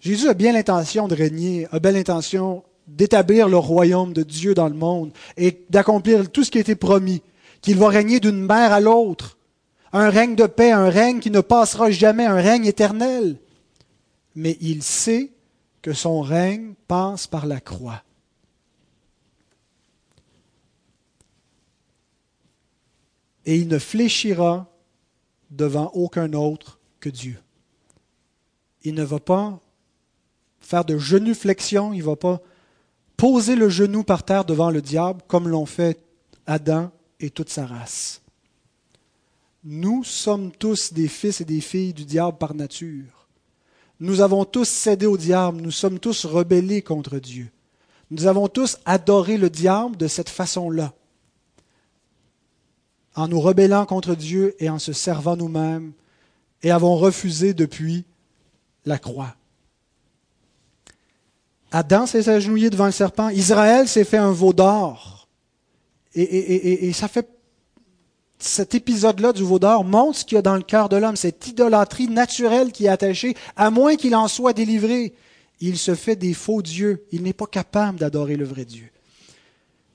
Jésus 0.00 0.28
a 0.28 0.34
bien 0.34 0.52
l'intention 0.52 1.06
de 1.06 1.14
régner, 1.14 1.68
a 1.70 1.78
bien 1.78 1.92
l'intention 1.92 2.64
d'établir 2.88 3.48
le 3.48 3.56
royaume 3.56 4.12
de 4.12 4.24
Dieu 4.24 4.52
dans 4.52 4.68
le 4.68 4.74
monde 4.74 5.12
et 5.36 5.64
d'accomplir 5.70 6.28
tout 6.28 6.42
ce 6.42 6.50
qui 6.50 6.58
a 6.58 6.60
été 6.60 6.74
promis, 6.74 7.22
qu'il 7.62 7.78
va 7.78 7.88
régner 7.88 8.18
d'une 8.18 8.44
mère 8.44 8.72
à 8.72 8.80
l'autre. 8.80 9.38
Un 9.92 10.10
règne 10.10 10.34
de 10.34 10.46
paix, 10.46 10.72
un 10.72 10.90
règne 10.90 11.20
qui 11.20 11.30
ne 11.30 11.40
passera 11.40 11.92
jamais, 11.92 12.26
un 12.26 12.34
règne 12.34 12.66
éternel 12.66 13.36
mais 14.34 14.56
il 14.60 14.82
sait 14.82 15.32
que 15.82 15.92
son 15.92 16.22
règne 16.22 16.74
passe 16.88 17.26
par 17.26 17.46
la 17.46 17.60
croix. 17.60 18.02
Et 23.46 23.58
il 23.58 23.68
ne 23.68 23.78
fléchira 23.78 24.70
devant 25.50 25.90
aucun 25.92 26.32
autre 26.32 26.78
que 27.00 27.10
Dieu. 27.10 27.38
Il 28.82 28.94
ne 28.94 29.04
va 29.04 29.20
pas 29.20 29.60
faire 30.60 30.84
de 30.84 30.96
genuflexion, 30.96 31.92
il 31.92 31.98
ne 31.98 32.04
va 32.04 32.16
pas 32.16 32.40
poser 33.16 33.54
le 33.54 33.68
genou 33.68 34.02
par 34.02 34.24
terre 34.24 34.44
devant 34.44 34.70
le 34.70 34.82
diable 34.82 35.22
comme 35.28 35.48
l'ont 35.48 35.66
fait 35.66 36.02
Adam 36.46 36.90
et 37.20 37.30
toute 37.30 37.50
sa 37.50 37.66
race. 37.66 38.22
Nous 39.62 40.04
sommes 40.04 40.52
tous 40.52 40.92
des 40.92 41.08
fils 41.08 41.40
et 41.40 41.44
des 41.44 41.60
filles 41.60 41.94
du 41.94 42.04
diable 42.04 42.36
par 42.38 42.54
nature. 42.54 43.23
Nous 44.04 44.20
avons 44.20 44.44
tous 44.44 44.68
cédé 44.68 45.06
au 45.06 45.16
diable, 45.16 45.62
nous 45.62 45.70
sommes 45.70 45.98
tous 45.98 46.26
rebellés 46.26 46.82
contre 46.82 47.18
Dieu. 47.18 47.50
Nous 48.10 48.26
avons 48.26 48.48
tous 48.48 48.76
adoré 48.84 49.38
le 49.38 49.48
diable 49.48 49.96
de 49.96 50.08
cette 50.08 50.28
façon-là, 50.28 50.92
en 53.14 53.28
nous 53.28 53.40
rebellant 53.40 53.86
contre 53.86 54.14
Dieu 54.14 54.56
et 54.58 54.68
en 54.68 54.78
se 54.78 54.92
servant 54.92 55.38
nous-mêmes, 55.38 55.92
et 56.62 56.70
avons 56.70 56.96
refusé 56.96 57.54
depuis 57.54 58.04
la 58.84 58.98
croix. 58.98 59.36
Adam 61.72 62.04
s'est 62.04 62.28
agenouillé 62.28 62.68
devant 62.68 62.86
le 62.86 62.92
serpent, 62.92 63.30
Israël 63.30 63.88
s'est 63.88 64.04
fait 64.04 64.18
un 64.18 64.32
veau 64.32 64.52
d'or. 64.52 65.28
Et, 66.14 66.92
ça 66.92 67.08
fait 67.08 67.26
cet 68.38 68.74
épisode-là 68.74 69.32
du 69.32 69.42
veau 69.42 69.58
d'or 69.58 69.84
montre 69.84 70.18
ce 70.18 70.24
qu'il 70.24 70.36
y 70.36 70.38
a 70.38 70.42
dans 70.42 70.56
le 70.56 70.62
cœur 70.62 70.88
de 70.88 70.96
l'homme, 70.96 71.16
cette 71.16 71.46
idolâtrie 71.46 72.08
naturelle 72.08 72.72
qui 72.72 72.86
est 72.86 72.90
attachée, 72.90 73.36
à 73.56 73.70
moins 73.70 73.96
qu'il 73.96 74.14
en 74.14 74.28
soit 74.28 74.52
délivré. 74.52 75.14
Il 75.60 75.78
se 75.78 75.94
fait 75.94 76.16
des 76.16 76.34
faux 76.34 76.62
dieux. 76.62 77.04
Il 77.12 77.22
n'est 77.22 77.32
pas 77.32 77.46
capable 77.46 77.98
d'adorer 77.98 78.36
le 78.36 78.44
vrai 78.44 78.64
Dieu. 78.64 78.90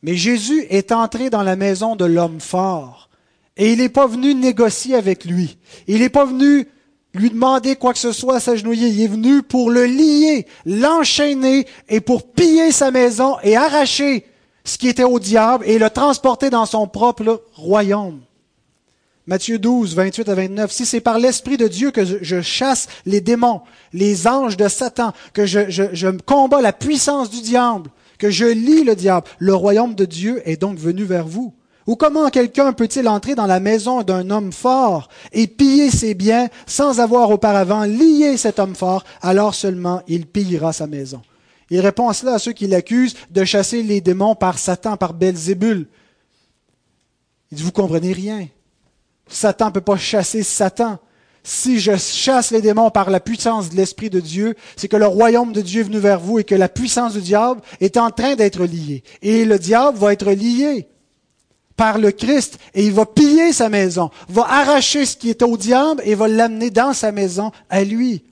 Mais 0.02 0.16
Jésus 0.16 0.66
est 0.70 0.92
entré 0.92 1.30
dans 1.30 1.44
la 1.44 1.56
maison 1.56 1.96
de 1.96 2.06
l'homme 2.06 2.40
fort. 2.40 3.10
Et 3.58 3.74
il 3.74 3.80
n'est 3.80 3.90
pas 3.90 4.08
venu 4.08 4.34
négocier 4.34 4.96
avec 4.96 5.26
lui. 5.26 5.58
Il 5.88 6.00
n'est 6.00 6.10
pas 6.10 6.26
venu 6.26 6.68
lui 7.14 7.30
demander 7.30 7.76
quoi 7.76 7.92
que 7.94 8.00
ce 8.00 8.14
soit 8.14 8.38
à 8.38 8.40
s'agenouiller. 8.40 8.88
Il 8.88 9.02
est 9.02 9.08
venu 9.08 9.44
pour 9.44 9.70
le 9.70 9.86
lier, 9.86 10.48
l'enchaîner 10.66 11.68
et 11.90 12.00
pour 12.00 12.32
piller 12.32 12.72
sa 12.72 12.90
maison 12.92 13.36
et 13.44 13.58
arracher 13.58 14.26
ce 14.64 14.78
qui 14.78 14.88
était 14.88 15.04
au 15.04 15.20
diable 15.20 15.66
et 15.68 15.78
le 15.78 15.90
transporter 15.90 16.50
dans 16.50 16.66
son 16.66 16.88
propre 16.88 17.44
royaume. 17.54 18.22
Matthieu 19.30 19.60
12, 19.60 19.94
28 19.94 20.28
à 20.28 20.34
29. 20.34 20.72
Si 20.72 20.88
c'est 20.88 21.02
par 21.02 21.20
l'Esprit 21.20 21.56
de 21.56 21.68
Dieu 21.68 21.92
que 21.92 22.04
je 22.04 22.42
chasse 22.42 22.88
les 23.06 23.22
démons, 23.22 23.62
les 23.94 24.28
anges 24.28 24.58
de 24.58 24.68
Satan, 24.68 25.14
que 25.34 25.46
je, 25.46 25.70
je, 25.70 26.08
combats 26.26 26.62
la 26.62 26.74
puissance 26.74 27.30
du 27.30 27.42
diable, 27.42 27.92
que 28.18 28.32
je 28.32 28.46
lis 28.46 28.84
le 28.84 28.96
diable, 28.96 29.28
le 29.38 29.54
royaume 29.54 29.94
de 29.94 30.06
Dieu 30.06 30.42
est 30.50 30.60
donc 30.60 30.80
venu 30.80 31.04
vers 31.04 31.28
vous. 31.28 31.54
Ou 31.86 31.96
comment 31.96 32.32
quelqu'un 32.32 32.74
peut-il 32.74 33.08
entrer 33.08 33.36
dans 33.36 33.46
la 33.46 33.60
maison 33.60 34.02
d'un 34.02 34.32
homme 34.32 34.52
fort 34.52 35.10
et 35.32 35.46
piller 35.46 35.92
ses 35.92 36.16
biens 36.16 36.50
sans 36.66 37.00
avoir 37.00 37.30
auparavant 37.30 37.84
lié 37.84 38.36
cet 38.36 38.58
homme 38.58 38.74
fort? 38.74 39.04
Alors 39.22 39.54
seulement 39.54 40.02
il 40.08 40.26
pillera 40.26 40.74
sa 40.74 40.88
maison. 40.88 41.22
Il 41.70 41.82
répond 41.82 42.10
à 42.10 42.16
cela 42.16 42.34
à 42.34 42.40
ceux 42.40 42.54
qui 42.54 42.66
l'accusent 42.66 43.16
de 43.30 43.46
chasser 43.46 43.84
les 43.84 44.02
démons 44.02 44.34
par 44.34 44.58
Satan, 44.58 44.98
par 44.98 45.14
Belzébul. 45.14 45.86
Il 47.52 47.58
dit, 47.60 47.64
vous 47.64 47.72
comprenez 47.72 48.12
rien. 48.12 48.48
Satan 49.30 49.68
ne 49.68 49.72
peut 49.72 49.82
pas 49.82 49.98
chasser 49.98 50.44
Satan 50.44 51.00
si 51.44 51.80
je 51.80 51.96
chasse 51.96 52.52
les 52.52 52.62
démons 52.62 52.92
par 52.92 53.10
la 53.10 53.20
puissance 53.20 53.70
de 53.70 53.76
l'Esprit 53.76 54.10
de 54.10 54.20
Dieu, 54.20 54.56
c'est 54.76 54.88
que 54.88 54.98
le 54.98 55.08
royaume 55.08 55.54
de 55.54 55.62
Dieu 55.62 55.82
est 55.82 55.86
venu 55.86 55.98
vers 55.98 56.20
vous 56.20 56.40
et 56.40 56.44
que 56.44 56.56
la 56.56 56.70
puissance 56.70 57.14
du 57.14 57.22
diable 57.22 57.62
est 57.80 57.98
en 57.98 58.12
train 58.12 58.36
d'être 58.36 58.66
liée. 58.66 59.04
Et 59.22 59.46
le 59.46 59.58
diable 59.58 59.98
va 59.98 60.14
être 60.14 60.32
lié 60.32 60.88
par 61.76 61.98
le 61.98 62.12
Christ 62.12 62.60
et 62.74 62.86
il 62.86 62.94
va 62.94 63.06
piller 63.06 63.54
sa 63.54 63.70
maison, 63.70 64.10
va 64.28 64.44
arracher 64.44 65.06
ce 65.06 65.16
qui 65.16 65.30
est 65.30 65.42
au 65.42 65.56
diable 65.56 66.02
et 66.06 66.14
va 66.14 66.28
l'amener 66.28 66.70
dans 66.70 66.94
sa 66.94 67.12
maison 67.12 67.52
à 67.70 67.84
lui. 67.84 68.26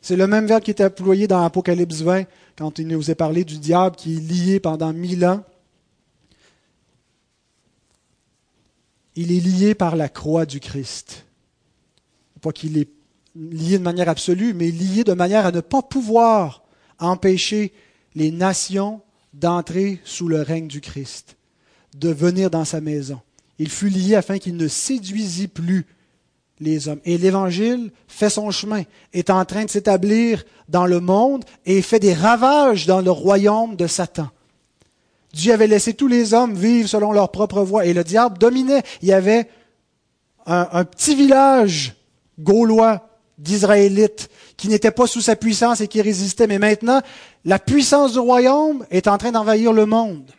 C'est 0.00 0.16
le 0.16 0.26
même 0.26 0.46
verbe 0.46 0.62
qui 0.62 0.70
est 0.70 0.82
employé 0.82 1.26
dans 1.26 1.42
Apocalypse 1.42 2.02
20 2.02 2.24
quand 2.58 2.78
il 2.78 2.88
nous 2.88 3.10
est 3.10 3.14
parlé 3.14 3.44
du 3.44 3.58
diable 3.58 3.96
qui 3.96 4.16
est 4.16 4.20
lié 4.20 4.60
pendant 4.60 4.92
mille 4.92 5.24
ans. 5.24 5.42
Il 9.14 9.32
est 9.32 9.40
lié 9.40 9.74
par 9.74 9.96
la 9.96 10.08
croix 10.08 10.46
du 10.46 10.60
Christ 10.60 11.24
pas 12.42 12.52
qu'il 12.52 12.76
est 12.76 12.90
lié 13.34 13.78
de 13.78 13.84
manière 13.84 14.10
absolue, 14.10 14.52
mais 14.52 14.70
lié 14.70 15.04
de 15.04 15.14
manière 15.14 15.46
à 15.46 15.52
ne 15.52 15.60
pas 15.60 15.80
pouvoir 15.80 16.62
empêcher 16.98 17.72
les 18.14 18.30
nations 18.30 19.00
d'entrer 19.32 20.00
sous 20.04 20.28
le 20.28 20.42
règne 20.42 20.68
du 20.68 20.82
Christ, 20.82 21.36
de 21.96 22.10
venir 22.10 22.50
dans 22.50 22.66
sa 22.66 22.82
maison. 22.82 23.20
Il 23.58 23.70
fut 23.70 23.88
lié 23.88 24.16
afin 24.16 24.38
qu'il 24.38 24.56
ne 24.56 24.68
séduisit 24.68 25.48
plus 25.48 25.86
les 26.60 26.88
hommes. 26.88 27.00
Et 27.04 27.16
l'Évangile 27.16 27.90
fait 28.08 28.28
son 28.28 28.50
chemin, 28.50 28.82
est 29.12 29.30
en 29.30 29.44
train 29.44 29.64
de 29.64 29.70
s'établir 29.70 30.44
dans 30.68 30.86
le 30.86 31.00
monde 31.00 31.44
et 31.64 31.80
fait 31.80 32.00
des 32.00 32.12
ravages 32.12 32.86
dans 32.86 33.00
le 33.00 33.10
royaume 33.10 33.76
de 33.76 33.86
Satan. 33.86 34.28
Dieu 35.32 35.52
avait 35.52 35.66
laissé 35.66 35.94
tous 35.94 36.08
les 36.08 36.34
hommes 36.34 36.54
vivre 36.54 36.88
selon 36.88 37.12
leur 37.12 37.30
propre 37.30 37.62
voie 37.62 37.86
et 37.86 37.94
le 37.94 38.04
diable 38.04 38.38
dominait. 38.38 38.82
Il 39.00 39.08
y 39.08 39.12
avait 39.12 39.48
un, 40.46 40.84
petit 40.84 41.14
village 41.14 41.94
Gaulois, 42.38 43.08
d'Israélites, 43.38 44.28
qui 44.56 44.68
n'étaient 44.68 44.90
pas 44.90 45.06
sous 45.06 45.20
sa 45.20 45.36
puissance 45.36 45.80
et 45.80 45.88
qui 45.88 46.02
résistaient. 46.02 46.46
Mais 46.46 46.58
maintenant, 46.58 47.00
la 47.44 47.58
puissance 47.58 48.12
du 48.12 48.18
royaume 48.18 48.84
est 48.90 49.08
en 49.08 49.18
train 49.18 49.32
d'envahir 49.32 49.72
le 49.72 49.86
monde. 49.86 50.30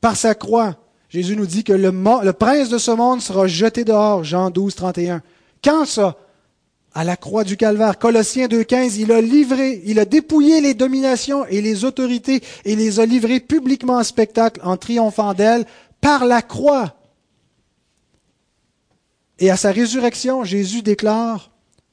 Par 0.00 0.16
sa 0.16 0.34
croix, 0.34 0.76
Jésus 1.08 1.36
nous 1.36 1.46
dit 1.46 1.64
que 1.64 1.72
le 1.72 2.32
prince 2.32 2.68
de 2.68 2.78
ce 2.78 2.90
monde 2.90 3.20
sera 3.20 3.46
jeté 3.46 3.84
dehors, 3.84 4.24
Jean 4.24 4.50
12, 4.50 4.74
31. 4.74 5.22
Quand 5.62 5.84
ça? 5.84 6.16
À 6.94 7.04
la 7.04 7.16
croix 7.16 7.44
du 7.44 7.56
calvaire. 7.56 7.98
Colossiens 7.98 8.48
2.15, 8.48 8.96
il 8.98 9.12
a 9.12 9.20
livré, 9.20 9.80
il 9.84 9.98
a 9.98 10.04
dépouillé 10.04 10.60
les 10.60 10.74
dominations 10.74 11.46
et 11.46 11.62
les 11.62 11.84
autorités 11.84 12.42
et 12.64 12.76
les 12.76 13.00
a 13.00 13.06
livrés 13.06 13.40
publiquement 13.40 13.96
en 13.96 14.04
spectacle 14.04 14.60
en 14.62 14.76
triomphant 14.76 15.32
d'elles 15.32 15.64
par 16.00 16.26
la 16.26 16.42
croix. 16.42 16.96
Et 19.38 19.50
à 19.50 19.56
sa 19.56 19.72
résurrection, 19.72 20.44
Jésus 20.44 20.82
déclare 20.82 21.50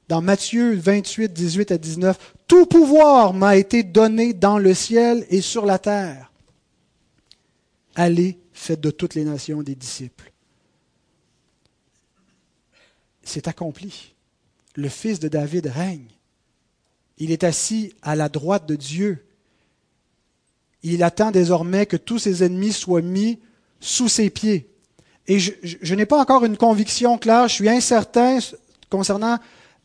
dans 0.09 0.21
Matthieu 0.21 0.75
28, 0.75 1.31
18 1.31 1.71
à 1.71 1.77
19, 1.77 2.35
Tout 2.47 2.65
pouvoir 2.65 3.33
m'a 3.33 3.55
été 3.55 3.83
donné 3.83 4.33
dans 4.33 4.57
le 4.57 4.73
ciel 4.73 5.25
et 5.29 5.39
sur 5.39 5.65
la 5.65 5.79
terre. 5.79 6.31
Allez, 7.95 8.39
faites 8.53 8.81
de 8.81 8.91
toutes 8.91 9.15
les 9.15 9.23
nations 9.23 9.61
des 9.61 9.75
disciples. 9.75 10.31
C'est 13.23 13.47
accompli. 13.47 14.15
Le 14.79 14.87
fils 14.87 15.19
de 15.19 15.27
David 15.27 15.67
règne. 15.67 16.07
Il 17.17 17.31
est 17.31 17.43
assis 17.43 17.93
à 18.01 18.15
la 18.15 18.29
droite 18.29 18.65
de 18.65 18.77
Dieu. 18.77 19.25
Il 20.83 21.03
attend 21.03 21.31
désormais 21.31 21.85
que 21.85 21.97
tous 21.97 22.19
ses 22.19 22.45
ennemis 22.45 22.71
soient 22.71 23.01
mis 23.01 23.39
sous 23.81 24.07
ses 24.07 24.29
pieds. 24.29 24.69
Et 25.27 25.37
je, 25.37 25.95
n'ai 25.95 26.05
pas 26.05 26.21
encore 26.21 26.45
une 26.45 26.55
conviction 26.55 27.17
claire, 27.17 27.49
je 27.49 27.55
suis 27.55 27.67
incertain 27.67 28.39
concernant 28.89 29.37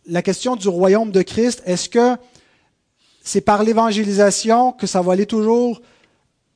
la 0.07 0.23
question 0.23 0.55
du 0.55 0.69
royaume 0.69 1.11
de 1.11 1.23
Christ. 1.23 1.61
Est-ce 1.67 1.89
que 1.89 2.17
c'est 3.21 3.41
par 3.41 3.65
l'évangélisation 3.65 4.71
que 4.71 4.87
ça 4.87 5.03
va 5.03 5.15
aller 5.15 5.27
toujours 5.27 5.83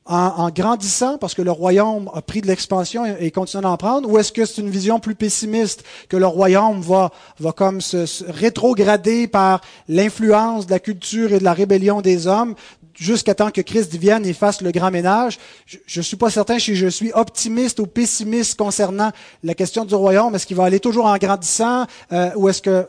en, 0.09 0.49
grandissant 0.49 1.17
parce 1.19 1.35
que 1.35 1.41
le 1.41 1.51
royaume 1.51 2.09
a 2.13 2.21
pris 2.21 2.41
de 2.41 2.47
l'expansion 2.47 3.05
et, 3.05 3.29
continue 3.29 3.61
d'en 3.61 3.77
prendre, 3.77 4.09
ou 4.09 4.17
est-ce 4.17 4.31
que 4.31 4.43
c'est 4.45 4.61
une 4.61 4.69
vision 4.69 4.99
plus 4.99 5.13
pessimiste 5.13 5.83
que 6.09 6.17
le 6.17 6.25
royaume 6.25 6.81
va, 6.81 7.11
va 7.39 7.51
comme 7.51 7.79
se 7.79 8.23
rétrograder 8.27 9.27
par 9.27 9.61
l'influence 9.87 10.65
de 10.65 10.71
la 10.71 10.79
culture 10.79 11.31
et 11.31 11.39
de 11.39 11.43
la 11.43 11.53
rébellion 11.53 12.01
des 12.01 12.25
hommes, 12.25 12.55
jusqu'à 12.95 13.35
temps 13.35 13.51
que 13.51 13.61
Christ 13.61 13.95
vienne 13.95 14.25
et 14.25 14.33
fasse 14.33 14.61
le 14.61 14.71
grand 14.71 14.89
ménage? 14.89 15.37
Je 15.85 15.99
ne 15.99 16.03
suis 16.03 16.17
pas 16.17 16.31
certain 16.31 16.57
si 16.57 16.75
je 16.75 16.87
suis 16.87 17.11
optimiste 17.13 17.79
ou 17.79 17.85
pessimiste 17.85 18.57
concernant 18.57 19.11
la 19.43 19.53
question 19.53 19.85
du 19.85 19.93
royaume. 19.93 20.33
Est-ce 20.33 20.47
qu'il 20.47 20.57
va 20.57 20.65
aller 20.65 20.79
toujours 20.79 21.05
en 21.05 21.17
grandissant 21.17 21.85
euh, 22.11 22.31
ou 22.35 22.49
est-ce 22.49 22.63
que... 22.63 22.87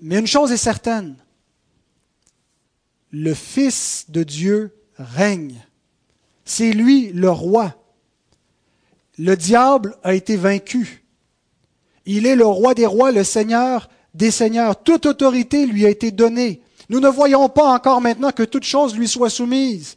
Mais 0.00 0.18
une 0.18 0.26
chose 0.26 0.52
est 0.52 0.56
certaine, 0.56 1.16
le 3.10 3.34
Fils 3.34 4.06
de 4.08 4.22
Dieu 4.22 4.72
règne. 4.96 5.56
C'est 6.44 6.72
lui 6.72 7.10
le 7.12 7.30
roi. 7.30 7.74
Le 9.18 9.36
diable 9.36 9.96
a 10.02 10.14
été 10.14 10.36
vaincu. 10.36 11.04
Il 12.06 12.26
est 12.26 12.36
le 12.36 12.46
roi 12.46 12.74
des 12.74 12.86
rois, 12.86 13.12
le 13.12 13.24
Seigneur 13.24 13.88
des 14.14 14.30
seigneurs. 14.30 14.82
Toute 14.82 15.06
autorité 15.06 15.66
lui 15.66 15.86
a 15.86 15.90
été 15.90 16.10
donnée. 16.10 16.60
Nous 16.88 17.00
ne 17.00 17.08
voyons 17.08 17.48
pas 17.48 17.72
encore 17.72 18.00
maintenant 18.00 18.32
que 18.32 18.42
toute 18.42 18.64
chose 18.64 18.96
lui 18.96 19.08
soit 19.08 19.30
soumise. 19.30 19.96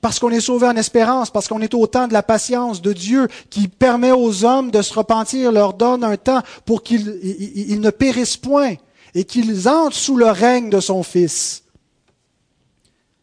Parce 0.00 0.18
qu'on 0.18 0.30
est 0.30 0.40
sauvé 0.40 0.66
en 0.66 0.76
espérance, 0.76 1.30
parce 1.30 1.48
qu'on 1.48 1.62
est 1.62 1.72
au 1.72 1.86
temps 1.86 2.08
de 2.08 2.12
la 2.12 2.22
patience 2.22 2.82
de 2.82 2.92
Dieu 2.92 3.28
qui 3.48 3.68
permet 3.68 4.12
aux 4.12 4.44
hommes 4.44 4.70
de 4.70 4.82
se 4.82 4.92
repentir, 4.92 5.50
leur 5.50 5.72
donne 5.72 6.04
un 6.04 6.18
temps 6.18 6.42
pour 6.66 6.82
qu'ils 6.82 7.80
ne 7.80 7.90
périssent 7.90 8.36
point 8.36 8.74
et 9.14 9.24
qu'ils 9.24 9.66
entrent 9.66 9.96
sous 9.96 10.18
le 10.18 10.26
règne 10.26 10.68
de 10.68 10.80
son 10.80 11.02
Fils. 11.02 11.62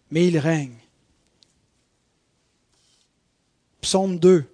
Mais 0.10 0.28
il 0.28 0.39
règne. 0.39 0.80
Psaume 3.82 4.19
2. 4.19 4.45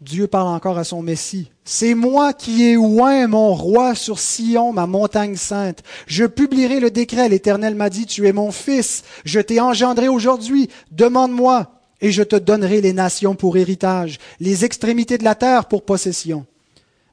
Dieu 0.00 0.26
parle 0.26 0.48
encore 0.48 0.78
à 0.78 0.84
son 0.84 1.02
Messie. 1.02 1.52
C'est 1.64 1.94
moi 1.94 2.32
qui 2.32 2.64
ai 2.64 2.76
oint 2.76 3.28
mon 3.28 3.54
roi 3.54 3.94
sur 3.94 4.18
Sion, 4.18 4.72
ma 4.72 4.86
montagne 4.86 5.36
sainte. 5.36 5.82
Je 6.06 6.24
publierai 6.24 6.80
le 6.80 6.90
décret. 6.90 7.28
L'Éternel 7.28 7.76
m'a 7.76 7.88
dit, 7.88 8.06
tu 8.06 8.26
es 8.26 8.32
mon 8.32 8.50
fils. 8.50 9.04
Je 9.24 9.38
t'ai 9.38 9.60
engendré 9.60 10.08
aujourd'hui. 10.08 10.68
Demande-moi 10.90 11.72
et 12.00 12.10
je 12.10 12.24
te 12.24 12.36
donnerai 12.36 12.80
les 12.80 12.92
nations 12.92 13.36
pour 13.36 13.56
héritage, 13.56 14.18
les 14.40 14.64
extrémités 14.64 15.18
de 15.18 15.24
la 15.24 15.36
terre 15.36 15.66
pour 15.66 15.84
possession. 15.84 16.46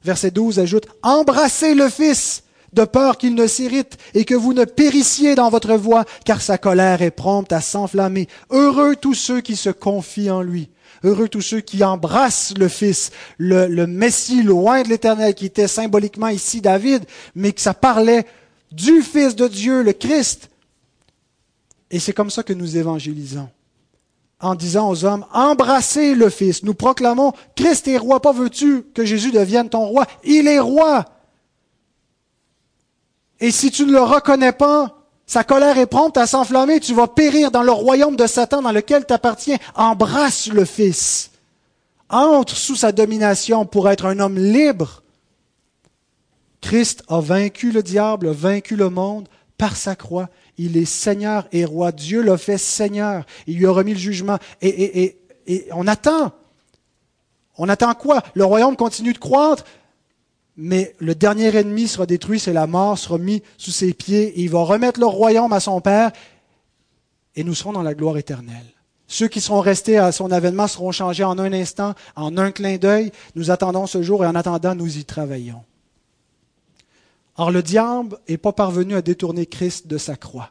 Verset 0.04 0.32
12 0.32 0.58
ajoute, 0.58 0.88
embrassez 1.02 1.74
le 1.74 1.88
fils 1.88 2.42
de 2.72 2.84
peur 2.84 3.18
qu'il 3.18 3.34
ne 3.34 3.46
s'irrite 3.46 3.96
et 4.14 4.24
que 4.24 4.34
vous 4.34 4.52
ne 4.52 4.64
périssiez 4.64 5.34
dans 5.34 5.50
votre 5.50 5.74
voie, 5.74 6.04
car 6.24 6.40
sa 6.40 6.58
colère 6.58 7.02
est 7.02 7.10
prompte 7.10 7.52
à 7.52 7.60
s'enflammer. 7.60 8.28
Heureux 8.50 8.96
tous 8.96 9.14
ceux 9.14 9.40
qui 9.40 9.56
se 9.56 9.70
confient 9.70 10.30
en 10.30 10.42
lui. 10.42 10.70
Heureux 11.02 11.28
tous 11.28 11.40
ceux 11.40 11.60
qui 11.60 11.82
embrassent 11.82 12.54
le 12.58 12.68
Fils, 12.68 13.10
le, 13.38 13.66
le 13.66 13.86
Messie 13.86 14.42
loin 14.42 14.82
de 14.82 14.88
l'Éternel, 14.88 15.34
qui 15.34 15.46
était 15.46 15.68
symboliquement 15.68 16.28
ici 16.28 16.60
David, 16.60 17.04
mais 17.34 17.52
que 17.52 17.60
ça 17.60 17.74
parlait 17.74 18.26
du 18.72 19.02
Fils 19.02 19.34
de 19.34 19.48
Dieu, 19.48 19.82
le 19.82 19.92
Christ. 19.92 20.50
Et 21.90 21.98
c'est 21.98 22.12
comme 22.12 22.30
ça 22.30 22.42
que 22.42 22.52
nous 22.52 22.76
évangélisons. 22.76 23.48
En 24.40 24.54
disant 24.54 24.88
aux 24.88 25.04
hommes, 25.04 25.26
embrassez 25.32 26.14
le 26.14 26.30
Fils. 26.30 26.62
Nous 26.62 26.74
proclamons, 26.74 27.32
Christ 27.56 27.88
est 27.88 27.98
roi. 27.98 28.22
Pas 28.22 28.32
veux-tu 28.32 28.84
que 28.94 29.04
Jésus 29.04 29.32
devienne 29.32 29.68
ton 29.68 29.86
roi? 29.86 30.06
Il 30.24 30.48
est 30.48 30.60
roi. 30.60 31.04
Et 33.40 33.50
si 33.50 33.70
tu 33.70 33.86
ne 33.86 33.92
le 33.92 34.02
reconnais 34.02 34.52
pas, 34.52 34.96
sa 35.26 35.44
colère 35.44 35.78
est 35.78 35.86
prompte 35.86 36.16
à 36.16 36.26
s'enflammer, 36.26 36.80
tu 36.80 36.92
vas 36.92 37.06
périr 37.06 37.50
dans 37.50 37.62
le 37.62 37.72
royaume 37.72 38.16
de 38.16 38.26
Satan 38.26 38.62
dans 38.62 38.72
lequel 38.72 39.06
tu 39.06 39.14
appartiens. 39.14 39.58
Embrasse 39.74 40.48
le 40.48 40.64
Fils. 40.64 41.30
Entre 42.08 42.56
sous 42.56 42.76
sa 42.76 42.92
domination 42.92 43.64
pour 43.64 43.88
être 43.88 44.06
un 44.06 44.18
homme 44.18 44.36
libre. 44.36 45.02
Christ 46.60 47.04
a 47.08 47.20
vaincu 47.20 47.70
le 47.70 47.82
diable, 47.82 48.28
a 48.28 48.32
vaincu 48.32 48.76
le 48.76 48.90
monde 48.90 49.28
par 49.56 49.76
sa 49.76 49.94
croix. 49.94 50.28
Il 50.58 50.76
est 50.76 50.84
Seigneur 50.84 51.46
et 51.52 51.64
roi. 51.64 51.92
Dieu 51.92 52.22
l'a 52.22 52.36
fait 52.36 52.58
Seigneur. 52.58 53.24
Il 53.46 53.56
lui 53.56 53.66
a 53.66 53.70
remis 53.70 53.94
le 53.94 53.98
jugement. 53.98 54.38
Et, 54.60 54.68
et, 54.68 55.02
et, 55.02 55.20
et 55.46 55.68
on 55.72 55.86
attend. 55.86 56.32
On 57.56 57.68
attend 57.68 57.94
quoi? 57.94 58.22
Le 58.34 58.44
royaume 58.44 58.76
continue 58.76 59.12
de 59.12 59.18
croître 59.18 59.64
mais 60.62 60.94
le 60.98 61.14
dernier 61.14 61.56
ennemi 61.56 61.88
sera 61.88 62.04
détruit, 62.04 62.38
c'est 62.38 62.52
la 62.52 62.66
mort, 62.66 62.98
sera 62.98 63.16
mis 63.16 63.42
sous 63.56 63.70
ses 63.70 63.94
pieds, 63.94 64.38
et 64.38 64.42
il 64.42 64.50
va 64.50 64.62
remettre 64.62 65.00
le 65.00 65.06
royaume 65.06 65.54
à 65.54 65.60
son 65.60 65.80
Père, 65.80 66.12
et 67.34 67.44
nous 67.44 67.54
serons 67.54 67.72
dans 67.72 67.82
la 67.82 67.94
gloire 67.94 68.18
éternelle. 68.18 68.66
Ceux 69.06 69.26
qui 69.26 69.40
seront 69.40 69.60
restés 69.60 69.96
à 69.96 70.12
son 70.12 70.30
avènement 70.30 70.66
seront 70.66 70.92
changés 70.92 71.24
en 71.24 71.38
un 71.38 71.54
instant, 71.54 71.94
en 72.14 72.36
un 72.36 72.52
clin 72.52 72.76
d'œil. 72.76 73.10
Nous 73.34 73.50
attendons 73.50 73.86
ce 73.86 74.02
jour 74.02 74.22
et 74.22 74.26
en 74.26 74.34
attendant, 74.34 74.74
nous 74.74 74.98
y 74.98 75.04
travaillons. 75.04 75.64
Or, 77.36 77.50
le 77.50 77.62
diable 77.62 78.18
n'est 78.28 78.36
pas 78.36 78.52
parvenu 78.52 78.94
à 78.94 79.02
détourner 79.02 79.46
Christ 79.46 79.86
de 79.86 79.96
sa 79.96 80.14
croix. 80.14 80.50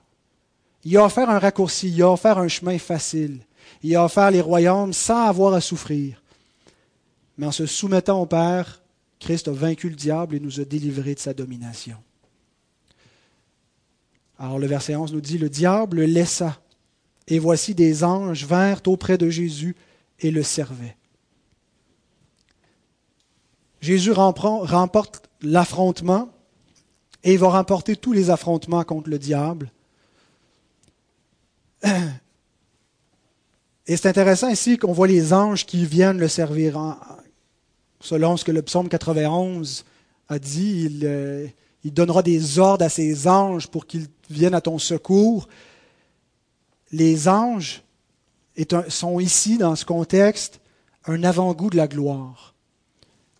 Il 0.84 0.98
a 0.98 1.06
offert 1.06 1.30
un 1.30 1.40
raccourci, 1.40 1.90
il 1.90 2.02
a 2.02 2.12
offert 2.12 2.40
un 2.40 2.48
chemin 2.48 2.80
facile. 2.80 3.42
Il 3.84 3.96
a 3.96 4.04
offert 4.04 4.32
les 4.32 4.42
royaumes 4.42 4.92
sans 4.92 5.28
avoir 5.28 5.54
à 5.54 5.62
souffrir. 5.62 6.22
Mais 7.38 7.46
en 7.46 7.52
se 7.52 7.68
soumettant 7.68 8.22
au 8.22 8.26
Père, 8.26 8.82
Christ 9.20 9.48
a 9.48 9.52
vaincu 9.52 9.90
le 9.90 9.96
diable 9.96 10.36
et 10.36 10.40
nous 10.40 10.60
a 10.60 10.66
délivrés 10.66 11.16
de 11.16 11.20
sa 11.20 11.34
domination. 11.34 11.98
Alors 14.38 14.60
le 14.60 14.68
verset 14.68 14.96
11 14.96 15.14
nous 15.14 15.22
dit, 15.22 15.38
le 15.38 15.50
diable 15.50 16.02
laissa, 16.04 16.62
et 17.28 17.40
voici 17.40 17.76
des 17.76 18.04
anges 18.04 18.46
vinrent 18.46 18.82
auprès 18.88 19.18
de 19.18 19.30
Jésus 19.30 19.76
et 20.20 20.32
le 20.32 20.42
servaient. 20.42 20.96
Jésus 23.82 24.12
remporte 24.12 25.30
l'affrontement 25.42 26.30
et 27.24 27.34
il 27.34 27.40
va 27.40 27.50
remporter 27.50 27.96
tous 27.96 28.14
les 28.14 28.30
affrontements 28.30 28.84
contre 28.84 29.10
le 29.10 29.20
diable. 29.20 29.72
Et 33.88 33.98
c'est 33.98 34.08
intéressant 34.08 34.50
ici 34.50 34.78
qu'on 34.78 34.94
voit 34.94 35.08
les 35.08 35.34
anges 35.34 35.66
qui 35.66 35.84
viennent 35.86 36.20
le 36.20 36.28
servir. 36.28 36.78
Selon 38.00 38.38
ce 38.38 38.44
que 38.44 38.52
le 38.52 38.62
psaume 38.62 38.90
91 38.90 39.86
a 40.30 40.40
dit, 40.40 40.84
il, 40.86 41.02
euh, 41.04 41.48
il 41.84 41.94
donnera 41.94 42.24
des 42.24 42.60
ordres 42.60 42.86
à 42.86 42.90
ses 42.90 43.28
anges 43.28 43.68
pour 43.68 43.86
qu'ils 43.86 44.08
viennent 44.30 44.54
à 44.54 44.62
ton 44.62 44.78
secours. 44.78 45.48
Les 46.92 47.28
anges 47.28 47.84
sont 48.90 49.20
ici, 49.20 49.58
dans 49.58 49.76
ce 49.76 49.86
contexte, 49.86 50.60
un 51.06 51.24
avant-goût 51.24 51.70
de 51.70 51.78
la 51.78 51.88
gloire. 51.88 52.54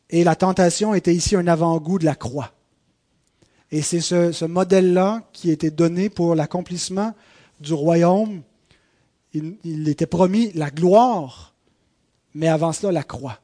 Et 0.10 0.24
la 0.24 0.36
tentation 0.36 0.94
était 0.94 1.14
ici 1.14 1.36
un 1.36 1.48
avant-goût 1.48 2.00
de 2.00 2.06
la 2.06 2.16
croix. 2.16 2.52
Et 3.72 3.82
c'est 3.82 4.02
ce, 4.02 4.46
modèle-là 4.46 5.24
qui 5.34 5.52
était 5.52 5.70
donné 5.70 6.10
pour 6.10 6.34
l'accomplissement 6.36 7.14
du 7.60 7.74
royaume 7.74 8.42
il, 9.34 9.88
était 9.88 10.08
promis 10.08 10.52
la 10.54 10.72
gloire, 10.72 11.54
mais 12.34 12.48
avant 12.48 12.74
cela 12.74 12.92
la 12.92 13.04
croix. 13.04 13.40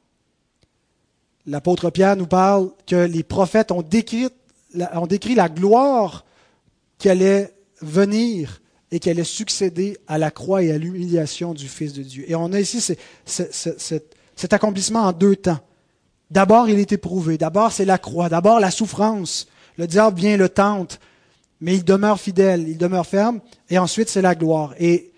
L'apôtre 1.47 1.89
Pierre 1.89 2.15
nous 2.15 2.27
parle 2.27 2.71
que 2.87 2.95
les 2.95 3.23
prophètes 3.23 3.71
ont 3.71 3.81
décrit, 3.81 4.29
la 4.73 5.49
gloire 5.49 6.25
qui 6.97 7.09
allait 7.09 7.53
venir 7.81 8.61
et 8.91 8.99
qui 8.99 9.09
allait 9.09 9.23
succéder 9.23 9.97
à 10.07 10.17
la 10.17 10.31
croix 10.31 10.63
et 10.63 10.71
à 10.71 10.77
l'humiliation 10.77 11.53
du 11.53 11.67
Fils 11.67 11.93
de 11.93 12.03
Dieu. 12.03 12.25
Et 12.27 12.35
on 12.35 12.51
a 12.53 12.59
ici 12.59 12.95
cet 13.25 14.53
accomplissement 14.53 15.01
en 15.01 15.11
deux 15.11 15.35
temps. 15.35 15.59
D'abord, 16.31 16.67
il 16.69 16.79
est 16.79 16.91
éprouvé. 16.91 17.37
D'abord, 17.37 17.71
c'est 17.71 17.85
la 17.85 17.97
croix. 17.97 18.29
D'abord, 18.29 18.59
la 18.59 18.71
souffrance. 18.71 19.47
Le 19.77 19.87
diable 19.87 20.19
vient 20.19 20.37
le 20.37 20.49
tente, 20.49 20.99
mais 21.61 21.75
il 21.75 21.83
demeure 21.83 22.19
fidèle, 22.19 22.67
il 22.67 22.77
demeure 22.77 23.05
ferme. 23.05 23.39
Et 23.69 23.77
ensuite, 23.77 24.09
c'est 24.09 24.21
la 24.21 24.33
gloire. 24.33 24.73
Et 24.79 25.11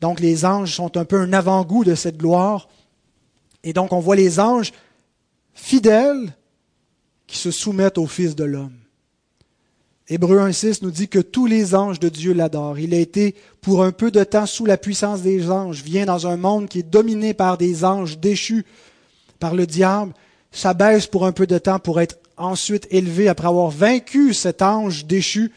donc 0.00 0.20
les 0.20 0.44
anges 0.44 0.74
sont 0.74 0.96
un 0.96 1.04
peu 1.06 1.18
un 1.18 1.32
avant-goût 1.32 1.84
de 1.84 1.94
cette 1.94 2.18
gloire. 2.18 2.68
Et 3.62 3.72
donc 3.72 3.92
on 3.92 4.00
voit 4.00 4.16
les 4.16 4.38
anges 4.38 4.72
fidèles 5.54 6.34
qui 7.26 7.38
se 7.38 7.50
soumettent 7.50 7.98
au 7.98 8.06
Fils 8.06 8.34
de 8.34 8.44
l'homme. 8.44 8.76
Hébreu 10.06 10.38
1.6 10.38 10.80
nous 10.82 10.90
dit 10.90 11.08
que 11.08 11.18
tous 11.18 11.46
les 11.46 11.74
anges 11.74 11.98
de 11.98 12.10
Dieu 12.10 12.34
l'adorent. 12.34 12.78
Il 12.78 12.92
a 12.92 12.98
été 12.98 13.34
pour 13.62 13.82
un 13.82 13.92
peu 13.92 14.10
de 14.10 14.22
temps 14.22 14.44
sous 14.44 14.66
la 14.66 14.76
puissance 14.76 15.22
des 15.22 15.50
anges, 15.50 15.82
vient 15.82 16.04
dans 16.04 16.26
un 16.26 16.36
monde 16.36 16.68
qui 16.68 16.80
est 16.80 16.82
dominé 16.82 17.32
par 17.32 17.56
des 17.56 17.84
anges 17.84 18.18
déchus 18.18 18.66
par 19.38 19.54
le 19.54 19.66
diable, 19.66 20.12
s'abaisse 20.52 21.06
pour 21.06 21.26
un 21.26 21.32
peu 21.32 21.46
de 21.46 21.58
temps 21.58 21.78
pour 21.78 22.00
être 22.00 22.18
ensuite 22.36 22.86
élevé 22.90 23.28
après 23.28 23.48
avoir 23.48 23.70
vaincu 23.70 24.34
cet 24.34 24.60
ange 24.60 25.06
déchu. 25.06 25.52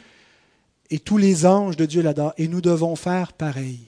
Et 0.89 0.99
tous 0.99 1.17
les 1.17 1.45
anges 1.45 1.75
de 1.75 1.85
Dieu 1.85 2.01
l'adorent. 2.01 2.33
Et 2.37 2.47
nous 2.47 2.61
devons 2.61 2.95
faire 2.95 3.33
pareil 3.33 3.81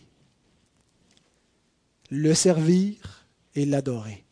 le 2.11 2.33
servir 2.33 3.25
et 3.55 3.65
l'adorer. 3.65 4.25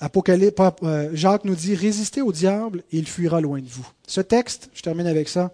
Apocalypse, 0.00 0.60
euh, 0.82 1.10
Jacques 1.12 1.44
nous 1.44 1.54
dit 1.54 1.74
Résistez 1.74 2.22
au 2.22 2.32
diable 2.32 2.82
et 2.90 2.98
il 2.98 3.06
fuira 3.06 3.40
loin 3.40 3.60
de 3.60 3.68
vous. 3.68 3.86
Ce 4.06 4.22
texte, 4.22 4.70
je 4.72 4.80
termine 4.82 5.06
avec 5.06 5.28
ça, 5.28 5.52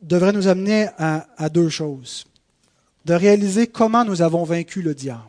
devrait 0.00 0.32
nous 0.32 0.48
amener 0.48 0.88
à, 0.96 1.28
à 1.36 1.50
deux 1.50 1.68
choses. 1.68 2.24
De 3.04 3.12
réaliser 3.14 3.66
comment 3.66 4.04
nous 4.04 4.22
avons 4.22 4.44
vaincu 4.44 4.80
le 4.82 4.94
diable. 4.94 5.22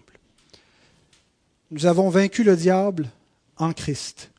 Nous 1.71 1.85
avons 1.85 2.09
vaincu 2.09 2.43
le 2.43 2.55
diable 2.55 3.09
en 3.57 3.73
Christ. 3.73 4.31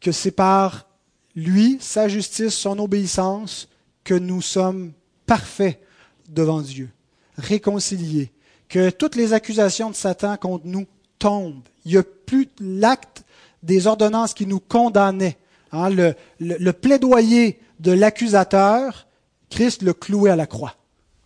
Que 0.00 0.12
c'est 0.12 0.30
par 0.30 0.88
lui, 1.34 1.78
sa 1.80 2.08
justice, 2.08 2.54
son 2.54 2.78
obéissance, 2.78 3.68
que 4.02 4.14
nous 4.14 4.40
sommes 4.40 4.92
parfaits 5.26 5.80
devant 6.28 6.62
Dieu, 6.62 6.90
réconciliés, 7.36 8.32
que 8.68 8.90
toutes 8.90 9.16
les 9.16 9.32
accusations 9.32 9.90
de 9.90 9.94
Satan 9.94 10.36
contre 10.36 10.66
nous 10.66 10.86
tombent. 11.18 11.62
Il 11.84 11.92
n'y 11.92 11.98
a 11.98 12.02
plus 12.02 12.48
l'acte 12.60 13.24
des 13.62 13.86
ordonnances 13.86 14.34
qui 14.34 14.46
nous 14.46 14.60
condamnaient. 14.60 15.36
Hein, 15.72 15.90
le, 15.90 16.72
plaidoyer 16.72 17.60
de 17.80 17.92
l'accusateur, 17.92 19.06
Christ 19.50 19.82
le 19.82 19.92
cloué 19.92 20.30
à 20.30 20.36
la 20.36 20.46
croix. 20.46 20.74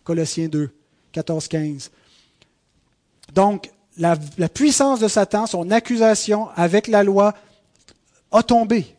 Colossiens 0.03 0.47
2, 0.47 0.69
14, 1.11 1.47
15. 1.47 1.91
Donc, 3.33 3.71
la 3.97 4.17
puissance 4.53 4.99
de 4.99 5.07
Satan, 5.07 5.45
son 5.45 5.71
accusation 5.71 6.49
avec 6.55 6.87
la 6.87 7.03
loi, 7.03 7.33
a 8.31 8.43
tombé 8.43 8.95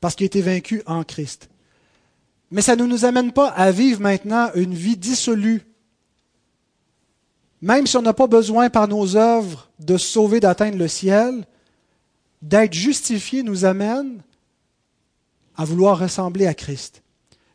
parce 0.00 0.14
qu'il 0.14 0.24
a 0.24 0.26
été 0.26 0.40
vaincu 0.40 0.82
en 0.86 1.04
Christ. 1.04 1.48
Mais 2.50 2.62
ça 2.62 2.76
ne 2.76 2.84
nous 2.84 3.04
amène 3.04 3.32
pas 3.32 3.48
à 3.48 3.70
vivre 3.70 4.00
maintenant 4.00 4.50
une 4.54 4.74
vie 4.74 4.96
dissolue. 4.96 5.62
Même 7.62 7.86
si 7.86 7.96
on 7.96 8.02
n'a 8.02 8.12
pas 8.12 8.26
besoin 8.26 8.70
par 8.70 8.88
nos 8.88 9.16
œuvres 9.16 9.70
de 9.78 9.96
sauver, 9.96 10.40
d'atteindre 10.40 10.76
le 10.76 10.88
ciel, 10.88 11.44
d'être 12.42 12.74
justifié 12.74 13.42
nous 13.42 13.64
amène 13.64 14.20
à 15.56 15.64
vouloir 15.64 15.98
ressembler 15.98 16.46
à 16.46 16.54
Christ. 16.54 17.02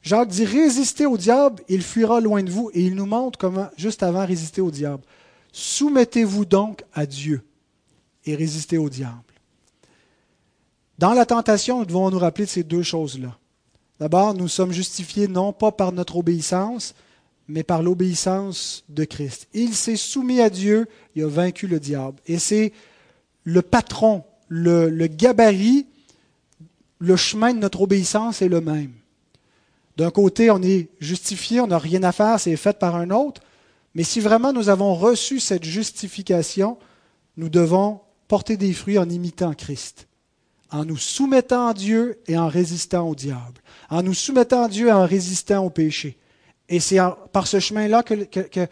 Jacques 0.01 0.29
dit 0.29 0.45
résistez 0.45 1.05
au 1.05 1.17
diable, 1.17 1.63
il 1.69 1.83
fuira 1.83 2.19
loin 2.19 2.41
de 2.41 2.49
vous, 2.49 2.71
et 2.73 2.81
il 2.81 2.95
nous 2.95 3.05
montre 3.05 3.37
comment, 3.37 3.69
juste 3.77 4.01
avant, 4.01 4.25
résister 4.25 4.61
au 4.61 4.71
diable. 4.71 5.03
Soumettez-vous 5.51 6.45
donc 6.45 6.83
à 6.93 7.05
Dieu 7.05 7.43
et 8.25 8.35
résistez 8.35 8.77
au 8.77 8.89
diable. 8.89 9.21
Dans 10.97 11.13
la 11.13 11.25
tentation, 11.25 11.79
nous 11.79 11.85
devons 11.85 12.09
nous 12.09 12.19
rappeler 12.19 12.45
de 12.45 12.49
ces 12.49 12.63
deux 12.63 12.83
choses-là. 12.83 13.37
D'abord, 13.99 14.33
nous 14.33 14.47
sommes 14.47 14.71
justifiés 14.71 15.27
non 15.27 15.53
pas 15.53 15.71
par 15.71 15.91
notre 15.91 16.15
obéissance, 16.15 16.95
mais 17.51 17.63
par 17.63 17.83
l'obéissance 17.83 18.83
de 18.89 19.03
Christ. 19.03 19.47
Il 19.53 19.73
s'est 19.73 19.95
soumis 19.95 20.41
à 20.41 20.49
Dieu, 20.49 20.87
il 21.15 21.23
a 21.23 21.27
vaincu 21.27 21.67
le 21.67 21.79
diable. 21.79 22.17
Et 22.25 22.39
c'est 22.39 22.71
le 23.43 23.61
patron, 23.61 24.23
le, 24.47 24.89
gabarit, 25.07 25.85
le 26.99 27.15
chemin 27.15 27.53
de 27.53 27.59
notre 27.59 27.81
obéissance 27.81 28.41
est 28.41 28.49
le 28.49 28.61
même. 28.61 28.93
D'un 29.97 30.11
côté, 30.11 30.49
on 30.49 30.61
est 30.61 30.87
justifié, 30.99 31.59
on 31.59 31.67
n'a 31.67 31.77
rien 31.77 32.03
à 32.03 32.11
faire, 32.11 32.39
c'est 32.39 32.55
fait 32.55 32.79
par 32.79 32.95
un 32.95 33.09
autre. 33.09 33.41
Mais 33.93 34.03
si 34.03 34.21
vraiment 34.21 34.53
nous 34.53 34.69
avons 34.69 34.95
reçu 34.95 35.39
cette 35.39 35.65
justification, 35.65 36.77
nous 37.35 37.49
devons 37.49 37.99
porter 38.27 38.55
des 38.55 38.71
fruits 38.71 38.97
en 38.97 39.09
imitant 39.09 39.53
Christ 39.53 40.07
en 40.71 40.85
nous 40.85 40.97
soumettant 40.97 41.67
à 41.67 41.73
Dieu 41.73 42.19
et 42.27 42.37
en 42.37 42.47
résistant 42.47 43.07
au 43.09 43.13
diable, 43.13 43.61
en 43.89 44.01
nous 44.01 44.13
soumettant 44.13 44.63
à 44.63 44.69
Dieu 44.69 44.87
et 44.87 44.91
en 44.91 45.05
résistant 45.05 45.65
au 45.65 45.69
péché. 45.69 46.17
Et 46.71 46.79
c'est 46.79 46.97
par 47.31 47.45
ce 47.45 47.59
chemin-là 47.59 48.01
qu'on 48.01 48.25
que, 48.25 48.67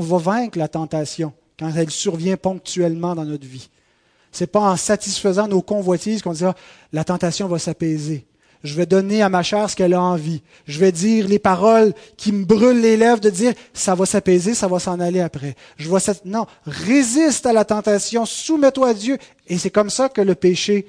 va 0.00 0.18
vaincre 0.18 0.58
la 0.58 0.68
tentation 0.68 1.32
quand 1.58 1.70
elle 1.76 1.90
survient 1.90 2.36
ponctuellement 2.36 3.14
dans 3.14 3.24
notre 3.24 3.46
vie. 3.46 3.68
Ce 4.32 4.42
n'est 4.42 4.48
pas 4.48 4.60
en 4.60 4.76
satisfaisant 4.76 5.46
nos 5.46 5.60
convoitises 5.62 6.22
qu'on 6.22 6.32
dira 6.32 6.54
la 6.92 7.04
tentation 7.04 7.46
va 7.46 7.58
s'apaiser. 7.58 8.26
Je 8.64 8.74
vais 8.74 8.86
donner 8.86 9.22
à 9.22 9.28
ma 9.28 9.42
chair 9.42 9.68
ce 9.68 9.76
qu'elle 9.76 9.92
a 9.92 10.00
envie. 10.00 10.40
Je 10.66 10.78
vais 10.78 10.92
dire 10.92 11.28
les 11.28 11.38
paroles 11.38 11.92
qui 12.16 12.32
me 12.32 12.44
brûlent 12.44 12.80
les 12.80 12.96
lèvres 12.96 13.20
de 13.20 13.28
dire 13.28 13.52
ça 13.74 13.94
va 13.94 14.06
s'apaiser, 14.06 14.54
ça 14.54 14.68
va 14.68 14.78
s'en 14.78 14.98
aller 14.98 15.20
après. 15.20 15.54
Je 15.76 15.88
vois 15.88 16.00
non, 16.24 16.46
résiste 16.64 17.44
à 17.44 17.52
la 17.52 17.64
tentation, 17.64 18.24
soumets-toi 18.24 18.88
à 18.88 18.94
Dieu 18.94 19.18
et 19.46 19.58
c'est 19.58 19.70
comme 19.70 19.90
ça 19.90 20.08
que 20.08 20.22
le 20.22 20.34
péché 20.34 20.86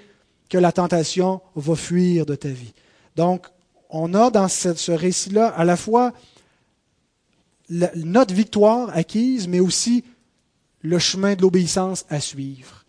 que 0.49 0.57
la 0.57 0.71
tentation 0.71 1.41
va 1.55 1.75
fuir 1.75 2.25
de 2.25 2.35
ta 2.35 2.49
vie. 2.49 2.73
Donc, 3.15 3.47
on 3.89 4.13
a 4.13 4.29
dans 4.29 4.47
ce, 4.47 4.91
récit-là 4.91 5.47
à 5.47 5.65
la 5.65 5.77
fois 5.77 6.13
notre 7.69 8.33
victoire 8.33 8.89
acquise, 8.95 9.47
mais 9.47 9.59
aussi 9.59 10.03
le 10.81 10.99
chemin 10.99 11.35
de 11.35 11.41
l'obéissance 11.41 12.05
à 12.09 12.19
suivre. 12.19 12.85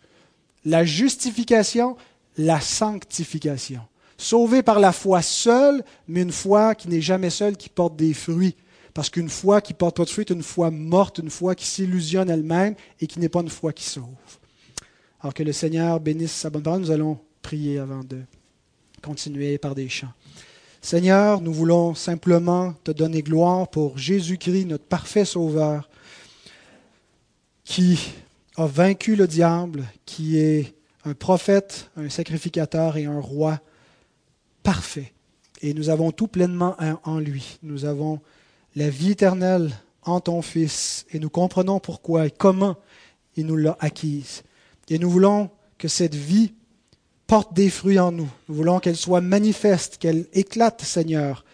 La 0.64 0.84
justification, 0.84 1.96
la 2.36 2.60
sanctification. 2.60 3.82
Sauvé 4.16 4.62
par 4.62 4.80
la 4.80 4.92
foi 4.92 5.22
seule, 5.22 5.84
mais 6.08 6.22
une 6.22 6.32
foi 6.32 6.74
qui 6.74 6.88
n'est 6.88 7.00
jamais 7.00 7.30
seule, 7.30 7.56
qui 7.56 7.68
porte 7.68 7.96
des 7.96 8.14
fruits. 8.14 8.56
Parce 8.94 9.10
qu'une 9.10 9.28
foi 9.28 9.60
qui 9.60 9.74
porte 9.74 9.96
pas 9.96 10.04
de 10.04 10.10
fruits 10.10 10.24
est 10.28 10.32
une 10.32 10.42
foi 10.42 10.70
morte, 10.70 11.18
une 11.18 11.30
foi 11.30 11.54
qui 11.54 11.66
s'illusionne 11.66 12.30
elle-même 12.30 12.74
et 13.00 13.06
qui 13.06 13.18
n'est 13.18 13.28
pas 13.28 13.40
une 13.40 13.48
foi 13.48 13.72
qui 13.72 13.84
sauve. 13.84 14.06
Alors 15.20 15.34
que 15.34 15.42
le 15.42 15.52
Seigneur 15.52 15.98
bénisse 16.00 16.32
sa 16.32 16.50
bonne 16.50 16.62
parole, 16.62 16.80
nous 16.80 16.90
allons 16.90 17.18
prier 17.42 17.78
avant 17.78 18.04
de 18.04 18.20
continuer 19.02 19.58
par 19.58 19.74
des 19.74 19.88
chants. 19.88 20.12
Seigneur, 20.84 21.40
nous 21.40 21.54
voulons 21.54 21.94
simplement 21.94 22.74
te 22.84 22.90
donner 22.90 23.22
gloire 23.22 23.68
pour 23.68 23.96
Jésus-Christ, 23.96 24.66
notre 24.66 24.84
parfait 24.84 25.24
Sauveur, 25.24 25.88
qui 27.64 28.12
a 28.56 28.66
vaincu 28.66 29.16
le 29.16 29.26
diable, 29.26 29.86
qui 30.04 30.36
est 30.36 30.74
un 31.06 31.14
prophète, 31.14 31.90
un 31.96 32.10
sacrificateur 32.10 32.98
et 32.98 33.06
un 33.06 33.18
roi 33.18 33.60
parfait. 34.62 35.14
Et 35.62 35.72
nous 35.72 35.88
avons 35.88 36.10
tout 36.10 36.28
pleinement 36.28 36.76
en 37.04 37.18
lui. 37.18 37.58
Nous 37.62 37.86
avons 37.86 38.20
la 38.76 38.90
vie 38.90 39.12
éternelle 39.12 39.72
en 40.02 40.20
ton 40.20 40.42
Fils 40.42 41.06
et 41.12 41.18
nous 41.18 41.30
comprenons 41.30 41.80
pourquoi 41.80 42.26
et 42.26 42.30
comment 42.30 42.76
il 43.36 43.46
nous 43.46 43.56
l'a 43.56 43.78
acquise. 43.80 44.42
Et 44.90 44.98
nous 44.98 45.08
voulons 45.08 45.48
que 45.78 45.88
cette 45.88 46.14
vie 46.14 46.52
porte 47.26 47.54
des 47.54 47.70
fruits 47.70 47.98
en 47.98 48.12
nous. 48.12 48.28
Nous 48.48 48.54
voulons 48.54 48.80
qu'elle 48.80 48.96
soit 48.96 49.20
manifeste, 49.20 49.98
qu'elle 49.98 50.26
éclate, 50.32 50.82
Seigneur. 50.82 51.44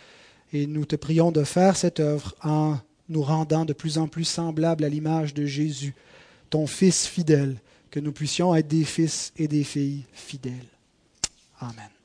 Et 0.53 0.67
nous 0.67 0.85
te 0.85 0.97
prions 0.97 1.31
de 1.31 1.45
faire 1.45 1.77
cette 1.77 2.01
œuvre 2.01 2.35
en 2.43 2.79
nous 3.09 3.23
rendant 3.23 3.65
de 3.65 3.73
plus 3.73 3.99
en 3.99 4.09
plus 4.09 4.25
semblables 4.25 4.85
à 4.85 4.89
l'image 4.89 5.35
de 5.35 5.45
Jésus, 5.45 5.95
ton 6.49 6.67
Fils 6.67 7.07
fidèle, 7.07 7.57
que 7.91 8.01
nous 8.01 8.13
puissions 8.13 8.55
être 8.55 8.69
des 8.69 8.85
fils 8.85 9.33
et 9.37 9.49
des 9.49 9.65
filles 9.65 10.05
fidèles. 10.13 10.55
Amen. 11.61 12.00